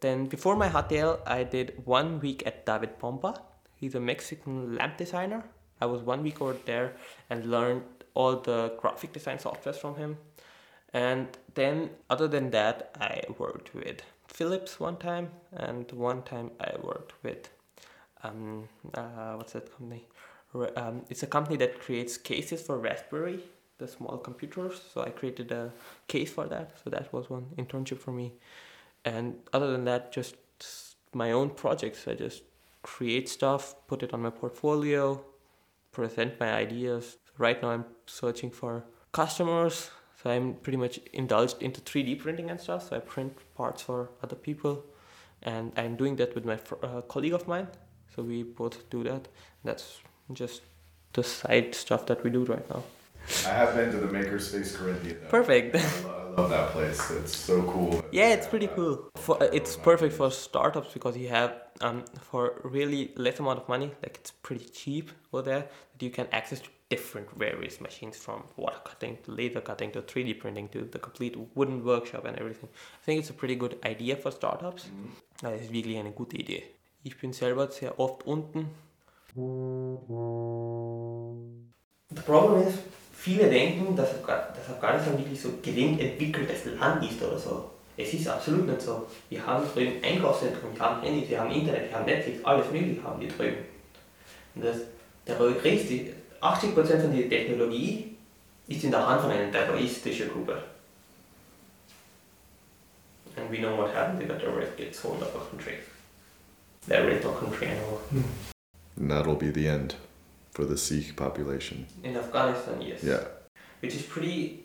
Then 0.00 0.26
before 0.26 0.56
my 0.56 0.68
HTL, 0.68 1.20
I 1.26 1.44
did 1.44 1.74
one 1.84 2.20
week 2.20 2.42
at 2.46 2.64
David 2.66 2.98
Pompa. 2.98 3.38
He's 3.76 3.94
a 3.94 4.00
Mexican 4.00 4.76
lamp 4.76 4.96
designer. 4.96 5.44
I 5.80 5.86
was 5.86 6.02
one 6.02 6.22
week 6.22 6.40
over 6.40 6.56
there 6.64 6.94
and 7.30 7.50
learned 7.50 7.82
all 8.14 8.36
the 8.36 8.74
graphic 8.78 9.12
design 9.12 9.38
softwares 9.38 9.76
from 9.76 9.96
him. 9.96 10.16
And 10.92 11.28
then, 11.54 11.90
other 12.10 12.28
than 12.28 12.50
that, 12.50 12.96
I 13.00 13.22
worked 13.38 13.74
with 13.74 14.02
Philips 14.26 14.80
one 14.80 14.96
time, 14.96 15.30
and 15.52 15.90
one 15.92 16.22
time 16.22 16.50
I 16.60 16.74
worked 16.82 17.12
with 17.22 17.48
um, 18.22 18.68
uh, 18.94 19.34
what's 19.34 19.52
that 19.52 19.70
company? 19.70 20.06
Um, 20.76 21.02
it's 21.08 21.22
a 21.22 21.26
company 21.26 21.56
that 21.56 21.80
creates 21.80 22.16
cases 22.16 22.60
for 22.60 22.78
Raspberry, 22.78 23.40
the 23.78 23.88
small 23.88 24.18
computers. 24.18 24.80
So 24.92 25.02
I 25.02 25.10
created 25.10 25.50
a 25.50 25.72
case 26.08 26.30
for 26.30 26.46
that. 26.46 26.78
So 26.82 26.90
that 26.90 27.12
was 27.12 27.30
one 27.30 27.46
internship 27.56 27.98
for 27.98 28.12
me. 28.12 28.34
And 29.04 29.36
other 29.52 29.72
than 29.72 29.84
that, 29.86 30.12
just 30.12 30.36
my 31.12 31.32
own 31.32 31.50
projects. 31.50 32.06
I 32.06 32.14
just 32.14 32.42
create 32.82 33.28
stuff, 33.28 33.74
put 33.86 34.02
it 34.02 34.12
on 34.12 34.22
my 34.22 34.30
portfolio, 34.30 35.24
present 35.90 36.38
my 36.38 36.52
ideas. 36.52 37.16
Right 37.38 37.60
now, 37.62 37.70
I'm 37.70 37.84
searching 38.06 38.50
for 38.50 38.84
customers 39.12 39.90
so 40.22 40.30
I'm 40.30 40.54
pretty 40.54 40.76
much 40.76 41.00
indulged 41.12 41.62
into 41.62 41.80
3D 41.80 42.20
printing 42.20 42.50
and 42.50 42.60
stuff. 42.60 42.88
So 42.88 42.96
I 42.96 43.00
print 43.00 43.36
parts 43.56 43.82
for 43.82 44.10
other 44.22 44.36
people, 44.36 44.84
and 45.42 45.72
I'm 45.76 45.96
doing 45.96 46.16
that 46.16 46.34
with 46.34 46.44
my 46.44 46.56
fr- 46.56 46.76
uh, 46.82 47.00
colleague 47.02 47.32
of 47.32 47.48
mine. 47.48 47.68
So 48.14 48.22
we 48.22 48.42
both 48.42 48.88
do 48.90 49.02
that. 49.04 49.28
That's 49.64 50.00
just 50.32 50.62
the 51.12 51.24
side 51.24 51.74
stuff 51.74 52.06
that 52.06 52.22
we 52.22 52.30
do 52.30 52.44
right 52.44 52.68
now. 52.70 52.82
I 53.46 53.50
have 53.50 53.74
been 53.74 53.90
to 53.92 53.98
the 53.98 54.08
Makerspace 54.08 54.76
Carinthia. 54.76 55.28
Perfect. 55.28 55.76
I 56.34 56.40
love 56.40 56.50
that 56.50 56.70
place. 56.70 57.10
It's 57.10 57.36
so 57.36 57.62
cool. 57.62 58.02
Yeah, 58.10 58.28
it's 58.28 58.46
pretty 58.46 58.68
cool. 58.68 59.10
For, 59.16 59.42
uh, 59.42 59.50
it's 59.52 59.76
perfect 59.76 60.14
for 60.14 60.30
startups 60.30 60.94
because 60.94 61.16
you 61.16 61.28
have 61.28 61.54
um, 61.82 62.04
for 62.30 62.60
really 62.64 63.12
less 63.16 63.38
amount 63.38 63.60
of 63.60 63.68
money, 63.68 63.92
like 64.02 64.16
it's 64.16 64.30
pretty 64.30 64.64
cheap 64.64 65.10
over 65.32 65.42
there, 65.42 65.68
that 65.92 66.02
you 66.02 66.10
can 66.10 66.26
access 66.32 66.60
to 66.60 66.68
different 66.88 67.30
various 67.36 67.80
machines 67.80 68.16
from 68.16 68.44
water 68.56 68.78
cutting 68.84 69.18
to 69.24 69.32
laser 69.32 69.60
cutting 69.60 69.90
to 69.92 70.00
3D 70.00 70.38
printing 70.38 70.68
to 70.68 70.82
the 70.90 70.98
complete 70.98 71.36
wooden 71.54 71.84
workshop 71.84 72.24
and 72.24 72.38
everything. 72.38 72.68
I 72.72 73.04
think 73.04 73.20
it's 73.20 73.30
a 73.30 73.34
pretty 73.34 73.56
good 73.56 73.78
idea 73.84 74.16
for 74.16 74.30
Startups. 74.30 74.90
Das 75.42 75.60
ist 75.60 75.72
wirklich 75.72 75.98
eine 75.98 76.12
gute 76.12 76.36
Idee. 76.36 76.62
Ich 77.02 77.18
bin 77.18 77.32
selber 77.32 77.68
sehr 77.68 77.98
oft 77.98 78.26
unten. 78.26 78.68
The 82.14 82.22
problem 82.26 82.68
is, 82.68 82.74
viele 83.22 83.48
denken, 83.48 83.94
dass, 83.94 84.10
Afghanistan 84.68 85.16
wirklich 85.16 85.40
so 85.40 85.50
gering 85.62 85.98
entwickeltes 85.98 86.64
Land 86.64 87.08
ist 87.08 87.22
oder 87.22 87.38
so. 87.38 87.70
Es 87.96 88.12
ist 88.12 88.26
absolut 88.26 88.66
nicht 88.66 88.80
so. 88.80 89.06
Wir 89.28 89.46
haben 89.46 89.64
drüben 89.72 90.02
Einkaufszentrum, 90.02 90.74
wir 90.74 90.82
haben 90.82 91.02
Handys, 91.02 91.30
wir 91.30 91.40
haben 91.40 91.52
Internet, 91.52 91.88
wir 91.88 91.98
haben 91.98 92.06
Netflix, 92.06 92.44
alles 92.44 92.70
mögliche 92.72 93.04
haben 93.04 93.20
wir 93.20 93.28
drüben. 93.28 93.58
Und 94.56 94.64
das, 94.64 94.78
der 95.26 95.36
größte, 95.36 96.14
80% 96.40 96.74
von 96.74 97.16
der 97.16 97.28
Technologie 97.28 98.16
ist 98.66 98.82
in 98.82 98.90
der 98.90 99.06
Hand 99.06 99.20
von 99.20 99.30
einer 99.30 99.52
terroristischen 99.52 100.28
Gruppe. 100.30 100.60
And 103.36 103.50
we 103.50 103.58
know 103.58 103.76
what 103.76 103.94
happens 103.94 104.20
if 104.22 104.30
a 104.30 104.34
terrorist 104.34 104.76
gets 104.76 105.02
hold 105.02 105.22
of 105.22 105.34
a 105.34 105.38
country. 105.48 105.74
There 106.88 107.08
is 107.08 107.24
no 107.24 107.30
country 107.30 107.68
anymore. 107.68 108.00
And 108.96 109.10
that'll 109.10 109.36
be 109.36 109.50
the 109.50 109.68
end 109.68 109.94
for 110.52 110.64
the 110.64 110.76
Sikh 110.76 111.16
population. 111.16 111.86
In 112.04 112.16
Afghanistan, 112.16 112.80
yes. 112.80 113.02
Yeah. 113.02 113.24
Which 113.80 113.94
is 113.94 114.02
pretty 114.02 114.64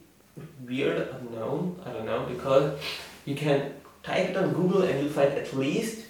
weird, 0.65 1.07
unknown, 1.19 1.79
I 1.85 1.91
don't 1.91 2.05
know, 2.05 2.25
because 2.25 2.79
you 3.25 3.35
can 3.35 3.73
type 4.03 4.29
it 4.29 4.37
on 4.37 4.53
Google 4.53 4.83
and 4.83 4.99
you'll 4.99 5.11
find 5.11 5.31
at 5.31 5.53
least 5.53 6.05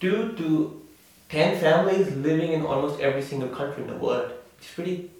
two 0.00 0.32
to 0.38 0.82
ten 1.28 1.58
families 1.60 2.14
living 2.16 2.52
in 2.52 2.66
almost 2.66 3.00
every 3.00 3.22
single 3.22 3.48
country 3.48 3.82
in 3.84 3.90
the 3.90 3.96
world. 3.96 4.32
It's 4.58 4.72
pretty 4.72 5.10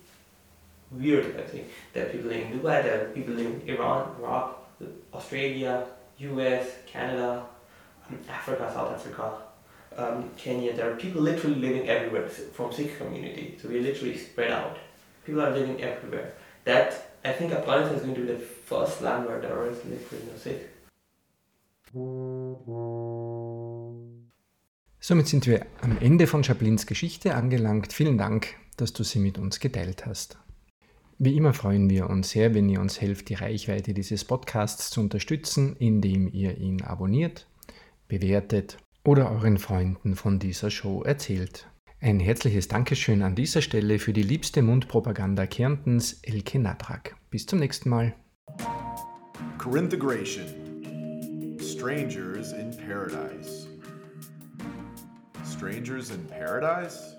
weird, 0.91 1.39
I 1.39 1.43
think. 1.43 1.68
There 1.93 2.07
are 2.07 2.11
people 2.11 2.30
in 2.30 2.53
Dubai, 2.53 2.82
there 2.82 3.03
are 3.03 3.09
people 3.11 3.39
in 3.39 3.62
Iran, 3.66 4.16
Iraq, 4.18 4.59
Australia, 5.12 5.84
US, 6.18 6.66
Canada, 6.87 7.45
Africa, 8.28 8.70
South 8.72 8.93
Africa, 8.93 9.32
um, 9.97 10.30
Kenya. 10.36 10.74
There 10.74 10.90
are 10.90 10.97
people 10.97 11.22
literally 11.22 11.57
living 11.57 11.88
everywhere 11.88 12.28
from 12.28 12.72
Sikh 12.72 12.99
community. 12.99 13.57
So 13.61 13.68
we're 13.68 13.82
literally 13.82 14.16
spread 14.16 14.51
out. 14.51 14.78
People 15.24 15.42
are 15.42 15.51
living 15.51 15.82
everywhere. 15.82 16.34
That 16.64 17.11
I 17.24 17.32
think 17.32 17.53
Afghanistan 17.53 17.97
is 17.97 18.03
going 18.03 18.14
to 18.14 18.20
be 18.20 18.32
the 18.32 18.38
first 18.38 19.03
land 19.03 19.26
where 19.26 19.40
terrorists 19.40 19.84
live 19.84 20.03
free 20.03 20.18
no 20.26 20.36
Sikh. 20.38 20.68
Somit 25.01 25.28
sind 25.28 25.47
wir 25.47 25.66
am 25.82 25.99
Ende 26.01 26.26
von 26.26 26.42
Chaplins 26.42 26.86
Geschichte 26.86 27.34
angelangt. 27.34 27.92
Vielen 27.92 28.18
Dank, 28.18 28.57
dass 28.76 28.92
du 28.92 29.05
sie 29.05 29.20
mit 29.20 29.38
uns 29.38 29.61
geteilt 29.61 30.05
hast. 30.05 30.36
Wie 31.18 31.36
immer 31.36 31.55
freuen 31.55 31.88
wir 31.88 32.11
uns 32.11 32.30
sehr, 32.30 32.55
wenn 32.55 32.68
ihr 32.68 32.80
uns 32.80 33.01
helft, 33.01 33.30
die 33.30 33.34
Reichweite 33.34 33.94
dieses 33.94 34.24
Podcasts 34.24 34.90
zu 34.90 35.01
unterstützen, 35.01 35.74
indem 35.78 36.28
ihr 36.30 36.59
ihn 36.59 36.82
abonniert, 36.82 37.47
bewertet 38.09 38.76
oder 39.07 39.30
euren 39.30 39.59
Freunden 39.59 40.16
von 40.16 40.38
dieser 40.38 40.70
Show 40.70 41.02
erzählt. 41.02 41.68
Ein 42.00 42.20
herzliches 42.20 42.68
Dankeschön 42.68 43.22
an 43.22 43.34
dieser 43.34 43.62
Stelle 43.62 43.98
für 43.98 44.12
die 44.12 44.22
liebste 44.22 44.62
Mundpropaganda 44.62 45.46
Kärntens, 45.46 46.20
Elke 46.22 46.59
Nadrak. 46.59 47.16
Bis 47.30 47.46
zum 47.46 47.59
nächsten 47.59 47.88
Mal. 47.88 48.14
Corinthagration 49.59 50.46
Strangers 51.61 52.52
in 52.52 52.70
Paradise 52.86 53.66
Strangers 55.57 56.11
in 56.11 56.26
Paradise? 56.26 57.16